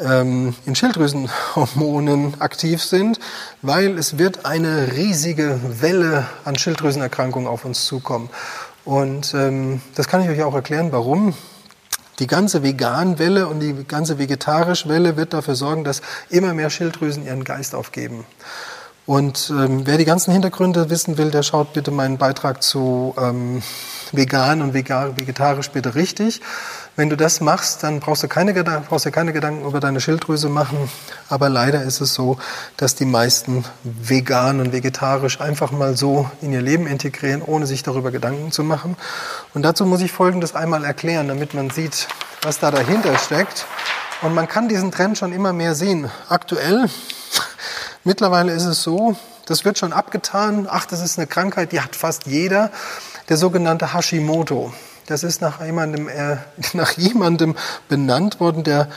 ähm, 0.00 0.54
in 0.66 0.74
Schilddrüsenhormonen 0.74 2.40
aktiv 2.40 2.82
sind, 2.82 3.18
weil 3.62 3.98
es 3.98 4.18
wird 4.18 4.44
eine 4.44 4.92
riesige 4.92 5.60
Welle 5.80 6.26
an 6.44 6.58
Schilddrüsenerkrankungen 6.58 7.48
auf 7.48 7.64
uns 7.64 7.86
zukommen. 7.86 8.28
Und 8.84 9.34
ähm, 9.34 9.80
das 9.94 10.08
kann 10.08 10.22
ich 10.22 10.28
euch 10.28 10.42
auch 10.42 10.54
erklären, 10.54 10.92
warum. 10.92 11.34
Die 12.18 12.26
ganze 12.26 12.64
Vegan-Welle 12.64 13.46
und 13.46 13.60
die 13.60 13.84
ganze 13.84 14.18
Vegetarisch-Welle 14.18 15.16
wird 15.16 15.34
dafür 15.34 15.54
sorgen, 15.54 15.84
dass 15.84 16.02
immer 16.30 16.52
mehr 16.52 16.68
Schilddrüsen 16.68 17.24
ihren 17.24 17.44
Geist 17.44 17.76
aufgeben. 17.76 18.26
Und 19.08 19.48
ähm, 19.48 19.86
wer 19.86 19.96
die 19.96 20.04
ganzen 20.04 20.32
Hintergründe 20.32 20.90
wissen 20.90 21.16
will, 21.16 21.30
der 21.30 21.42
schaut 21.42 21.72
bitte 21.72 21.90
meinen 21.90 22.18
Beitrag 22.18 22.62
zu 22.62 23.14
ähm, 23.16 23.62
vegan 24.12 24.60
und 24.60 24.74
vegetarisch 24.74 25.70
bitte 25.70 25.94
richtig. 25.94 26.42
Wenn 26.94 27.08
du 27.08 27.16
das 27.16 27.40
machst, 27.40 27.82
dann 27.82 28.00
brauchst 28.00 28.22
du, 28.22 28.28
keine, 28.28 28.52
brauchst 28.52 29.06
du 29.06 29.10
keine 29.10 29.32
Gedanken 29.32 29.66
über 29.66 29.80
deine 29.80 30.02
Schilddrüse 30.02 30.50
machen. 30.50 30.90
Aber 31.30 31.48
leider 31.48 31.84
ist 31.84 32.02
es 32.02 32.12
so, 32.12 32.36
dass 32.76 32.96
die 32.96 33.06
meisten 33.06 33.64
vegan 33.82 34.60
und 34.60 34.74
vegetarisch 34.74 35.40
einfach 35.40 35.70
mal 35.70 35.96
so 35.96 36.30
in 36.42 36.52
ihr 36.52 36.60
Leben 36.60 36.86
integrieren, 36.86 37.40
ohne 37.40 37.66
sich 37.66 37.82
darüber 37.82 38.10
Gedanken 38.10 38.52
zu 38.52 38.62
machen. 38.62 38.94
Und 39.54 39.62
dazu 39.62 39.86
muss 39.86 40.02
ich 40.02 40.12
Folgendes 40.12 40.54
einmal 40.54 40.84
erklären, 40.84 41.28
damit 41.28 41.54
man 41.54 41.70
sieht, 41.70 42.08
was 42.42 42.58
da 42.58 42.70
dahinter 42.70 43.16
steckt. 43.16 43.64
Und 44.20 44.34
man 44.34 44.48
kann 44.48 44.68
diesen 44.68 44.92
Trend 44.92 45.16
schon 45.16 45.32
immer 45.32 45.54
mehr 45.54 45.74
sehen. 45.74 46.10
Aktuell 46.28 46.90
Mittlerweile 48.08 48.52
ist 48.54 48.64
es 48.64 48.82
so, 48.82 49.16
das 49.44 49.66
wird 49.66 49.76
schon 49.76 49.92
abgetan. 49.92 50.66
Ach, 50.70 50.86
das 50.86 51.02
ist 51.02 51.18
eine 51.18 51.26
Krankheit, 51.26 51.72
die 51.72 51.82
hat 51.82 51.94
fast 51.94 52.24
jeder. 52.24 52.70
Der 53.28 53.36
sogenannte 53.36 53.92
Hashimoto. 53.92 54.72
Das 55.04 55.22
ist 55.22 55.42
nach 55.42 55.60
jemandem, 55.60 56.08
äh, 56.08 56.38
nach 56.72 56.92
jemandem 56.92 57.54
benannt 57.90 58.40
worden, 58.40 58.64
der 58.64 58.88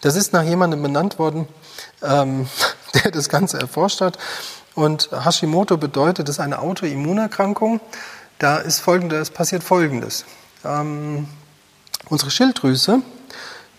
Das 0.00 0.16
ist 0.16 0.32
nach 0.32 0.44
jemandem 0.44 0.80
benannt 0.82 1.18
worden, 1.18 1.46
ähm, 2.02 2.48
der 2.94 3.10
das 3.10 3.28
Ganze 3.28 3.60
erforscht 3.60 4.00
hat. 4.00 4.16
Und 4.74 5.10
Hashimoto 5.12 5.76
bedeutet, 5.76 6.26
das 6.26 6.36
ist 6.36 6.40
eine 6.40 6.60
Autoimmunerkrankung. 6.60 7.80
Da 8.38 8.56
ist 8.56 8.80
folgendes, 8.80 9.28
passiert 9.28 9.62
Folgendes. 9.62 10.24
Ähm, 10.64 11.28
unsere 12.08 12.30
Schilddrüse 12.30 13.02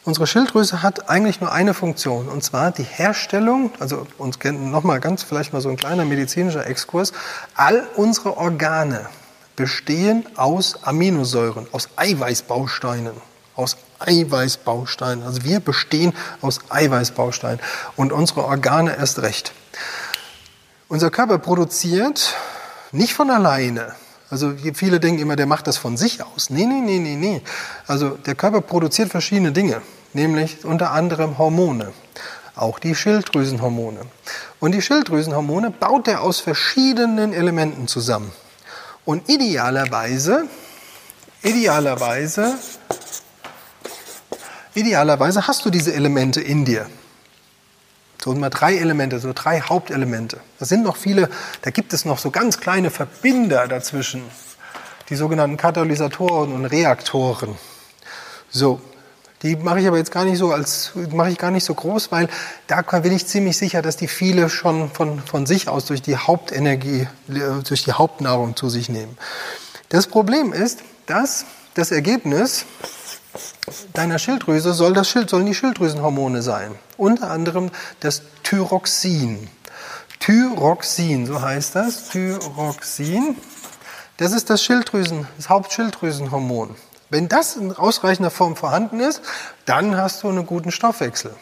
Unsere 0.06 0.28
Schilddrüse 0.28 0.84
hat 0.84 1.10
eigentlich 1.10 1.42
nur 1.42 1.52
eine 1.52 1.74
Funktion, 1.74 2.28
und 2.28 2.44
zwar 2.44 2.70
die 2.70 2.84
Herstellung, 2.84 3.72
also 3.80 4.06
uns 4.20 4.38
nochmal 4.44 5.00
ganz 5.00 5.24
vielleicht 5.24 5.52
mal 5.52 5.62
so 5.62 5.70
ein 5.70 5.78
kleiner 5.78 6.06
medizinischer 6.06 6.68
Exkurs, 6.68 7.12
all 7.56 7.88
unsere 7.96 8.38
Organe 8.38 9.10
bestehen 9.56 10.24
aus 10.36 10.84
Aminosäuren, 10.84 11.66
aus 11.72 11.90
Eiweißbausteinen, 11.96 13.14
aus 13.56 13.78
Eiweißbausteinen. 13.98 15.24
Also 15.24 15.44
wir 15.44 15.60
bestehen 15.60 16.14
aus 16.40 16.60
Eiweißbausteinen 16.70 17.60
und 17.96 18.12
unsere 18.12 18.46
Organe 18.46 18.96
erst 18.96 19.24
recht. 19.24 19.54
Unser 20.88 21.10
Körper 21.10 21.40
produziert 21.40 22.36
nicht 22.92 23.16
von 23.16 23.32
alleine, 23.32 23.96
also 24.30 24.54
viele 24.74 25.00
denken 25.00 25.22
immer, 25.22 25.36
der 25.36 25.46
macht 25.46 25.68
das 25.68 25.78
von 25.78 25.98
sich 25.98 26.24
aus. 26.24 26.50
Nee, 26.50 26.66
nee, 26.66 26.82
nee, 26.82 27.00
nee, 27.00 27.16
nee. 27.16 27.42
Also 27.88 28.10
der 28.10 28.36
Körper 28.36 28.62
produziert 28.62 29.10
verschiedene 29.10 29.52
Dinge, 29.52 29.82
nämlich 30.14 30.66
unter 30.66 30.92
anderem 30.92 31.38
Hormone, 31.38 31.94
auch 32.56 32.80
die 32.80 32.96
Schilddrüsenhormone. 32.96 34.02
Und 34.60 34.72
die 34.72 34.82
Schilddrüsenhormone 34.82 35.72
baut 35.72 36.08
er 36.08 36.22
aus 36.22 36.40
verschiedenen 36.40 37.34
Elementen 37.34 37.88
zusammen. 37.88 38.32
Und 39.06 39.30
idealerweise, 39.30 40.48
idealerweise, 41.44 42.56
idealerweise 44.74 45.48
hast 45.48 45.64
du 45.66 45.70
diese 45.70 45.94
Elemente 45.94 46.42
in 46.42 46.66
dir. 46.66 46.88
So 48.26 48.34
mal 48.34 48.50
drei 48.50 48.78
Elemente, 48.78 49.20
so 49.20 49.34
drei 49.36 49.62
Hauptelemente. 49.62 50.40
Das 50.58 50.70
sind 50.70 50.84
noch 50.84 50.96
viele, 50.96 51.30
da 51.62 51.70
gibt 51.70 51.94
es 51.94 52.06
noch 52.06 52.18
so 52.18 52.32
ganz 52.32 52.60
kleine 52.60 52.90
Verbinder 52.90 53.68
dazwischen. 53.68 54.24
die 55.10 55.16
sogenannten 55.16 55.58
Katalysatoren 55.58 56.52
und 56.52 56.66
Reaktoren. 56.66 57.54
So, 58.50 58.82
die 59.44 59.56
mache 59.56 59.80
ich 59.80 59.88
aber 59.88 59.98
jetzt 59.98 60.12
gar 60.12 60.26
nicht 60.26 60.40
so 60.40 60.52
als 60.52 60.94
mache 61.12 61.30
ich 61.30 61.38
gar 61.38 61.52
nicht 61.52 61.66
so 61.66 61.76
groß, 61.76 62.12
weil 62.12 62.28
da 62.66 62.82
bin 62.82 63.14
ich 63.14 63.28
ziemlich 63.28 63.58
sicher, 63.58 63.84
dass 63.84 63.96
die 63.96 64.08
viele 64.08 64.50
schon 64.50 64.90
von, 64.90 65.20
von 65.20 65.46
sich 65.46 65.70
aus 65.70 65.86
durch 65.86 66.02
die 66.02 66.18
Hauptenergie, 66.18 67.08
durch 67.28 67.84
die 67.84 67.92
Hauptnahrung 67.92 68.56
zu 68.56 68.70
sich 68.70 68.90
nehmen. 68.90 69.16
Das 69.90 70.08
Problem 70.08 70.52
ist, 70.52 70.80
dass 71.06 71.46
das 71.76 71.92
Ergebnis 71.92 72.66
deiner 73.94 74.20
Schilddrüse 74.20 74.74
soll 74.74 74.94
das 74.94 75.10
Schild, 75.10 75.30
sollen 75.30 75.46
die 75.46 75.56
Schilddrüsenhormone 75.56 76.42
sein. 76.42 76.76
Unter 76.98 77.32
anderem 77.32 77.72
das 78.00 78.22
Thyroxin. 78.44 79.50
Thyroxin, 80.20 81.26
so 81.26 81.42
heißt 81.42 81.76
das. 81.76 82.10
Thyroxin. 82.10 83.36
Das 84.18 84.32
ist 84.32 84.50
das 84.50 84.64
Schilddrüsen, 84.64 85.28
das 85.38 85.50
Hauptschilddrüsenhormon. 85.50 86.76
Wenn 87.10 87.28
das 87.28 87.56
in 87.56 87.72
ausreichender 87.72 88.32
Form 88.32 88.56
vorhanden 88.56 89.00
ist, 89.00 89.22
dann 89.66 89.98
hast 89.98 90.24
du 90.24 90.30
einen 90.30 90.46
guten 90.46 90.72
Stoffwechsel. 90.72 91.36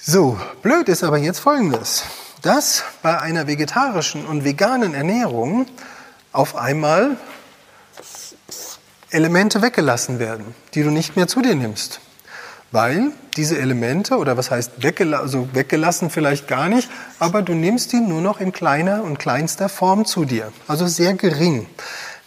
So, 0.00 0.38
blöd 0.62 0.88
ist 0.88 1.04
aber 1.04 1.18
jetzt 1.18 1.40
Folgendes, 1.40 2.04
dass 2.42 2.82
bei 3.02 3.20
einer 3.20 3.46
vegetarischen 3.46 4.26
und 4.26 4.44
veganen 4.44 4.94
Ernährung 4.94 5.66
auf 6.32 6.56
einmal 6.56 7.16
Elemente 9.12 9.62
weggelassen 9.62 10.18
werden, 10.18 10.54
die 10.74 10.82
du 10.82 10.90
nicht 10.90 11.16
mehr 11.16 11.28
zu 11.28 11.42
dir 11.42 11.54
nimmst. 11.54 12.00
Weil 12.70 13.12
diese 13.36 13.58
Elemente, 13.58 14.16
oder 14.16 14.38
was 14.38 14.50
heißt 14.50 14.82
weggelassen, 14.82 15.24
also 15.24 15.48
weggelassen 15.52 16.08
vielleicht 16.08 16.48
gar 16.48 16.68
nicht, 16.68 16.88
aber 17.18 17.42
du 17.42 17.52
nimmst 17.52 17.92
die 17.92 18.00
nur 18.00 18.22
noch 18.22 18.40
in 18.40 18.52
kleiner 18.52 19.04
und 19.04 19.18
kleinster 19.18 19.68
Form 19.68 20.06
zu 20.06 20.24
dir. 20.24 20.52
Also 20.68 20.86
sehr 20.86 21.12
gering. 21.12 21.66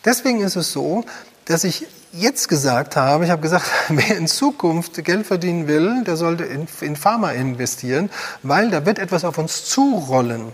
Deswegen 0.06 0.42
ist 0.42 0.56
es 0.56 0.72
so, 0.72 1.04
dass 1.46 1.64
ich 1.64 1.88
jetzt 2.12 2.48
gesagt 2.48 2.96
habe, 2.96 3.26
ich 3.26 3.32
habe 3.32 3.42
gesagt, 3.42 3.66
wer 3.90 4.16
in 4.18 4.28
Zukunft 4.28 5.04
Geld 5.04 5.26
verdienen 5.26 5.68
will, 5.68 6.04
der 6.04 6.16
sollte 6.16 6.44
in, 6.44 6.68
in 6.82 6.96
Pharma 6.96 7.32
investieren, 7.32 8.12
weil 8.44 8.70
da 8.70 8.86
wird 8.86 9.00
etwas 9.00 9.26
auf 9.26 9.40
uns 9.40 9.66
zurollen. 9.66 10.52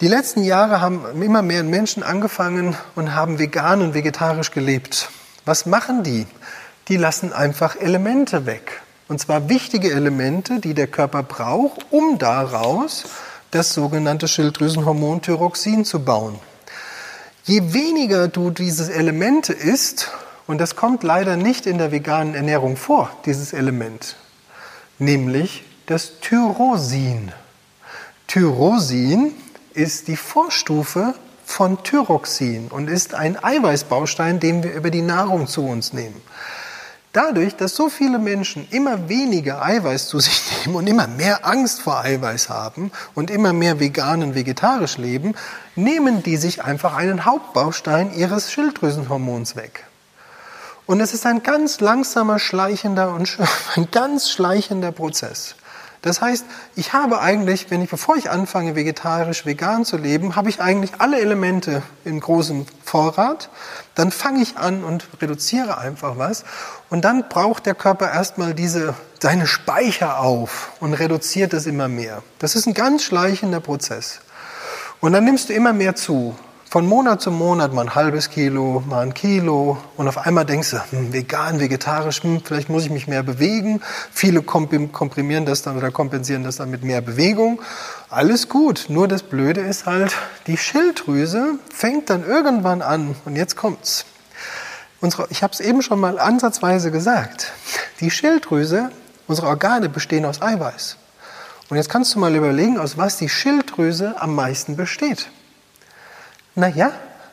Die 0.00 0.08
letzten 0.08 0.44
Jahre 0.44 0.80
haben 0.80 1.20
immer 1.20 1.42
mehr 1.42 1.62
Menschen 1.62 2.02
angefangen 2.02 2.76
und 2.94 3.14
haben 3.14 3.38
vegan 3.38 3.82
und 3.82 3.92
vegetarisch 3.92 4.50
gelebt. 4.50 5.10
Was 5.50 5.66
machen 5.66 6.04
die? 6.04 6.28
Die 6.86 6.96
lassen 6.96 7.32
einfach 7.32 7.74
Elemente 7.74 8.46
weg. 8.46 8.82
Und 9.08 9.18
zwar 9.18 9.48
wichtige 9.48 9.90
Elemente, 9.90 10.60
die 10.60 10.74
der 10.74 10.86
Körper 10.86 11.24
braucht, 11.24 11.86
um 11.90 12.18
daraus 12.18 13.06
das 13.50 13.74
sogenannte 13.74 14.28
Schilddrüsenhormon 14.28 15.22
Thyroxin 15.22 15.84
zu 15.84 16.04
bauen. 16.04 16.38
Je 17.42 17.72
weniger 17.72 18.28
du 18.28 18.50
diese 18.50 18.94
Elemente 18.94 19.52
isst, 19.52 20.12
und 20.46 20.58
das 20.58 20.76
kommt 20.76 21.02
leider 21.02 21.36
nicht 21.36 21.66
in 21.66 21.78
der 21.78 21.90
veganen 21.90 22.36
Ernährung 22.36 22.76
vor, 22.76 23.10
dieses 23.26 23.52
Element, 23.52 24.14
nämlich 25.00 25.64
das 25.86 26.20
Tyrosin. 26.20 27.32
Tyrosin 28.28 29.34
ist 29.74 30.06
die 30.06 30.16
Vorstufe 30.16 31.14
von 31.50 31.82
Thyroxin 31.82 32.68
und 32.68 32.88
ist 32.88 33.14
ein 33.14 33.42
Eiweißbaustein, 33.42 34.38
den 34.38 34.62
wir 34.62 34.72
über 34.72 34.90
die 34.90 35.02
Nahrung 35.02 35.48
zu 35.48 35.66
uns 35.66 35.92
nehmen. 35.92 36.22
Dadurch, 37.12 37.56
dass 37.56 37.74
so 37.74 37.88
viele 37.88 38.20
Menschen 38.20 38.68
immer 38.70 39.08
weniger 39.08 39.60
Eiweiß 39.60 40.06
zu 40.06 40.20
sich 40.20 40.42
nehmen 40.64 40.76
und 40.76 40.86
immer 40.86 41.08
mehr 41.08 41.44
Angst 41.44 41.82
vor 41.82 41.98
Eiweiß 42.00 42.48
haben 42.48 42.92
und 43.14 43.32
immer 43.32 43.52
mehr 43.52 43.80
vegan 43.80 44.22
und 44.22 44.36
vegetarisch 44.36 44.96
leben, 44.96 45.34
nehmen 45.74 46.22
die 46.22 46.36
sich 46.36 46.62
einfach 46.62 46.94
einen 46.94 47.24
Hauptbaustein 47.24 48.14
ihres 48.14 48.52
Schilddrüsenhormons 48.52 49.56
weg. 49.56 49.84
Und 50.86 51.00
es 51.00 51.12
ist 51.14 51.26
ein 51.26 51.42
ganz 51.42 51.80
langsamer, 51.80 52.38
schleichender 52.38 53.12
und 53.12 53.38
ein 53.74 53.90
ganz 53.90 54.30
schleichender 54.30 54.92
Prozess. 54.92 55.56
Das 56.02 56.22
heißt, 56.22 56.46
ich 56.76 56.94
habe 56.94 57.20
eigentlich, 57.20 57.70
wenn 57.70 57.82
ich, 57.82 57.90
bevor 57.90 58.16
ich 58.16 58.30
anfange, 58.30 58.74
vegetarisch, 58.74 59.44
vegan 59.44 59.84
zu 59.84 59.98
leben, 59.98 60.34
habe 60.34 60.48
ich 60.48 60.60
eigentlich 60.60 60.92
alle 60.98 61.20
Elemente 61.20 61.82
in 62.06 62.20
großem 62.20 62.64
Vorrat. 62.82 63.50
Dann 63.94 64.10
fange 64.10 64.40
ich 64.40 64.56
an 64.56 64.82
und 64.82 65.06
reduziere 65.20 65.76
einfach 65.76 66.16
was. 66.16 66.44
Und 66.88 67.04
dann 67.04 67.28
braucht 67.28 67.66
der 67.66 67.74
Körper 67.74 68.10
erstmal 68.10 68.54
diese, 68.54 68.94
seine 69.20 69.46
Speicher 69.46 70.20
auf 70.20 70.72
und 70.80 70.94
reduziert 70.94 71.52
es 71.52 71.66
immer 71.66 71.88
mehr. 71.88 72.22
Das 72.38 72.56
ist 72.56 72.66
ein 72.66 72.74
ganz 72.74 73.02
schleichender 73.02 73.60
Prozess. 73.60 74.20
Und 75.00 75.12
dann 75.12 75.24
nimmst 75.24 75.50
du 75.50 75.52
immer 75.52 75.74
mehr 75.74 75.96
zu 75.96 76.34
von 76.70 76.86
Monat 76.86 77.20
zu 77.20 77.32
Monat 77.32 77.72
mal 77.72 77.82
ein 77.82 77.94
halbes 77.96 78.30
Kilo, 78.30 78.84
mal 78.88 79.00
ein 79.00 79.12
Kilo 79.12 79.78
und 79.96 80.06
auf 80.06 80.18
einmal 80.18 80.44
denkst 80.44 80.70
du, 80.70 80.76
hm, 80.92 81.12
vegan, 81.12 81.58
vegetarisch, 81.58 82.22
hm, 82.22 82.42
vielleicht 82.44 82.68
muss 82.68 82.84
ich 82.84 82.90
mich 82.90 83.08
mehr 83.08 83.24
bewegen. 83.24 83.82
Viele 84.12 84.40
komprimieren 84.40 85.46
das 85.46 85.62
dann 85.62 85.76
oder 85.76 85.90
kompensieren 85.90 86.44
das 86.44 86.56
dann 86.56 86.70
mit 86.70 86.84
mehr 86.84 87.00
Bewegung. 87.00 87.60
Alles 88.08 88.48
gut, 88.48 88.86
nur 88.88 89.08
das 89.08 89.24
Blöde 89.24 89.62
ist 89.62 89.86
halt, 89.86 90.14
die 90.46 90.56
Schilddrüse 90.56 91.58
fängt 91.74 92.08
dann 92.08 92.24
irgendwann 92.24 92.82
an 92.82 93.16
und 93.24 93.34
jetzt 93.34 93.56
kommt's. 93.56 94.04
Unsere, 95.00 95.26
ich 95.30 95.42
habe 95.42 95.52
es 95.52 95.58
eben 95.58 95.82
schon 95.82 95.98
mal 95.98 96.20
ansatzweise 96.20 96.92
gesagt. 96.92 97.50
Die 97.98 98.12
Schilddrüse, 98.12 98.90
unsere 99.26 99.48
Organe 99.48 99.88
bestehen 99.88 100.24
aus 100.24 100.40
Eiweiß. 100.40 100.98
Und 101.68 101.78
jetzt 101.78 101.90
kannst 101.90 102.14
du 102.14 102.20
mal 102.20 102.32
überlegen, 102.36 102.78
aus 102.78 102.96
was 102.96 103.16
die 103.16 103.28
Schilddrüse 103.28 104.14
am 104.22 104.36
meisten 104.36 104.76
besteht. 104.76 105.30
Naja, 106.54 106.92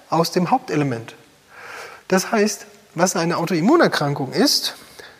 aus 0.10 0.32
dem 0.32 0.52
Hauptelement. 0.52 1.16
Das 2.08 2.32
heißt, 2.32 2.66
was 2.96 3.16
eine 3.16 3.38
Autoimmunerkrankung 3.38 4.32
ist, 4.32 4.76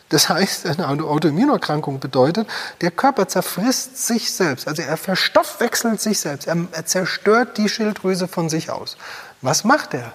das 0.08 0.28
heißt, 0.28 0.66
eine 0.66 0.88
Autoimmunerkrankung 0.88 2.00
bedeutet, 2.00 2.48
der 2.80 2.90
Körper 2.90 3.28
zerfrisst 3.28 4.06
sich 4.06 4.32
selbst, 4.32 4.66
also 4.66 4.82
er 4.82 4.96
verstoffwechselt 4.96 6.00
sich 6.00 6.18
selbst, 6.20 6.46
er, 6.46 6.56
er 6.72 6.86
zerstört 6.86 7.58
die 7.58 7.68
Schilddrüse 7.68 8.26
von 8.26 8.48
sich 8.48 8.70
aus. 8.70 8.96
Was 9.42 9.64
macht 9.64 9.94
er? 9.94 10.12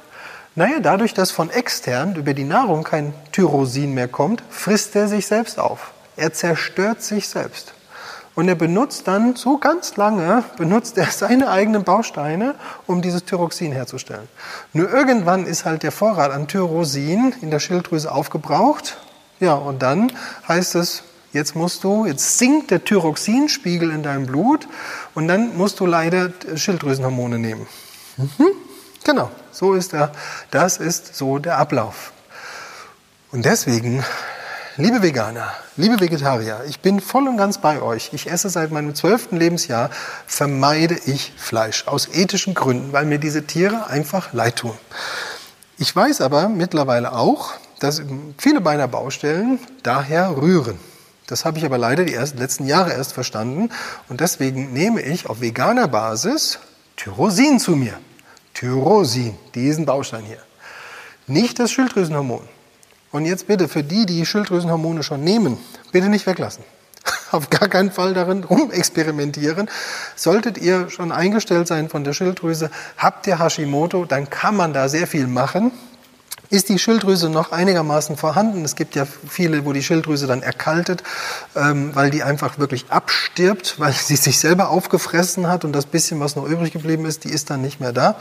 Naja, 0.56 0.80
dadurch, 0.80 1.14
dass 1.14 1.32
von 1.32 1.50
extern 1.50 2.16
über 2.16 2.34
die 2.34 2.44
Nahrung 2.44 2.84
kein 2.84 3.14
Tyrosin 3.32 3.94
mehr 3.94 4.08
kommt, 4.08 4.44
frisst 4.50 4.96
er 4.96 5.08
sich 5.08 5.26
selbst 5.26 5.60
auf. 5.60 5.94
Er 6.16 6.34
zerstört 6.34 7.02
sich 7.02 7.28
selbst. 7.28 7.73
Und 8.36 8.48
er 8.48 8.56
benutzt 8.56 9.08
dann 9.08 9.36
so 9.36 9.58
ganz 9.58 9.96
lange, 9.96 10.44
benutzt 10.58 10.98
er 10.98 11.06
seine 11.08 11.50
eigenen 11.50 11.84
Bausteine, 11.84 12.56
um 12.88 13.02
dieses 13.02 13.26
Thyroxin 13.26 13.72
herzustellen. 13.72 14.28
Nur 14.74 14.92
irgendwann 14.92 15.46
ist 15.46 15.66
halt 15.66 15.84
der 15.84 15.92
Vorrat 15.92 16.32
an 16.32 16.48
Tyrosin 16.48 17.34
in 17.42 17.52
der 17.52 17.60
Schilddrüse 17.60 18.12
aufgebraucht. 18.12 18.98
Ja, 19.40 19.54
und 19.54 19.84
dann 19.84 20.12
heißt 20.48 20.76
es, 20.76 21.04
jetzt 21.32 21.56
musst 21.56 21.84
du, 21.84 22.06
jetzt 22.06 22.40
sinkt 22.40 22.72
der 22.72 22.84
Thyroxinspiegel 22.84 23.92
in 23.92 24.02
deinem 24.02 24.26
Blut 24.26 24.68
und 25.14 25.28
dann 25.28 25.56
musst 25.56 25.80
du 25.80 25.86
leider 25.86 26.32
Schilddrüsenhormone 26.56 27.38
nehmen. 27.38 27.68
Mhm. 28.18 28.48
Genau, 29.04 29.30
so 29.52 29.74
ist 29.74 29.94
der, 29.94 30.12
das 30.50 30.78
ist 30.78 31.16
so 31.16 31.38
der 31.38 31.58
Ablauf. 31.58 32.14
Und 33.32 33.46
deswegen 33.46 34.04
liebe 34.78 35.04
Veganer, 35.04 35.54
liebe 35.78 36.00
Vegetarier, 36.00 36.62
ich 36.68 36.80
bin 36.80 37.00
voll 37.00 37.28
und 37.28 37.38
ganz 37.38 37.60
bei 37.60 37.82
euch. 37.82 38.10
Ich 38.14 38.30
esse 38.30 38.50
seit 38.50 38.72
meinem 38.72 38.96
zwölften 38.96 39.38
Lebensjahr, 39.38 39.90
vermeide 40.26 40.98
ich 41.06 41.34
Fleisch 41.38 41.88
aus 41.88 42.08
ethischen 42.12 42.54
Gründen, 42.54 42.92
weil 42.92 43.06
mir 43.06 43.20
diese 43.20 43.46
Tiere 43.46 43.88
einfach 43.88 44.34
leid 44.34 44.58
tun. 44.58 44.78
Ich 45.78 45.96
weiß 45.96 46.22
aber 46.22 46.50
mittlerweile 46.50 47.14
auch, 47.14 47.52
dass 47.80 48.02
viele 48.38 48.62
meiner 48.62 48.88
Baustellen 48.88 49.60
daher 49.84 50.38
rühren. 50.38 50.80
Das 51.28 51.46
habe 51.46 51.58
ich 51.58 51.66
aber 51.66 51.78
leider 51.78 52.06
die 52.06 52.14
ersten, 52.14 52.38
letzten 52.38 52.66
Jahre 52.66 52.94
erst 52.94 53.14
verstanden 53.14 53.70
und 54.10 54.22
deswegen 54.22 54.74
nehme 54.74 55.02
ich 55.02 55.30
auf 55.30 55.42
veganer 55.42 55.88
Basis 55.88 56.60
Tyrosin 56.96 57.60
zu 57.60 57.76
mir. 57.76 57.94
Tyrosin, 58.54 59.36
diesen 59.56 59.86
Baustein 59.86 60.24
hier. 60.24 60.42
Nicht 61.28 61.60
das 61.60 61.72
Schilddrüsenhormon. 61.72 62.48
Und 63.14 63.26
jetzt 63.26 63.45
bitte 63.45 63.68
für 63.68 63.84
die, 63.84 64.07
die 64.07 64.26
Schilddrüsenhormone 64.26 65.03
schon 65.03 65.24
nehmen, 65.24 65.59
bitte 65.91 66.09
nicht 66.09 66.26
weglassen. 66.26 66.64
Auf 67.32 67.51
gar 67.51 67.70
keinen 67.70 67.91
Fall 67.91 68.16
darin 68.16 68.43
rumexperimentieren. 68.43 69.70
Solltet 70.16 70.57
ihr 70.57 70.89
schon 70.89 71.11
eingestellt 71.11 71.68
sein 71.68 71.89
von 71.89 72.03
der 72.03 72.14
Schilddrüse, 72.14 72.72
habt 72.97 73.28
ihr 73.28 73.38
Hashimoto, 73.38 74.05
dann 74.05 74.32
kann 74.32 74.55
man 74.57 74.74
da 74.74 74.89
sehr 74.89 75.05
viel 75.05 75.28
machen. 75.28 75.72
Ist 76.49 76.70
die 76.70 76.80
Schilddrüse 76.80 77.30
noch 77.30 77.51
einigermaßen 77.51 78.18
vorhanden? 78.18 78.66
Es 78.66 78.76
gibt 78.76 78.95
ja 78.95 79.05
viele, 79.30 79.64
wo 79.64 79.74
die 79.74 79.84
Schilddrüse 79.84 80.26
dann 80.26 80.41
erkaltet, 80.41 81.03
ähm, 81.55 81.91
weil 81.93 82.09
die 82.09 82.24
einfach 82.24 82.57
wirklich 82.57 82.88
abstirbt, 82.89 83.80
weil 83.80 83.93
sie 83.93 84.16
sich 84.16 84.39
selber 84.39 84.70
aufgefressen 84.70 85.47
hat 85.47 85.66
und 85.66 85.74
das 85.74 85.86
bisschen, 85.86 86.20
was 86.20 86.36
noch 86.36 86.45
übrig 86.45 86.74
geblieben 86.74 87.05
ist, 87.05 87.26
die 87.26 87.30
ist 87.30 87.51
dann 87.51 87.61
nicht 87.61 87.80
mehr 87.80 87.93
da. 87.93 88.16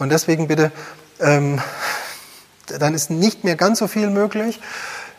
Und 0.00 0.10
deswegen 0.10 0.48
bitte 0.48 0.72
ähm, 1.20 1.60
dann 2.78 2.94
ist 2.94 3.10
nicht 3.10 3.44
mehr 3.44 3.56
ganz 3.56 3.78
so 3.78 3.88
viel 3.88 4.10
möglich. 4.10 4.60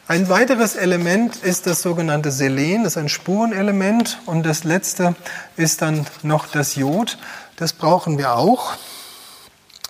Ein 0.08 0.28
weiteres 0.28 0.76
Element 0.76 1.38
ist 1.38 1.66
das 1.66 1.82
sogenannte 1.82 2.30
Selen, 2.30 2.84
das 2.84 2.94
ist 2.94 2.98
ein 2.98 3.10
Spurenelement. 3.10 4.20
Und 4.26 4.46
das 4.46 4.64
letzte 4.66 5.16
ist 5.56 5.82
dann 5.82 6.06
noch 6.24 6.48
das 6.48 6.76
Jod. 6.76 7.18
Das 7.56 7.72
brauchen 7.72 8.18
wir 8.18 8.36
auch. 8.36 8.74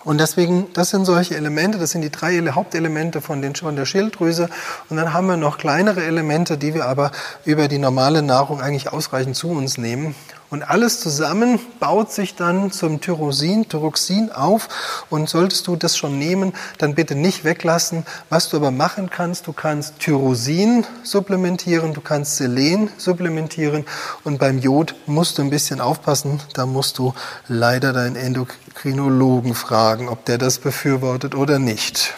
Und 0.04 0.20
deswegen, 0.20 0.68
das 0.74 0.90
sind 0.90 1.06
solche 1.06 1.36
Elemente, 1.36 1.78
das 1.78 1.92
sind 1.92 2.02
die 2.02 2.12
drei 2.12 2.38
Hauptelemente 2.40 3.22
von, 3.22 3.42
den, 3.42 3.56
von 3.56 3.76
der 3.76 3.86
Schilddrüse. 3.86 4.50
Und 4.90 4.98
dann 4.98 5.14
haben 5.14 5.28
wir 5.28 5.38
noch 5.38 5.58
kleinere 5.58 6.04
Elemente, 6.04 6.58
die 6.58 6.74
wir 6.74 6.86
aber 6.86 7.12
über 7.46 7.68
die 7.68 7.78
normale 7.78 8.22
Nahrung 8.22 8.62
eigentlich 8.62 8.92
ausreichend 8.92 9.36
zu 9.36 9.50
uns 9.50 9.78
nehmen. 9.78 10.14
Und 10.54 10.62
alles 10.62 11.00
zusammen 11.00 11.60
baut 11.80 12.12
sich 12.12 12.36
dann 12.36 12.72
zum 12.72 13.02
Tyrosin, 13.02 13.68
Thyroxin 13.68 14.32
auf. 14.32 14.70
Und 15.10 15.28
solltest 15.28 15.66
du 15.66 15.76
das 15.76 15.98
schon 15.98 16.20
nehmen, 16.20 16.54
dann 16.78 16.94
bitte 16.94 17.16
nicht 17.16 17.44
weglassen. 17.44 18.06
Was 18.30 18.50
du 18.50 18.58
aber 18.58 18.70
machen 18.70 19.10
kannst, 19.10 19.48
du 19.48 19.54
kannst 19.54 19.98
Tyrosin 19.98 20.86
supplementieren, 21.02 21.96
du 21.96 22.02
kannst 22.02 22.38
Selen 22.38 22.92
supplementieren. 22.98 23.84
Und 24.24 24.38
beim 24.38 24.60
Jod 24.60 24.94
musst 25.08 25.40
du 25.40 25.42
ein 25.42 25.50
bisschen 25.50 25.82
aufpassen. 25.82 26.40
Da 26.54 26.68
musst 26.68 27.00
du 27.00 27.16
leider 27.48 27.92
deinen 27.92 28.16
Endokrinologen 28.16 29.56
fragen, 29.56 30.08
ob 30.08 30.24
der 30.26 30.38
das 30.38 30.60
befürwortet 30.60 31.34
oder 31.34 31.58
nicht. 31.58 32.14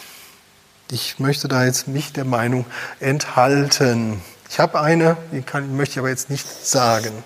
Ich 0.90 1.18
möchte 1.18 1.48
da 1.48 1.64
jetzt 1.64 1.88
mich 1.88 2.12
der 2.12 2.26
Meinung 2.26 2.66
enthalten. 3.00 4.20
Ich 4.50 4.60
habe 4.60 4.78
eine, 4.78 5.16
die 5.32 5.40
kann, 5.40 5.74
möchte 5.74 5.92
ich 5.94 5.98
aber 6.00 6.10
jetzt 6.10 6.28
nicht 6.28 6.46
sagen. 6.46 7.24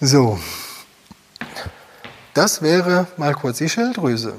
So, 0.00 0.38
das 2.32 2.62
wäre 2.62 3.08
mal 3.16 3.34
kurz 3.34 3.58
die 3.58 3.68
Schilddrüse. 3.68 4.34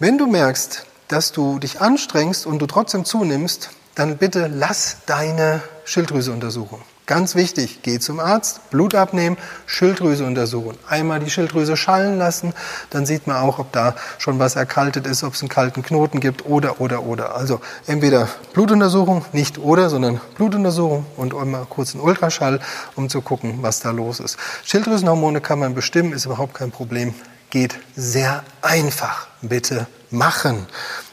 Wenn 0.00 0.18
du 0.18 0.26
merkst, 0.26 0.84
dass 1.06 1.30
du 1.30 1.60
dich 1.60 1.80
anstrengst 1.80 2.44
und 2.44 2.58
du 2.58 2.66
trotzdem 2.66 3.04
zunimmst, 3.04 3.70
dann 3.94 4.16
bitte 4.16 4.48
lass 4.48 4.96
deine 5.06 5.62
Schilddrüse 5.84 6.32
untersuchen. 6.32 6.82
Ganz 7.06 7.34
wichtig, 7.34 7.80
geh 7.82 7.98
zum 7.98 8.20
Arzt, 8.20 8.70
Blut 8.70 8.94
abnehmen, 8.94 9.36
Schilddrüse 9.66 10.24
untersuchen. 10.24 10.78
Einmal 10.88 11.18
die 11.18 11.30
Schilddrüse 11.30 11.76
schallen 11.76 12.16
lassen, 12.16 12.54
dann 12.90 13.06
sieht 13.06 13.26
man 13.26 13.38
auch, 13.38 13.58
ob 13.58 13.72
da 13.72 13.96
schon 14.18 14.38
was 14.38 14.54
erkaltet 14.54 15.08
ist, 15.08 15.24
ob 15.24 15.34
es 15.34 15.42
einen 15.42 15.48
kalten 15.48 15.82
Knoten 15.82 16.20
gibt 16.20 16.46
oder, 16.46 16.80
oder, 16.80 17.02
oder. 17.02 17.34
Also 17.34 17.60
entweder 17.88 18.28
Blutuntersuchung, 18.52 19.24
nicht 19.32 19.58
oder, 19.58 19.90
sondern 19.90 20.20
Blutuntersuchung 20.36 21.04
und 21.16 21.34
einmal 21.34 21.66
kurz 21.68 21.94
einen 21.94 22.04
Ultraschall, 22.04 22.60
um 22.94 23.08
zu 23.08 23.20
gucken, 23.20 23.58
was 23.62 23.80
da 23.80 23.90
los 23.90 24.20
ist. 24.20 24.38
Schilddrüsenhormone 24.64 25.40
kann 25.40 25.58
man 25.58 25.74
bestimmen, 25.74 26.12
ist 26.12 26.26
überhaupt 26.26 26.54
kein 26.54 26.70
Problem. 26.70 27.14
Geht 27.50 27.80
sehr 27.96 28.44
einfach. 28.62 29.26
Bitte 29.42 29.88
machen. 30.10 30.66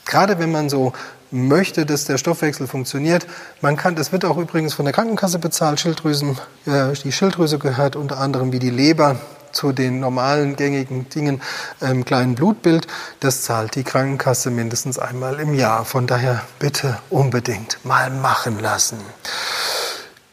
Gerade 0.06 0.38
wenn 0.38 0.52
man 0.52 0.70
so 0.70 0.94
möchte, 1.32 1.86
dass 1.86 2.06
der 2.06 2.18
Stoffwechsel 2.18 2.68
funktioniert. 2.68 3.28
Man 3.62 3.78
kann, 3.78 3.96
das 3.96 4.12
wird 4.12 4.26
auch 4.26 4.38
übrigens 4.38 4.74
von 4.74 4.86
der 4.86 4.94
Krankenkasse 4.94 5.40
bezahlt. 5.40 5.80
Schilddrüsen, 5.80 6.38
äh, 6.66 6.94
die 7.04 7.12
Schilddrüse 7.12 7.60
gehört 7.60 7.96
unter 7.96 8.18
anderem 8.18 8.52
wie 8.52 8.60
die 8.60 8.70
Leber 8.70 9.18
zu 9.52 9.72
den 9.72 10.00
normalen 10.00 10.56
gängigen 10.56 11.10
Dingen 11.10 11.42
im 11.82 12.06
kleinen 12.06 12.36
Blutbild. 12.36 12.88
Das 13.20 13.42
zahlt 13.44 13.76
die 13.76 13.84
Krankenkasse 13.84 14.52
mindestens 14.52 15.00
einmal 15.00 15.40
im 15.40 15.54
Jahr. 15.54 15.86
Von 15.86 16.08
daher 16.08 16.44
bitte 16.60 17.00
unbedingt 17.10 17.80
mal 17.84 18.10
machen 18.10 18.60
lassen. 18.60 19.00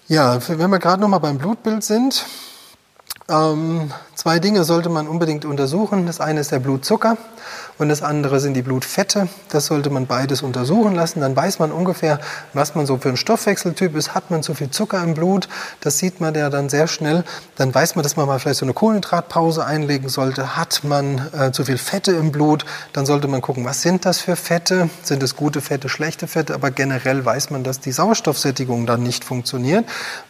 Ja, 0.08 0.38
wenn 0.48 0.70
wir 0.70 0.78
gerade 0.78 1.00
noch 1.00 1.08
mal 1.08 1.18
beim 1.18 1.38
Blutbild 1.38 1.82
sind, 1.82 2.26
ähm, 3.28 3.90
zwei 4.14 4.38
Dinge 4.38 4.64
sollte 4.64 4.88
man 4.88 5.08
unbedingt 5.08 5.44
untersuchen. 5.44 6.06
Das 6.06 6.20
eine 6.20 6.40
ist 6.40 6.52
der 6.52 6.60
Blutzucker 6.60 7.16
und 7.78 7.88
das 7.88 8.02
andere 8.02 8.40
sind 8.40 8.54
die 8.54 8.62
Blutfette. 8.62 9.28
Das 9.50 9.66
sollte 9.66 9.90
man 9.90 10.06
beides 10.06 10.42
untersuchen 10.42 10.94
lassen. 10.94 11.20
Dann 11.20 11.36
weiß 11.36 11.58
man 11.58 11.72
ungefähr, 11.72 12.20
was 12.52 12.74
man 12.74 12.86
so 12.86 12.98
für 12.98 13.10
ein 13.10 13.16
Stoffwechseltyp 13.16 13.94
ist. 13.96 14.14
Hat 14.14 14.30
man 14.30 14.42
zu 14.42 14.54
viel 14.54 14.70
Zucker 14.70 15.02
im 15.02 15.14
Blut? 15.14 15.48
Das 15.80 15.98
sieht 15.98 16.20
man 16.20 16.34
ja 16.34 16.50
dann 16.50 16.68
sehr 16.68 16.86
schnell. 16.86 17.24
Dann 17.56 17.74
weiß 17.74 17.94
man, 17.96 18.02
dass 18.02 18.16
man 18.16 18.26
mal 18.26 18.38
vielleicht 18.38 18.58
so 18.58 18.66
eine 18.66 18.72
Kohlenhydratpause 18.72 19.64
einlegen 19.64 20.08
sollte. 20.08 20.56
Hat 20.56 20.82
man 20.84 21.28
äh, 21.32 21.52
zu 21.52 21.64
viel 21.64 21.78
Fette 21.78 22.12
im 22.12 22.32
Blut? 22.32 22.64
Dann 22.92 23.06
sollte 23.06 23.28
man 23.28 23.42
gucken, 23.42 23.64
was 23.64 23.82
sind 23.82 24.04
das 24.04 24.20
für 24.20 24.36
Fette? 24.36 24.88
Sind 25.02 25.22
es 25.22 25.36
gute 25.36 25.60
Fette, 25.60 25.88
schlechte 25.88 26.26
Fette? 26.26 26.54
Aber 26.54 26.70
generell 26.70 27.24
weiß 27.24 27.50
man, 27.50 27.64
dass 27.64 27.80
die 27.80 27.92
Sauerstoffsättigung 27.92 28.86
dann 28.86 29.02
nicht 29.02 29.24
funktioniert, 29.24 29.84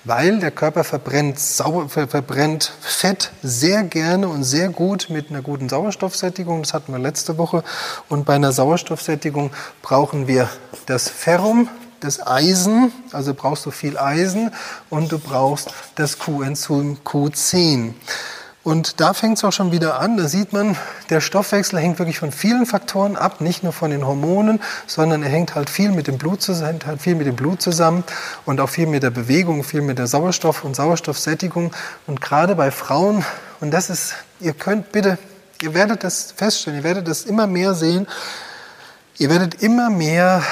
weil 0.05 0.41
der 0.41 0.51
Körper 0.51 0.85
verbrennt, 0.85 1.39
Sau 1.39 1.89
verbrennt 1.89 2.73
Fett 2.81 3.33
sehr 3.43 3.83
gerne 3.83 4.29
und 4.29 4.45
sehr 4.45 4.69
gut 4.69 5.09
mit 5.11 5.31
einer 5.31 5.43
guten 5.43 5.69
Sauerstoffsättigung. 5.69 6.62
Das 6.62 6.75
hatten 6.75 6.93
wir 6.93 6.99
letzte 7.07 7.38
Woche. 7.38 7.62
Und 8.09 8.26
bei 8.26 8.34
einer 8.34 8.52
Sauerstoffsättigung 8.52 9.50
brauchen 9.82 10.26
wir 10.26 10.48
das 10.86 11.09
Ferrum, 11.09 11.68
das 12.00 12.26
Eisen, 12.26 12.92
also 13.12 13.32
brauchst 13.32 13.64
du 13.64 13.70
viel 13.70 13.98
Eisen 13.98 14.52
und 14.90 15.12
du 15.12 15.18
brauchst 15.18 15.72
das 15.94 16.18
Q-Enzym 16.18 16.98
Q10. 17.04 17.94
Und 18.66 19.00
da 19.00 19.14
fängt 19.14 19.38
es 19.38 19.44
auch 19.44 19.52
schon 19.52 19.70
wieder 19.70 20.00
an. 20.00 20.16
Da 20.16 20.26
sieht 20.26 20.52
man, 20.52 20.76
der 21.09 21.20
Stoffwechsel 21.20 21.78
hängt 21.78 22.00
wirklich 22.00 22.18
von 22.18 22.32
vielen 22.32 22.66
Faktoren 22.66 23.14
ab, 23.14 23.40
nicht 23.40 23.62
nur 23.62 23.72
von 23.72 23.92
den 23.92 24.04
Hormonen, 24.04 24.61
sondern 24.88 25.22
er 25.22 25.28
hängt 25.28 25.54
halt 25.54 25.70
viel 25.70 25.92
mit 25.92 26.09
dem 26.09 26.18
Blut 26.18 26.42
zusammen, 26.42 26.80
halt 26.84 27.00
viel 27.00 27.14
mit 27.14 27.28
dem 27.28 27.36
Blut 27.36 27.62
zusammen 27.62 28.02
und 28.44 28.61
auch 28.61 28.68
viel 28.68 28.88
mit 28.88 29.04
der 29.04 29.11
Bewegung, 29.11 29.62
viel 29.62 29.82
mit 29.82 29.98
der 29.98 30.09
Sauerstoff- 30.09 30.64
und 30.64 30.74
Sauerstoffsättigung. 30.74 31.70
Und 32.09 32.20
gerade 32.20 32.57
bei 32.57 32.72
Frauen, 32.72 33.24
und 33.61 33.70
das 33.70 33.88
ist, 33.88 34.14
ihr 34.40 34.52
könnt 34.52 34.90
bitte 34.90 35.16
Ihr 35.62 35.72
werdet 35.72 36.04
das 36.04 36.32
feststellen, 36.32 36.80
ihr 36.80 36.84
werdet 36.84 37.09
das 37.09 37.24
immer 37.24 37.46
mehr 37.46 37.74
sehen. 37.74 38.07
Ihr 39.18 39.30
werdet 39.30 39.62
immer 39.62 39.88
mehr 39.88 40.42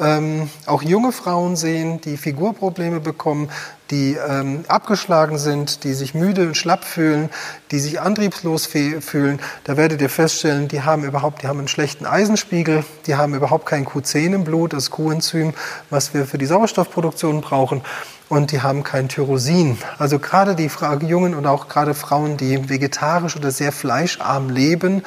ähm, 0.00 0.48
auch 0.66 0.82
junge 0.82 1.10
Frauen 1.10 1.56
sehen, 1.56 2.00
die 2.00 2.16
Figurprobleme 2.16 3.00
bekommen, 3.00 3.50
die 3.90 4.14
ähm, 4.14 4.64
abgeschlagen 4.68 5.38
sind, 5.38 5.82
die 5.82 5.94
sich 5.94 6.14
müde 6.14 6.46
und 6.46 6.56
schlapp 6.56 6.84
fühlen, 6.84 7.30
die 7.72 7.80
sich 7.80 8.00
antriebslos 8.00 8.66
fühlen. 8.66 9.40
Da 9.64 9.76
werdet 9.76 10.00
ihr 10.00 10.10
feststellen, 10.10 10.68
die 10.68 10.82
haben 10.82 11.02
überhaupt, 11.02 11.42
die 11.42 11.48
haben 11.48 11.58
einen 11.58 11.68
schlechten 11.68 12.06
Eisenspiegel, 12.06 12.84
die 13.06 13.16
haben 13.16 13.34
überhaupt 13.34 13.66
kein 13.66 13.84
Q10 13.84 14.34
im 14.34 14.44
Blut, 14.44 14.72
das 14.72 14.90
Q-Enzym, 14.90 15.54
was 15.90 16.14
wir 16.14 16.26
für 16.26 16.38
die 16.38 16.46
Sauerstoffproduktion 16.46 17.40
brauchen 17.40 17.82
und 18.28 18.52
die 18.52 18.62
haben 18.62 18.82
kein 18.82 19.08
Tyrosin. 19.08 19.78
Also 19.98 20.18
gerade 20.18 20.54
die 20.54 20.70
Jungen 21.06 21.34
und 21.34 21.46
auch 21.46 21.68
gerade 21.68 21.94
Frauen, 21.94 22.36
die 22.36 22.68
vegetarisch 22.68 23.36
oder 23.36 23.50
sehr 23.50 23.72
fleischarm 23.72 24.50
leben 24.50 25.02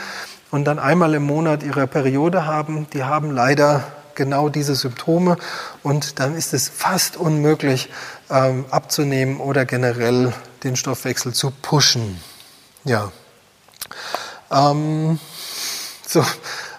und 0.52 0.66
dann 0.66 0.80
einmal 0.80 1.14
im 1.14 1.24
Monat 1.24 1.64
ihre 1.64 1.88
Periode 1.88 2.46
haben, 2.46 2.88
die 2.94 3.04
haben 3.04 3.32
leider 3.32 3.84
genau 4.16 4.50
diese 4.50 4.76
Symptome 4.76 5.38
und 5.82 6.20
dann 6.20 6.36
ist 6.36 6.54
es 6.54 6.68
fast 6.68 7.16
unmöglich 7.16 7.90
ähm, 8.30 8.66
abzunehmen 8.70 9.40
oder 9.40 9.66
generell 9.66 10.34
den 10.64 10.76
Stoffwechsel 10.76 11.34
zu 11.34 11.52
pushen. 11.52 12.20
Ja. 12.84 13.12
Ähm, 14.52 15.20
so, 16.06 16.26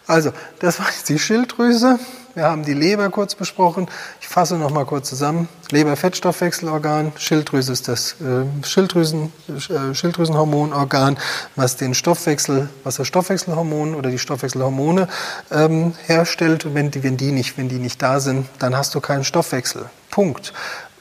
also 0.06 0.32
das 0.58 0.78
war 0.80 0.86
jetzt 0.86 1.08
die 1.08 1.18
Schilddrüse. 1.18 1.98
Wir 2.34 2.44
haben 2.44 2.64
die 2.64 2.74
Leber 2.74 3.10
kurz 3.10 3.34
besprochen. 3.34 3.88
Ich 4.20 4.28
fasse 4.28 4.56
noch 4.56 4.70
mal 4.70 4.84
kurz 4.84 5.08
zusammen. 5.08 5.48
Leber-Fettstoffwechselorgan, 5.70 7.12
Schilddrüse 7.16 7.72
ist 7.72 7.88
das 7.88 8.16
äh, 8.20 8.44
Schilddrüsen, 8.64 9.32
äh, 9.48 9.94
Schilddrüsenhormonorgan, 9.94 11.18
was 11.56 11.76
den 11.76 11.94
Stoffwechsel, 11.94 12.68
was 12.84 12.96
das 12.96 13.08
Stoffwechselhormon 13.08 13.94
oder 13.94 14.10
die 14.10 14.18
Stoffwechselhormone 14.18 15.08
ähm, 15.50 15.94
herstellt. 16.06 16.66
Und 16.66 16.74
wenn 16.74 16.90
die, 16.92 17.02
wenn 17.02 17.16
die 17.16 17.32
nicht, 17.32 17.58
wenn 17.58 17.68
die 17.68 17.78
nicht 17.78 18.00
da 18.00 18.20
sind, 18.20 18.46
dann 18.60 18.76
hast 18.76 18.94
du 18.94 19.00
keinen 19.00 19.24
Stoffwechsel. 19.24 19.86
Punkt. 20.10 20.52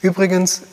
Übrigens 0.01 0.63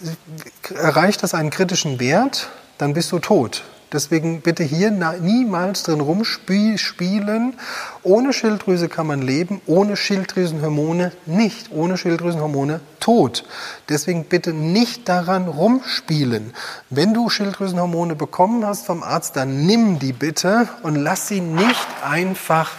erreicht 0.75 1.23
das 1.23 1.35
einen 1.35 1.51
kritischen 1.51 2.01
Wert, 2.01 2.49
dann 2.79 2.95
bist 2.95 3.13
du 3.13 3.19
tot. 3.19 3.65
Deswegen 3.93 4.41
bitte 4.41 4.65
hier 4.65 4.91
niemals 4.91 5.85
drin 5.85 6.01
rumspielen. 6.01 7.55
Ohne 8.03 8.33
Schilddrüse 8.33 8.89
kann 8.89 9.07
man 9.07 9.23
leben, 9.23 9.61
ohne 9.67 9.97
Schilddrüsenhormone 9.97 11.13
nicht. 11.27 11.71
Ohne 11.71 11.97
Schilddrüsenhormone 11.97 12.81
tot. 12.99 13.45
Deswegen 13.89 14.25
bitte 14.25 14.53
nicht 14.53 15.09
daran 15.09 15.47
rumspielen. 15.47 16.53
Wenn 16.91 17.15
du 17.15 17.31
Schilddrüsenhormone 17.31 18.17
bekommen 18.17 18.67
hast 18.67 18.87
vom 18.87 19.05
Arzt, 19.05 19.37
dann 19.37 19.67
nimm 19.67 20.01
die 20.01 20.13
bitte 20.13 20.69
und 20.83 20.97
lass 20.97 21.29
sie 21.29 21.41
nicht 21.41 21.87
einfach 22.05 22.73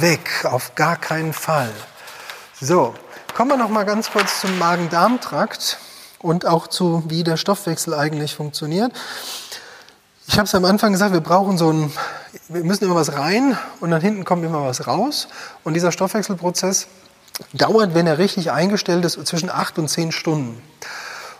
weg. 0.00 0.44
Auf 0.44 0.74
gar 0.74 0.96
keinen 0.96 1.34
Fall. 1.34 1.70
So, 2.58 2.94
kommen 3.34 3.50
wir 3.50 3.58
noch 3.58 3.68
mal 3.68 3.84
ganz 3.84 4.10
kurz 4.10 4.40
zum 4.40 4.58
Magen-Darm-Trakt 4.58 5.78
und 6.18 6.46
auch 6.46 6.66
zu, 6.66 7.04
wie 7.08 7.22
der 7.22 7.36
Stoffwechsel 7.36 7.92
eigentlich 7.92 8.34
funktioniert. 8.34 8.92
Ich 10.28 10.38
habe 10.38 10.46
es 10.46 10.54
am 10.54 10.64
Anfang 10.64 10.92
gesagt, 10.92 11.12
wir 11.12 11.20
brauchen 11.20 11.56
so 11.56 11.72
ein, 11.72 11.92
wir 12.48 12.64
müssen 12.64 12.84
immer 12.84 12.96
was 12.96 13.14
rein 13.14 13.56
und 13.80 13.90
dann 13.90 14.00
hinten 14.00 14.24
kommt 14.24 14.44
immer 14.44 14.64
was 14.64 14.86
raus. 14.86 15.28
Und 15.62 15.74
dieser 15.74 15.92
Stoffwechselprozess 15.92 16.88
dauert, 17.52 17.94
wenn 17.94 18.06
er 18.06 18.18
richtig 18.18 18.50
eingestellt 18.50 19.04
ist, 19.04 19.24
zwischen 19.26 19.50
acht 19.50 19.78
und 19.78 19.88
zehn 19.88 20.10
Stunden. 20.10 20.60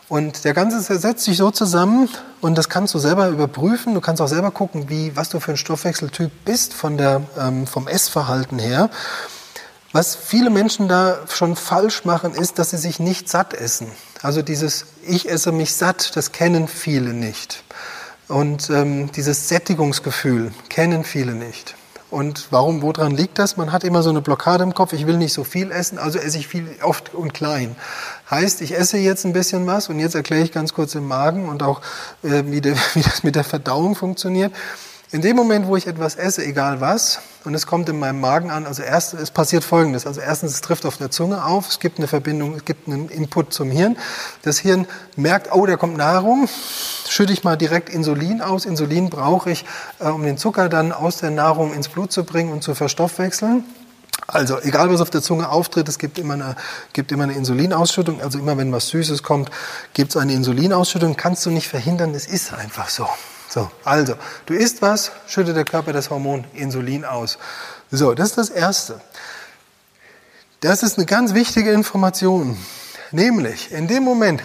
Und 0.08 0.44
der 0.44 0.54
Ganze 0.54 0.80
setzt 0.80 1.24
sich 1.24 1.36
so 1.36 1.50
zusammen 1.50 2.08
und 2.40 2.56
das 2.56 2.68
kannst 2.68 2.94
du 2.94 3.00
selber 3.00 3.28
überprüfen. 3.28 3.92
Du 3.94 4.00
kannst 4.00 4.22
auch 4.22 4.28
selber 4.28 4.52
gucken, 4.52 4.88
wie, 4.88 5.16
was 5.16 5.30
du 5.30 5.40
für 5.40 5.50
ein 5.50 5.56
Stoffwechseltyp 5.56 6.30
bist 6.44 6.72
von 6.72 6.96
der, 6.96 7.22
ähm, 7.38 7.66
vom 7.66 7.88
Essverhalten 7.88 8.60
her. 8.60 8.88
Was 9.92 10.14
viele 10.14 10.48
Menschen 10.50 10.86
da 10.86 11.18
schon 11.28 11.56
falsch 11.56 12.04
machen, 12.04 12.34
ist, 12.34 12.60
dass 12.60 12.70
sie 12.70 12.76
sich 12.76 13.00
nicht 13.00 13.28
satt 13.28 13.52
essen. 13.52 13.90
Also 14.22 14.42
dieses 14.42 14.86
Ich 15.02 15.28
esse 15.28 15.50
mich 15.50 15.74
satt, 15.74 16.14
das 16.14 16.30
kennen 16.30 16.68
viele 16.68 17.12
nicht. 17.12 17.64
Und 18.28 18.70
ähm, 18.70 19.10
dieses 19.12 19.48
Sättigungsgefühl 19.48 20.52
kennen 20.68 21.04
viele 21.04 21.34
nicht. 21.34 21.76
Und 22.10 22.48
warum, 22.50 22.82
woran 22.82 23.16
liegt 23.16 23.38
das? 23.38 23.56
Man 23.56 23.72
hat 23.72 23.82
immer 23.82 24.02
so 24.02 24.10
eine 24.10 24.20
Blockade 24.20 24.62
im 24.62 24.74
Kopf, 24.74 24.92
ich 24.92 25.06
will 25.06 25.16
nicht 25.16 25.32
so 25.32 25.42
viel 25.42 25.72
essen, 25.72 25.98
also 25.98 26.18
esse 26.18 26.38
ich 26.38 26.46
viel, 26.46 26.68
oft 26.82 27.14
und 27.14 27.34
klein. 27.34 27.74
Heißt, 28.30 28.62
ich 28.62 28.76
esse 28.76 28.98
jetzt 28.98 29.24
ein 29.24 29.32
bisschen 29.32 29.66
was 29.66 29.88
und 29.88 29.98
jetzt 29.98 30.14
erkläre 30.14 30.42
ich 30.42 30.52
ganz 30.52 30.72
kurz 30.72 30.94
im 30.94 31.06
Magen 31.06 31.48
und 31.48 31.62
auch, 31.64 31.82
äh, 32.22 32.44
wie, 32.46 32.60
der, 32.60 32.76
wie 32.94 33.02
das 33.02 33.24
mit 33.24 33.34
der 33.34 33.44
Verdauung 33.44 33.96
funktioniert. 33.96 34.52
In 35.12 35.22
dem 35.22 35.36
Moment, 35.36 35.68
wo 35.68 35.76
ich 35.76 35.86
etwas 35.86 36.16
esse, 36.16 36.44
egal 36.44 36.80
was, 36.80 37.20
und 37.44 37.54
es 37.54 37.64
kommt 37.64 37.88
in 37.88 37.96
meinem 37.96 38.20
Magen 38.20 38.50
an, 38.50 38.66
also 38.66 38.82
erst, 38.82 39.14
es 39.14 39.30
passiert 39.30 39.62
Folgendes. 39.62 40.04
Also 40.04 40.20
erstens, 40.20 40.54
es 40.54 40.60
trifft 40.62 40.84
auf 40.84 40.96
der 40.96 41.12
Zunge 41.12 41.44
auf, 41.44 41.68
es 41.68 41.78
gibt 41.78 41.98
eine 41.98 42.08
Verbindung, 42.08 42.56
es 42.56 42.64
gibt 42.64 42.88
einen 42.88 43.08
Input 43.08 43.52
zum 43.52 43.70
Hirn. 43.70 43.96
Das 44.42 44.58
Hirn 44.58 44.88
merkt, 45.14 45.54
oh, 45.54 45.64
da 45.64 45.76
kommt 45.76 45.96
Nahrung, 45.96 46.48
schütte 47.08 47.32
ich 47.32 47.44
mal 47.44 47.56
direkt 47.56 47.88
Insulin 47.88 48.42
aus. 48.42 48.64
Insulin 48.64 49.08
brauche 49.08 49.52
ich, 49.52 49.64
äh, 50.00 50.08
um 50.08 50.24
den 50.24 50.38
Zucker 50.38 50.68
dann 50.68 50.90
aus 50.90 51.18
der 51.18 51.30
Nahrung 51.30 51.72
ins 51.72 51.88
Blut 51.88 52.10
zu 52.10 52.24
bringen 52.24 52.52
und 52.52 52.64
zu 52.64 52.74
verstoffwechseln. 52.74 53.62
Also 54.26 54.60
egal 54.60 54.90
was 54.90 55.00
auf 55.00 55.10
der 55.10 55.22
Zunge 55.22 55.48
auftritt, 55.48 55.88
es 55.88 55.98
gibt 56.00 56.18
immer 56.18 56.34
eine, 56.34 56.56
gibt 56.94 57.12
immer 57.12 57.22
eine 57.22 57.34
Insulinausschüttung. 57.34 58.20
Also 58.22 58.40
immer 58.40 58.58
wenn 58.58 58.72
was 58.72 58.88
Süßes 58.88 59.22
kommt, 59.22 59.52
gibt 59.94 60.10
es 60.10 60.16
eine 60.16 60.32
Insulinausschüttung. 60.32 61.16
Kannst 61.16 61.46
du 61.46 61.50
nicht 61.50 61.68
verhindern, 61.68 62.12
es 62.12 62.26
ist 62.26 62.52
einfach 62.52 62.88
so. 62.88 63.06
So, 63.48 63.70
also, 63.84 64.14
du 64.46 64.54
isst 64.54 64.82
was, 64.82 65.12
schüttet 65.26 65.56
der 65.56 65.64
Körper 65.64 65.92
das 65.92 66.10
Hormon 66.10 66.44
Insulin 66.54 67.04
aus. 67.04 67.38
So, 67.90 68.14
das 68.14 68.30
ist 68.30 68.38
das 68.38 68.50
Erste. 68.50 69.00
Das 70.60 70.82
ist 70.82 70.98
eine 70.98 71.06
ganz 71.06 71.34
wichtige 71.34 71.70
Information. 71.70 72.56
Nämlich, 73.12 73.70
in 73.70 73.86
dem 73.86 74.02
Moment, 74.02 74.42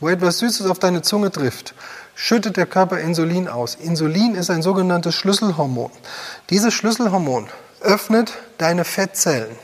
wo 0.00 0.08
etwas 0.08 0.38
Süßes 0.38 0.66
auf 0.66 0.78
deine 0.78 1.02
Zunge 1.02 1.30
trifft, 1.30 1.74
schüttet 2.14 2.56
der 2.56 2.66
Körper 2.66 3.00
Insulin 3.00 3.48
aus. 3.48 3.74
Insulin 3.74 4.34
ist 4.34 4.50
ein 4.50 4.62
sogenanntes 4.62 5.14
Schlüsselhormon. 5.14 5.90
Dieses 6.50 6.72
Schlüsselhormon 6.72 7.48
öffnet 7.80 8.32
deine 8.58 8.84
Fettzellen. 8.84 9.56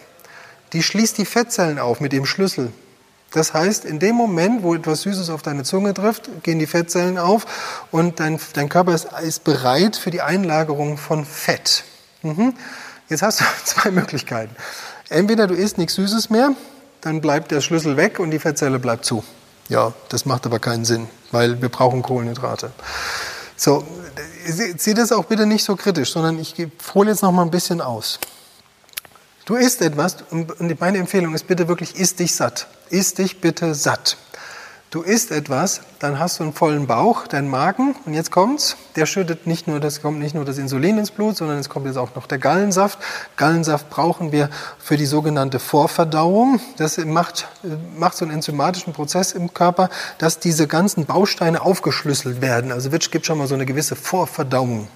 Die 0.72 0.82
schließt 0.82 1.18
die 1.18 1.24
Fettzellen 1.24 1.78
auf 1.78 2.00
mit 2.00 2.12
dem 2.12 2.26
Schlüssel. 2.26 2.72
Das 3.32 3.54
heißt, 3.54 3.84
in 3.84 4.00
dem 4.00 4.16
Moment, 4.16 4.62
wo 4.62 4.74
etwas 4.74 5.02
Süßes 5.02 5.30
auf 5.30 5.42
deine 5.42 5.62
Zunge 5.62 5.94
trifft, 5.94 6.42
gehen 6.42 6.58
die 6.58 6.66
Fettzellen 6.66 7.16
auf 7.16 7.46
und 7.92 8.18
dein, 8.18 8.40
dein 8.54 8.68
Körper 8.68 8.94
ist, 8.94 9.08
ist, 9.22 9.44
bereit 9.44 9.96
für 9.96 10.10
die 10.10 10.20
Einlagerung 10.20 10.96
von 10.96 11.24
Fett. 11.24 11.84
Mhm. 12.22 12.54
Jetzt 13.08 13.22
hast 13.22 13.40
du 13.40 13.44
zwei 13.64 13.90
Möglichkeiten. 13.90 14.54
Entweder 15.08 15.46
du 15.46 15.54
isst 15.54 15.78
nichts 15.78 15.94
Süßes 15.94 16.30
mehr, 16.30 16.50
dann 17.00 17.20
bleibt 17.20 17.50
der 17.50 17.60
Schlüssel 17.60 17.96
weg 17.96 18.18
und 18.18 18.30
die 18.30 18.38
Fettzelle 18.38 18.78
bleibt 18.78 19.04
zu. 19.04 19.24
Ja, 19.68 19.92
das 20.08 20.26
macht 20.26 20.46
aber 20.46 20.58
keinen 20.58 20.84
Sinn, 20.84 21.08
weil 21.30 21.62
wir 21.62 21.68
brauchen 21.68 22.02
Kohlenhydrate. 22.02 22.72
So, 23.56 23.84
sieh 24.44 24.94
das 24.94 25.12
auch 25.12 25.26
bitte 25.26 25.46
nicht 25.46 25.64
so 25.64 25.76
kritisch, 25.76 26.12
sondern 26.12 26.38
ich 26.40 26.54
hole 26.94 27.10
jetzt 27.10 27.22
noch 27.22 27.30
mal 27.30 27.42
ein 27.42 27.50
bisschen 27.50 27.80
aus. 27.80 28.18
Du 29.44 29.56
isst 29.56 29.82
etwas 29.82 30.16
und 30.30 30.80
meine 30.80 30.98
Empfehlung 30.98 31.34
ist 31.34 31.46
bitte 31.46 31.68
wirklich, 31.68 31.96
isst 31.96 32.20
dich 32.20 32.34
satt. 32.34 32.66
Isst 32.90 33.18
dich 33.18 33.40
bitte 33.40 33.74
satt. 33.74 34.16
Du 34.90 35.02
isst 35.02 35.30
etwas, 35.30 35.82
dann 36.00 36.18
hast 36.18 36.40
du 36.40 36.42
einen 36.42 36.52
vollen 36.52 36.88
Bauch, 36.88 37.28
deinen 37.28 37.48
Magen 37.48 37.94
und 38.06 38.12
jetzt 38.12 38.32
kommt's, 38.32 38.76
der 38.96 39.06
schüttet 39.06 39.46
nicht 39.46 39.68
nur, 39.68 39.78
das 39.78 40.02
kommt 40.02 40.18
nicht 40.18 40.34
nur 40.34 40.44
das 40.44 40.58
Insulin 40.58 40.98
ins 40.98 41.12
Blut, 41.12 41.36
sondern 41.36 41.58
es 41.58 41.68
kommt 41.68 41.86
jetzt 41.86 41.96
auch 41.96 42.16
noch 42.16 42.26
der 42.26 42.38
Gallensaft. 42.38 42.98
Gallensaft 43.36 43.88
brauchen 43.88 44.32
wir 44.32 44.50
für 44.80 44.96
die 44.96 45.06
sogenannte 45.06 45.60
Vorverdauung. 45.60 46.58
Das 46.76 46.98
macht, 46.98 47.46
macht 47.96 48.16
so 48.16 48.24
einen 48.24 48.34
enzymatischen 48.34 48.92
Prozess 48.92 49.30
im 49.30 49.54
Körper, 49.54 49.90
dass 50.18 50.40
diese 50.40 50.66
ganzen 50.66 51.06
Bausteine 51.06 51.62
aufgeschlüsselt 51.62 52.40
werden. 52.40 52.72
Also 52.72 52.90
es 52.90 53.12
gibt 53.12 53.26
schon 53.26 53.38
mal 53.38 53.46
so 53.46 53.54
eine 53.54 53.66
gewisse 53.66 53.94
Vorverdauung. 53.94 54.88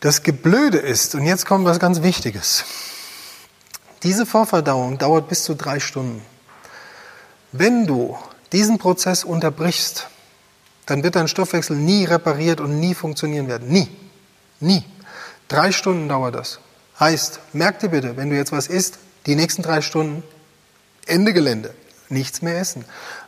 Das 0.00 0.22
Geblöde 0.22 0.78
ist, 0.78 1.14
und 1.14 1.26
jetzt 1.26 1.44
kommt 1.44 1.66
was 1.66 1.78
ganz 1.78 2.00
Wichtiges, 2.00 2.64
diese 4.02 4.24
Vorverdauung 4.24 4.96
dauert 4.96 5.28
bis 5.28 5.44
zu 5.44 5.54
drei 5.54 5.78
Stunden. 5.78 6.22
Wenn 7.52 7.86
du 7.86 8.16
diesen 8.52 8.78
Prozess 8.78 9.24
unterbrichst, 9.24 10.08
dann 10.86 11.02
wird 11.02 11.16
dein 11.16 11.28
Stoffwechsel 11.28 11.76
nie 11.76 12.06
repariert 12.06 12.60
und 12.60 12.80
nie 12.80 12.94
funktionieren 12.94 13.46
werden. 13.46 13.68
Nie. 13.68 13.88
Nie. 14.58 14.84
Drei 15.48 15.70
Stunden 15.70 16.08
dauert 16.08 16.34
das. 16.34 16.60
Heißt, 16.98 17.40
merk 17.52 17.80
dir 17.80 17.90
bitte, 17.90 18.16
wenn 18.16 18.30
du 18.30 18.36
jetzt 18.36 18.52
was 18.52 18.68
isst, 18.68 18.98
die 19.26 19.36
nächsten 19.36 19.62
drei 19.62 19.82
Stunden 19.82 20.22
Ende 21.06 21.34
Gelände 21.34 21.74
nichts 22.10 22.42
mehr 22.42 22.58
essen. 22.58 22.84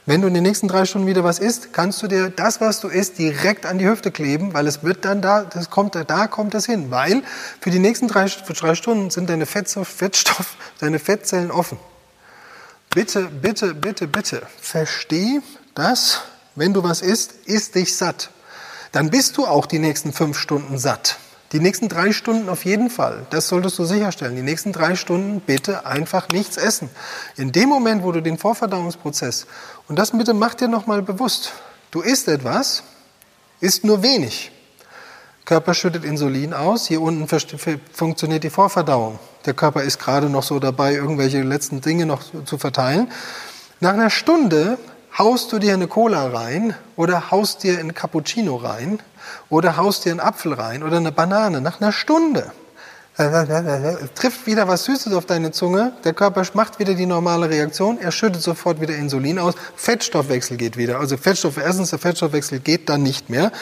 Wenn 0.07 0.21
du 0.21 0.29
in 0.29 0.35
den 0.35 0.43
nächsten 0.43 0.69
drei 0.69 0.85
Stunden 0.85 1.07
wieder 1.07 1.25
was 1.25 1.39
isst, 1.39 1.73
kannst 1.73 2.03
du 2.03 2.09
dir 2.09 2.31
das, 2.31 2.61
was 2.61 2.81
du 2.81 2.89
isst, 2.89 3.19
direkt 3.19 3.67
an 3.67 3.79
die 3.79 3.89
Hüfte 3.89 4.11
kleben, 4.11 4.55
weil 4.55 4.67
es 4.67 4.83
wird 4.83 5.05
dann 5.05 5.23
da, 5.23 5.43
das 5.45 5.71
kommt, 5.71 5.95
da 5.95 6.27
kommt 6.27 6.55
es 6.55 6.67
hin. 6.67 6.91
Weil 6.91 7.23
für 7.61 7.71
die 7.71 7.79
nächsten 7.79 8.09
drei, 8.09 8.27
drei 8.27 8.75
Stunden 8.75 9.11
sind 9.11 9.31
deine 9.31 9.47
Fettstoff, 9.47 9.89
Fettstoff, 9.89 10.57
deine 10.81 10.99
Fettzellen 10.99 11.51
offen. 11.51 11.79
Bitte, 12.91 13.29
bitte, 13.29 13.75
bitte, 13.75 14.07
bitte, 14.07 14.43
versteh 14.61 15.41
das, 15.75 16.23
wenn 16.55 16.75
du 16.75 16.83
was 16.83 17.01
isst, 17.01 17.33
isst 17.47 17.75
dich 17.75 17.97
satt. 17.97 18.31
Dann 18.93 19.09
bist 19.09 19.39
du 19.39 19.47
auch 19.47 19.65
die 19.65 19.79
nächsten 19.79 20.13
fünf 20.13 20.39
Stunden 20.39 20.79
satt. 20.79 21.17
Die 21.53 21.61
nächsten 21.61 21.91
drei 21.91 22.13
Stunden 22.13 22.49
auf 22.49 22.65
jeden 22.65 22.89
Fall. 22.89 23.27
Das 23.29 23.49
solltest 23.49 23.79
du 23.79 23.85
sicherstellen. 23.85 24.35
Die 24.37 24.43
nächsten 24.43 24.73
drei 24.73 24.97
Stunden 24.97 25.41
bitte 25.41 25.85
einfach 25.85 26.29
nichts 26.29 26.57
essen. 26.57 26.89
In 27.37 27.53
dem 27.53 27.69
Moment, 27.69 28.03
wo 28.03 28.11
du 28.11 28.23
den 28.23 28.39
Vorverdauungsprozess, 28.39 29.47
und 29.87 29.99
das 29.99 30.13
bitte 30.13 30.33
mach 30.33 30.55
dir 30.55 30.69
nochmal 30.69 31.03
bewusst, 31.03 31.53
du 31.91 32.01
isst 32.01 32.29
etwas, 32.29 32.83
isst 33.61 33.85
nur 33.85 34.03
wenig. 34.03 34.51
Körper 35.45 35.75
schüttet 35.75 36.05
Insulin 36.05 36.55
aus, 36.55 36.87
hier 36.87 37.03
unten 37.03 37.29
funktioniert 37.93 38.45
die 38.45 38.51
Vorverdauung. 38.51 39.19
Der 39.45 39.53
Körper 39.55 39.83
ist 39.83 39.99
gerade 39.99 40.31
noch 40.31 40.45
so 40.45 40.59
dabei, 40.59 40.95
irgendwelche 40.95 41.43
letzten 41.43 41.81
Dinge 41.83 42.07
noch 42.07 42.23
zu 42.47 42.57
verteilen. 42.57 43.11
Nach 43.81 43.93
einer 43.93 44.09
Stunde 44.09 44.79
haust 45.19 45.53
du 45.53 45.59
dir 45.59 45.75
eine 45.75 45.89
Cola 45.89 46.29
rein 46.29 46.75
oder 46.97 47.31
haust 47.31 47.65
dir 47.65 47.79
ein 47.79 47.93
Cappuccino 47.93 48.57
rein 48.57 49.01
oder 49.49 49.77
haust 49.77 50.05
dir 50.05 50.11
einen 50.11 50.21
Apfel 50.21 50.55
rein 50.55 50.83
oder 50.83 50.97
eine 50.97 51.13
Banane 51.13 51.61
nach 51.61 51.81
einer 51.81 51.93
Stunde. 51.93 52.53
Trifft 54.15 54.47
wieder 54.47 54.69
was 54.69 54.85
Süßes 54.85 55.13
auf 55.13 55.27
deine 55.27 55.53
Zunge, 55.53 55.93
der 56.03 56.15
Körper 56.15 56.45
macht 56.55 56.79
wieder 56.79 56.95
die 56.95 57.05
normale 57.05 57.51
Reaktion, 57.51 57.99
er 57.99 58.11
schüttet 58.11 58.41
sofort 58.41 58.81
wieder 58.81 58.97
Insulin 58.97 59.39
aus, 59.39 59.55
Fettstoffwechsel 59.77 60.57
geht 60.57 60.79
wieder. 60.79 60.99
Also 60.99 61.19
Fettstoff, 61.19 61.59
erstens 61.59 61.91
der 61.91 61.99
Fettstoffwechsel 61.99 62.61
geht 62.61 62.89
dann 62.89 63.03
nicht 63.03 63.29
mehr 63.29 63.53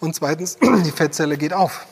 und 0.00 0.14
zweitens 0.14 0.58
die 0.84 0.90
Fettzelle 0.90 1.38
geht 1.38 1.54
auf. 1.54 1.86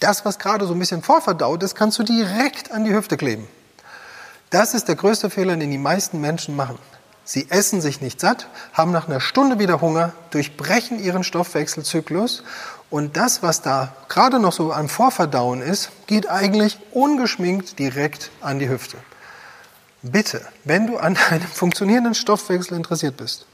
Das, 0.00 0.26
was 0.26 0.38
gerade 0.38 0.66
so 0.66 0.74
ein 0.74 0.78
bisschen 0.78 1.02
vorverdaut 1.02 1.62
ist, 1.62 1.74
kannst 1.74 1.98
du 1.98 2.02
direkt 2.02 2.70
an 2.70 2.84
die 2.84 2.94
Hüfte 2.94 3.16
kleben. 3.16 3.48
Das 4.50 4.74
ist 4.74 4.88
der 4.88 4.96
größte 4.96 5.30
Fehler, 5.30 5.56
den 5.56 5.70
die 5.70 5.78
meisten 5.78 6.20
Menschen 6.20 6.54
machen. 6.54 6.78
Sie 7.24 7.50
essen 7.50 7.80
sich 7.80 8.00
nicht 8.00 8.20
satt, 8.20 8.48
haben 8.72 8.92
nach 8.92 9.08
einer 9.08 9.20
Stunde 9.20 9.58
wieder 9.58 9.80
Hunger, 9.80 10.12
durchbrechen 10.30 11.02
ihren 11.02 11.24
Stoffwechselzyklus 11.24 12.44
und 12.90 13.16
das, 13.16 13.42
was 13.42 13.62
da 13.62 13.96
gerade 14.08 14.38
noch 14.38 14.52
so 14.52 14.72
am 14.72 14.88
Vorverdauen 14.88 15.62
ist, 15.62 15.90
geht 16.06 16.28
eigentlich 16.28 16.78
ungeschminkt 16.92 17.78
direkt 17.78 18.30
an 18.40 18.58
die 18.58 18.68
Hüfte. 18.68 18.98
Bitte, 20.02 20.42
wenn 20.64 20.86
du 20.86 20.98
an 20.98 21.16
einem 21.30 21.46
funktionierenden 21.46 22.14
Stoffwechsel 22.14 22.76
interessiert 22.76 23.16
bist, 23.16 23.46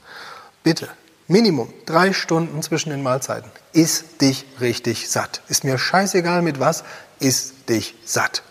bitte, 0.63 0.89
Minimum 1.31 1.73
drei 1.85 2.11
Stunden 2.11 2.61
zwischen 2.61 2.89
den 2.89 3.03
Mahlzeiten. 3.03 3.49
Iss 3.71 4.17
dich 4.17 4.45
richtig 4.59 5.09
satt. 5.09 5.41
Ist 5.47 5.63
mir 5.63 5.77
scheißegal 5.77 6.41
mit 6.41 6.59
was, 6.59 6.83
iss 7.19 7.53
dich 7.69 7.95
satt. 8.03 8.43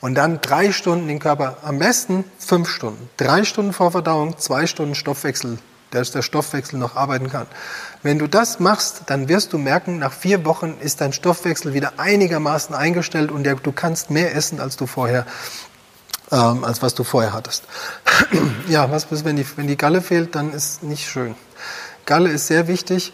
Und 0.00 0.14
dann 0.14 0.40
drei 0.40 0.72
Stunden 0.72 1.08
den 1.08 1.18
Körper, 1.18 1.58
am 1.62 1.78
besten 1.78 2.24
fünf 2.38 2.68
Stunden. 2.68 3.08
Drei 3.16 3.44
Stunden 3.44 3.72
Vorverdauung, 3.72 4.38
zwei 4.38 4.66
Stunden 4.66 4.94
Stoffwechsel, 4.94 5.58
dass 5.90 6.10
der 6.10 6.22
Stoffwechsel 6.22 6.78
noch 6.78 6.96
arbeiten 6.96 7.30
kann. 7.30 7.46
Wenn 8.02 8.18
du 8.18 8.26
das 8.26 8.60
machst, 8.60 9.02
dann 9.06 9.28
wirst 9.28 9.52
du 9.52 9.58
merken, 9.58 9.98
nach 9.98 10.12
vier 10.12 10.44
Wochen 10.44 10.76
ist 10.80 11.00
dein 11.00 11.12
Stoffwechsel 11.12 11.72
wieder 11.72 11.94
einigermaßen 11.96 12.74
eingestellt 12.74 13.30
und 13.30 13.44
du 13.44 13.72
kannst 13.72 14.10
mehr 14.10 14.34
essen, 14.34 14.60
als 14.60 14.76
du 14.76 14.86
vorher, 14.86 15.26
ähm, 16.30 16.64
als 16.64 16.82
was 16.82 16.94
du 16.94 17.02
vorher 17.02 17.32
hattest. 17.32 17.64
ja, 18.68 18.90
was 18.90 19.06
wenn 19.24 19.36
die, 19.36 19.46
wenn 19.56 19.66
die 19.66 19.76
Galle 19.76 20.02
fehlt, 20.02 20.34
dann 20.34 20.52
ist 20.52 20.82
nicht 20.82 21.08
schön. 21.08 21.34
Galle 22.04 22.30
ist 22.30 22.46
sehr 22.46 22.68
wichtig. 22.68 23.12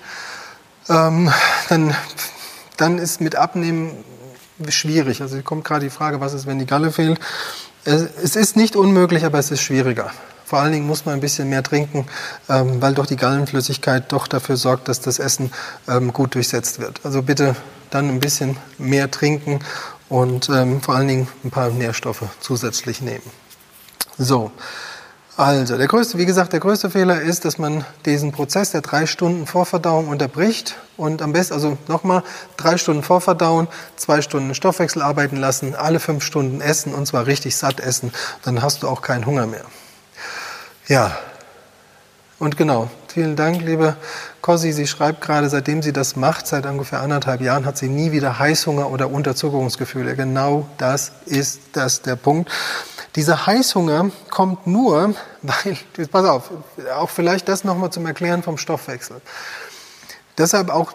Ähm, 0.88 1.32
dann, 1.68 1.94
dann 2.76 2.98
ist 2.98 3.20
mit 3.20 3.36
Abnehmen 3.36 4.04
schwierig. 4.68 5.22
Also 5.22 5.40
kommt 5.42 5.64
gerade 5.64 5.84
die 5.84 5.90
Frage, 5.90 6.20
was 6.20 6.32
ist, 6.32 6.46
wenn 6.46 6.59
die 6.59 6.66
Galle 6.66 6.90
fehlt. 6.90 7.18
Es 7.84 8.36
ist 8.36 8.57
nicht 8.57 8.76
unmöglich, 8.76 9.24
aber 9.24 9.38
es 9.38 9.50
ist 9.50 9.62
schwieriger. 9.62 10.12
Vor 10.44 10.61
allen 10.61 10.72
Dingen 10.72 10.86
muss 10.86 11.07
man 11.07 11.14
ein 11.14 11.20
bisschen 11.20 11.48
mehr 11.48 11.62
trinken, 11.62 12.07
ähm, 12.48 12.82
weil 12.82 12.94
doch 12.94 13.07
die 13.07 13.16
Gallenflüssigkeit 13.16 14.12
doch 14.12 14.28
dafür 14.28 14.59
sorgt, 14.59 14.86
dass 14.86 15.00
das 15.00 15.18
Essen 15.18 15.50
ähm, 15.88 16.12
gut 16.12 16.34
durchsetzt 16.34 16.78
wird. 16.78 17.00
Also 17.05 17.22
bitte 17.22 17.57
dann 17.88 18.09
ein 18.09 18.20
bisschen 18.20 18.59
mehr 18.76 19.11
trinken 19.11 19.61
und 20.11 20.50
ähm, 20.50 20.82
vor 20.82 20.96
allen 20.96 21.09
Dingen 21.09 21.28
ein 21.42 21.50
paar 21.50 21.70
Nährstoffe 21.70 22.24
zusätzlich 22.40 23.00
nehmen. 23.00 23.24
So, 24.18 24.53
Also, 25.34 25.78
der 25.78 25.88
größte, 25.88 26.18
wie 26.18 26.26
gesagt, 26.26 26.52
der 26.52 26.60
größte 26.60 26.90
Fehler 26.90 27.22
ist, 27.22 27.46
dass 27.46 27.56
man 27.56 27.86
diesen 28.04 28.32
Prozess 28.32 28.72
der 28.72 28.82
drei 28.82 29.06
Stunden 29.06 29.46
Vorverdauung 29.46 30.08
unterbricht 30.08 30.76
und 30.98 31.22
am 31.22 31.32
besten, 31.32 31.54
also 31.54 31.78
nochmal, 31.88 32.22
drei 32.58 32.76
Stunden 32.76 33.02
Vorverdauen, 33.02 33.66
zwei 33.96 34.20
Stunden 34.20 34.54
Stoffwechsel 34.54 35.00
arbeiten 35.00 35.36
lassen, 35.36 35.74
alle 35.74 36.00
fünf 36.00 36.22
Stunden 36.22 36.60
essen 36.60 36.92
und 36.92 37.06
zwar 37.06 37.26
richtig 37.26 37.56
satt 37.56 37.80
essen, 37.80 38.12
dann 38.42 38.60
hast 38.60 38.82
du 38.82 38.88
auch 38.88 39.00
keinen 39.00 39.24
Hunger 39.24 39.46
mehr. 39.46 39.64
Ja, 40.86 41.16
und 42.38 42.56
genau, 42.56 42.90
vielen 43.06 43.36
Dank, 43.36 43.62
liebe 43.62 43.96
Cosi. 44.40 44.72
Sie 44.72 44.88
schreibt 44.88 45.20
gerade, 45.20 45.48
seitdem 45.48 45.80
sie 45.80 45.92
das 45.92 46.16
macht, 46.16 46.48
seit 46.48 46.66
ungefähr 46.66 47.00
anderthalb 47.00 47.40
Jahren, 47.40 47.64
hat 47.64 47.78
sie 47.78 47.88
nie 47.88 48.10
wieder 48.10 48.40
Heißhunger 48.40 48.90
oder 48.90 49.08
Unterzuckerungsgefühle. 49.10 50.16
Genau 50.16 50.68
das 50.76 51.12
ist 51.24 51.60
das 51.72 52.02
der 52.02 52.16
Punkt. 52.16 52.50
Dieser 53.14 53.46
Heißhunger 53.46 54.10
kommt 54.30 54.66
nur, 54.66 55.14
weil, 55.42 55.76
pass 56.10 56.24
auf, 56.24 56.50
auch 56.96 57.10
vielleicht 57.10 57.48
das 57.48 57.64
nochmal 57.64 57.90
zum 57.90 58.06
Erklären 58.06 58.42
vom 58.42 58.56
Stoffwechsel. 58.56 59.20
Deshalb 60.38 60.70
auch, 60.70 60.94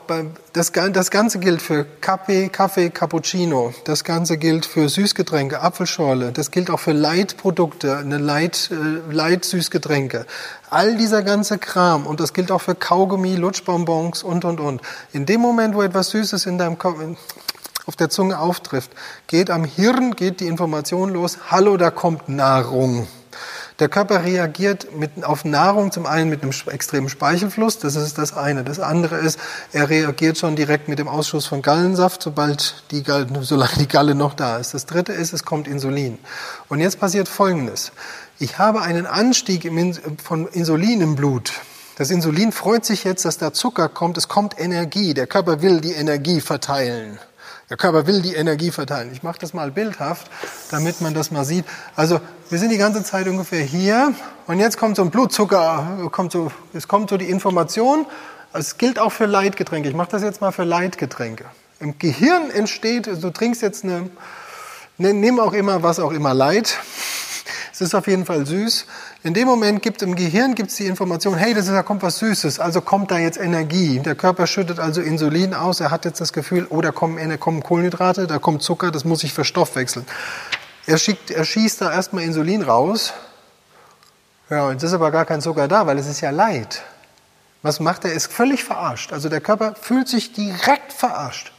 das, 0.52 0.72
das 0.72 1.12
Ganze 1.12 1.38
gilt 1.38 1.62
für 1.62 1.86
Kaffee, 2.02 2.50
Kaffee, 2.50 2.90
Cappuccino. 2.90 3.72
Das 3.84 4.04
Ganze 4.04 4.38
gilt 4.38 4.66
für 4.66 4.90
Süßgetränke, 4.90 5.62
Apfelschorle. 5.62 6.32
Das 6.32 6.50
gilt 6.50 6.72
auch 6.72 6.80
für 6.80 6.92
Leitprodukte, 6.92 7.98
eine 7.98 8.18
Leit, 8.18 8.72
äh. 8.72 10.26
All 10.72 10.98
dieser 10.98 11.22
ganze 11.22 11.60
Kram. 11.60 12.08
Und 12.08 12.20
das 12.20 12.34
gilt 12.34 12.52
auch 12.52 12.62
für 12.62 12.74
Kaugummi, 12.74 13.36
Lutschbonbons 13.36 14.24
und, 14.24 14.44
und, 14.44 14.60
und. 14.60 14.82
In 15.14 15.28
dem 15.28 15.42
Moment, 15.42 15.76
wo 15.76 15.84
etwas 15.84 16.10
Süßes 16.10 16.48
in 16.48 16.58
deinem 16.58 16.80
Kopf, 16.80 16.98
auf 17.88 17.96
der 17.96 18.10
Zunge 18.10 18.40
auftrifft, 18.40 18.92
geht 19.26 19.50
am 19.50 19.64
Hirn, 19.64 20.16
geht 20.16 20.42
die 20.42 20.48
Information 20.48 21.10
los, 21.10 21.40
hallo, 21.50 21.78
da 21.78 21.90
kommt 21.90 22.30
Nahrung. 22.30 23.08
Der 23.80 23.90
Körper 23.90 24.24
reagiert 24.24 24.96
mit, 24.96 25.24
auf 25.24 25.46
Nahrung 25.46 25.92
zum 25.92 26.08
einen 26.08 26.30
mit 26.30 26.42
einem 26.42 26.52
extremen 26.72 27.10
Speichelfluss, 27.10 27.78
das 27.78 27.96
ist 27.96 28.18
das 28.18 28.36
eine. 28.36 28.64
Das 28.64 28.80
andere 28.80 29.18
ist, 29.18 29.40
er 29.72 29.90
reagiert 29.90 30.40
schon 30.40 30.56
direkt 30.56 30.88
mit 30.88 30.98
dem 30.98 31.08
Ausschuss 31.08 31.46
von 31.46 31.62
Gallensaft, 31.62 32.24
sobald 32.24 32.84
die 32.90 33.04
Galle, 33.04 33.28
solange 33.42 33.78
die 33.78 33.88
Galle 33.88 34.16
noch 34.16 34.34
da 34.34 34.58
ist. 34.58 34.74
Das 34.74 34.88
dritte 34.88 35.14
ist, 35.14 35.32
es 35.32 35.46
kommt 35.46 35.68
Insulin. 35.68 36.18
Und 36.70 36.80
jetzt 36.80 37.00
passiert 37.00 37.28
Folgendes. 37.28 37.92
Ich 38.40 38.58
habe 38.58 38.82
einen 38.82 39.06
Anstieg 39.06 39.64
im, 39.64 39.94
von 40.24 40.48
Insulin 40.48 41.02
im 41.02 41.16
Blut. 41.16 41.54
Das 41.98 42.10
Insulin 42.10 42.52
freut 42.52 42.84
sich 42.84 43.04
jetzt, 43.04 43.26
dass 43.26 43.38
da 43.38 43.54
Zucker 43.54 43.90
kommt. 43.90 44.18
Es 44.18 44.28
kommt 44.28 44.60
Energie. 44.60 45.14
Der 45.14 45.28
Körper 45.28 45.62
will 45.62 45.82
die 45.82 45.94
Energie 45.94 46.42
verteilen. 46.42 47.20
Der 47.70 47.76
Körper 47.76 48.08
will 48.08 48.22
die 48.22 48.34
Energie 48.34 48.72
verteilen. 48.72 49.12
Ich 49.12 49.24
mache 49.24 49.40
das 49.40 49.54
mal 49.54 49.72
bildhaft, 49.72 50.32
damit 50.72 51.02
man 51.02 51.14
das 51.14 51.32
mal 51.32 51.44
sieht. 51.44 51.66
Also 51.98 52.22
wir 52.50 52.60
sind 52.60 52.70
die 52.70 52.78
ganze 52.78 53.04
Zeit 53.04 53.28
ungefähr 53.28 53.62
hier 53.62 54.14
und 54.48 54.60
jetzt 54.60 54.78
kommt 54.78 54.96
so 54.96 55.02
ein 55.02 55.12
Blutzucker, 55.12 56.08
kommt 56.12 56.32
so, 56.32 56.50
es 56.74 56.88
kommt 56.88 57.10
so 57.10 57.18
die 57.18 57.30
Information. 57.30 58.06
Es 58.54 58.78
gilt 58.78 59.00
auch 59.00 59.12
für 59.12 59.26
Leitgetränke. 59.26 59.90
Ich 59.90 59.96
mache 59.96 60.12
das 60.12 60.24
jetzt 60.24 60.40
mal 60.40 60.52
für 60.52 60.64
Leitgetränke. 60.64 61.44
Im 61.82 62.00
Gehirn 62.00 62.50
entsteht, 62.52 63.08
du 63.08 63.30
trinkst 63.32 63.62
jetzt 63.62 63.84
eine, 63.84 64.10
ne, 64.98 65.14
nimm 65.14 65.38
auch 65.40 65.52
immer 65.52 65.84
was 65.84 66.00
auch 66.00 66.12
immer 66.12 66.34
Leid. 66.34 66.78
Es 67.78 67.82
ist 67.82 67.94
auf 67.94 68.08
jeden 68.08 68.26
Fall 68.26 68.44
süß. 68.44 68.88
In 69.22 69.36
dem 69.36 69.48
Moment 69.48 69.84
gibt 69.84 70.02
im 70.02 70.16
Gehirn 70.16 70.56
gibt's 70.56 70.78
die 70.78 70.88
Information, 70.88 71.36
hey, 71.36 71.54
das 71.54 71.68
ist, 71.68 71.74
da 71.74 71.84
kommt 71.84 72.02
was 72.02 72.18
Süßes, 72.18 72.60
also 72.60 72.82
kommt 72.82 73.12
da 73.12 73.20
jetzt 73.20 73.38
Energie. 73.38 74.00
Der 74.00 74.16
Körper 74.16 74.48
schüttet 74.48 74.80
also 74.80 75.00
Insulin 75.00 75.54
aus, 75.54 75.80
er 75.80 75.92
hat 75.92 76.04
jetzt 76.04 76.20
das 76.20 76.34
Gefühl, 76.34 76.66
oh, 76.72 76.82
da 76.82 76.90
kommen, 76.92 77.40
kommen 77.40 77.62
Kohlenhydrate, 77.62 78.26
da 78.26 78.40
kommt 78.40 78.64
Zucker, 78.64 78.90
das 78.90 79.06
muss 79.06 79.24
ich 79.24 79.32
verstoffwechseln. 79.32 80.08
Er, 80.88 80.98
schickt, 80.98 81.30
er 81.30 81.46
schießt 81.46 81.82
da 81.82 81.92
erstmal 81.92 82.24
Insulin 82.24 82.64
raus. 82.64 83.14
Ja, 84.50 84.72
jetzt 84.72 84.82
ist 84.82 84.94
aber 84.94 85.12
gar 85.12 85.26
kein 85.26 85.42
Zucker 85.42 85.68
da, 85.68 85.86
weil 85.86 86.00
es 86.00 86.08
ist 86.08 86.22
ja 86.22 86.32
Leid. 86.32 86.82
Was 87.62 87.80
macht 87.80 88.06
er? 88.06 88.10
Er 88.10 88.18
ist 88.18 88.34
völlig 88.34 88.64
verarscht. 88.64 89.14
Also 89.14 89.30
der 89.30 89.42
Körper 89.42 89.76
fühlt 89.80 90.08
sich 90.08 90.34
direkt 90.34 90.94
verarscht. 90.94 91.52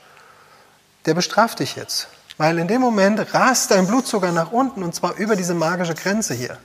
Der 1.07 1.15
bestraft 1.15 1.61
dich 1.61 1.77
jetzt. 1.77 2.09
Weil 2.39 2.59
in 2.59 2.69
dem 2.69 2.81
Moment 2.81 3.35
rast 3.35 3.73
dein 3.73 3.87
Blutzucker 3.87 4.33
nach 4.33 4.53
unten 4.53 4.83
und 4.83 4.95
zwar 4.95 5.17
über 5.17 5.37
diese 5.37 5.55
magische 5.55 5.95
Grenze 5.95 6.35
hier. 6.35 6.57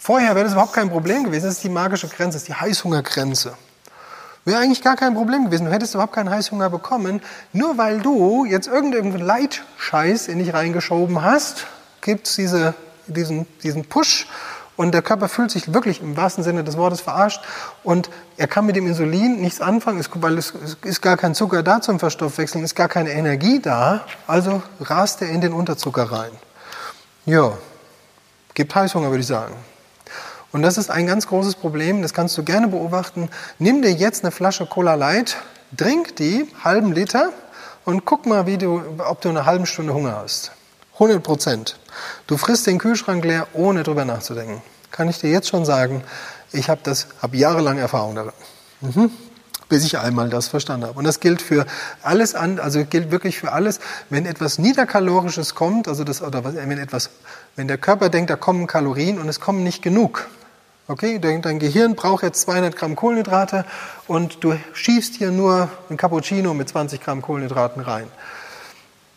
Vorher 0.00 0.34
wäre 0.34 0.44
das 0.44 0.52
überhaupt 0.52 0.74
kein 0.74 0.90
Problem 0.90 1.24
gewesen. 1.24 1.44
Das 1.44 1.54
ist 1.54 1.64
die 1.64 1.70
magische 1.70 2.08
Grenze, 2.08 2.36
das 2.36 2.42
ist 2.42 2.48
die 2.48 2.54
Heißhungergrenze. 2.54 3.56
Wäre 4.44 4.60
eigentlich 4.60 4.82
gar 4.82 4.96
kein 4.96 5.14
Problem 5.14 5.46
gewesen. 5.46 5.66
Du 5.66 5.72
hättest 5.72 5.94
überhaupt 5.94 6.12
keinen 6.12 6.28
Heißhunger 6.28 6.68
bekommen. 6.68 7.22
Nur 7.52 7.78
weil 7.78 8.00
du 8.00 8.44
jetzt 8.44 8.66
irgendeinen 8.66 9.18
Leitscheiß 9.18 10.28
in 10.28 10.40
dich 10.40 10.52
reingeschoben 10.52 11.22
hast, 11.22 11.66
gibt 12.02 12.26
es 12.26 12.34
diese, 12.34 12.74
diesen, 13.06 13.46
diesen 13.62 13.86
Push 13.86 14.26
und 14.76 14.92
der 14.92 15.02
Körper 15.02 15.28
fühlt 15.28 15.50
sich 15.50 15.72
wirklich 15.72 16.00
im 16.00 16.16
wahrsten 16.16 16.42
Sinne 16.44 16.64
des 16.64 16.76
Wortes 16.76 17.00
verarscht 17.00 17.42
und 17.82 18.10
er 18.36 18.46
kann 18.46 18.66
mit 18.66 18.76
dem 18.76 18.86
Insulin 18.86 19.40
nichts 19.40 19.60
anfangen, 19.60 20.04
weil 20.14 20.38
es 20.38 20.54
ist 20.82 21.00
gar 21.00 21.16
kein 21.16 21.34
Zucker 21.34 21.62
da 21.62 21.80
zum 21.80 21.98
Verstoffwechseln, 21.98 22.64
ist 22.64 22.74
gar 22.74 22.88
keine 22.88 23.12
Energie 23.12 23.60
da, 23.60 24.04
also 24.26 24.62
rast 24.80 25.22
er 25.22 25.28
in 25.28 25.40
den 25.40 25.52
Unterzucker 25.52 26.10
rein. 26.10 26.32
Ja, 27.26 27.52
gibt 28.54 28.74
Heißhunger, 28.74 29.10
würde 29.10 29.20
ich 29.20 29.26
sagen. 29.26 29.54
Und 30.52 30.62
das 30.62 30.78
ist 30.78 30.90
ein 30.90 31.06
ganz 31.06 31.26
großes 31.26 31.56
Problem, 31.56 32.02
das 32.02 32.14
kannst 32.14 32.38
du 32.38 32.44
gerne 32.44 32.68
beobachten. 32.68 33.28
Nimm 33.58 33.82
dir 33.82 33.92
jetzt 33.92 34.24
eine 34.24 34.30
Flasche 34.30 34.66
Cola 34.66 34.94
Light, 34.94 35.36
trink 35.76 36.14
die, 36.16 36.48
halben 36.62 36.92
Liter, 36.92 37.30
und 37.84 38.04
guck 38.04 38.26
mal, 38.26 38.44
du, 38.44 38.82
ob 38.98 39.20
du 39.20 39.28
eine 39.28 39.46
halbe 39.46 39.66
Stunde 39.66 39.94
Hunger 39.94 40.16
hast. 40.16 40.52
100 40.94 41.22
Prozent. 41.22 41.76
Du 42.26 42.36
frisst 42.36 42.66
den 42.66 42.78
Kühlschrank 42.78 43.24
leer, 43.24 43.46
ohne 43.52 43.82
drüber 43.82 44.04
nachzudenken. 44.04 44.62
Kann 44.90 45.08
ich 45.08 45.18
dir 45.18 45.30
jetzt 45.30 45.48
schon 45.48 45.64
sagen, 45.64 46.02
ich 46.52 46.68
habe 46.68 46.94
habe 47.20 47.36
jahrelang 47.36 47.78
Erfahrung 47.78 48.14
darin. 48.14 48.32
Mhm. 48.80 49.10
Bis 49.68 49.84
ich 49.84 49.98
einmal 49.98 50.28
das 50.28 50.48
verstanden 50.48 50.86
habe. 50.86 50.98
Und 50.98 51.04
das 51.04 51.20
gilt 51.20 51.42
für 51.42 51.66
alles 52.02 52.34
an, 52.34 52.60
also 52.60 52.84
gilt 52.84 53.10
wirklich 53.10 53.38
für 53.38 53.52
alles. 53.52 53.80
Wenn 54.10 54.26
etwas 54.26 54.58
Niederkalorisches 54.58 55.54
kommt, 55.54 55.88
also 55.88 56.04
das, 56.04 56.22
oder 56.22 56.44
wenn 56.44 56.78
etwas, 56.78 57.10
wenn 57.56 57.66
der 57.66 57.78
Körper 57.78 58.08
denkt, 58.08 58.30
da 58.30 58.36
kommen 58.36 58.66
Kalorien 58.66 59.18
und 59.18 59.28
es 59.28 59.40
kommen 59.40 59.64
nicht 59.64 59.82
genug, 59.82 60.28
Okay, 60.86 61.18
dein 61.18 61.58
Gehirn 61.60 61.94
braucht 61.94 62.22
jetzt 62.22 62.42
200 62.42 62.76
Gramm 62.76 62.94
Kohlenhydrate 62.94 63.64
und 64.06 64.44
du 64.44 64.54
schiebst 64.74 65.14
hier 65.14 65.30
nur 65.30 65.70
ein 65.88 65.96
Cappuccino 65.96 66.52
mit 66.52 66.68
20 66.68 67.00
Gramm 67.00 67.22
Kohlenhydraten 67.22 67.82
rein. 67.82 68.06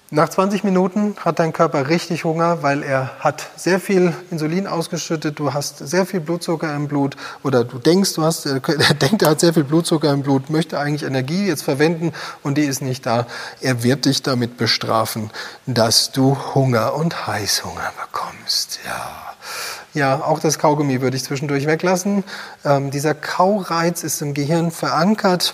Nach 0.09 0.29
20 0.29 0.63
Minuten 0.63 1.17
hat 1.19 1.39
dein 1.39 1.51
Körper 1.51 1.89
richtig 1.89 2.23
Hunger, 2.23 2.63
weil 2.63 2.81
er 2.81 3.19
hat 3.19 3.49
sehr 3.57 3.77
viel 3.77 4.13
Insulin 4.31 4.65
ausgeschüttet, 4.65 5.37
du 5.37 5.53
hast 5.53 5.79
sehr 5.79 6.05
viel 6.05 6.21
Blutzucker 6.21 6.73
im 6.73 6.87
Blut 6.87 7.17
oder 7.43 7.65
du 7.65 7.77
denkst, 7.77 8.13
du 8.13 8.23
hast, 8.23 8.45
er 8.45 8.59
denkt, 9.01 9.23
er 9.23 9.31
hat 9.31 9.41
sehr 9.41 9.53
viel 9.53 9.65
Blutzucker 9.65 10.13
im 10.13 10.21
Blut, 10.23 10.49
möchte 10.49 10.79
eigentlich 10.79 11.03
Energie 11.03 11.45
jetzt 11.45 11.63
verwenden 11.63 12.13
und 12.41 12.57
die 12.57 12.63
ist 12.63 12.81
nicht 12.81 13.05
da. 13.05 13.27
Er 13.59 13.83
wird 13.83 14.05
dich 14.05 14.23
damit 14.23 14.55
bestrafen, 14.55 15.29
dass 15.65 16.13
du 16.13 16.37
Hunger 16.55 16.93
und 16.93 17.27
Heißhunger 17.27 17.91
bekommst. 18.01 18.79
Ja. 18.85 19.11
Ja, 19.93 20.23
auch 20.23 20.39
das 20.39 20.57
Kaugummi 20.57 21.01
würde 21.01 21.17
ich 21.17 21.23
zwischendurch 21.23 21.65
weglassen. 21.65 22.23
Ähm, 22.63 22.91
dieser 22.91 23.13
Kaureiz 23.13 24.03
ist 24.03 24.21
im 24.21 24.33
Gehirn 24.33 24.71
verankert. 24.71 25.53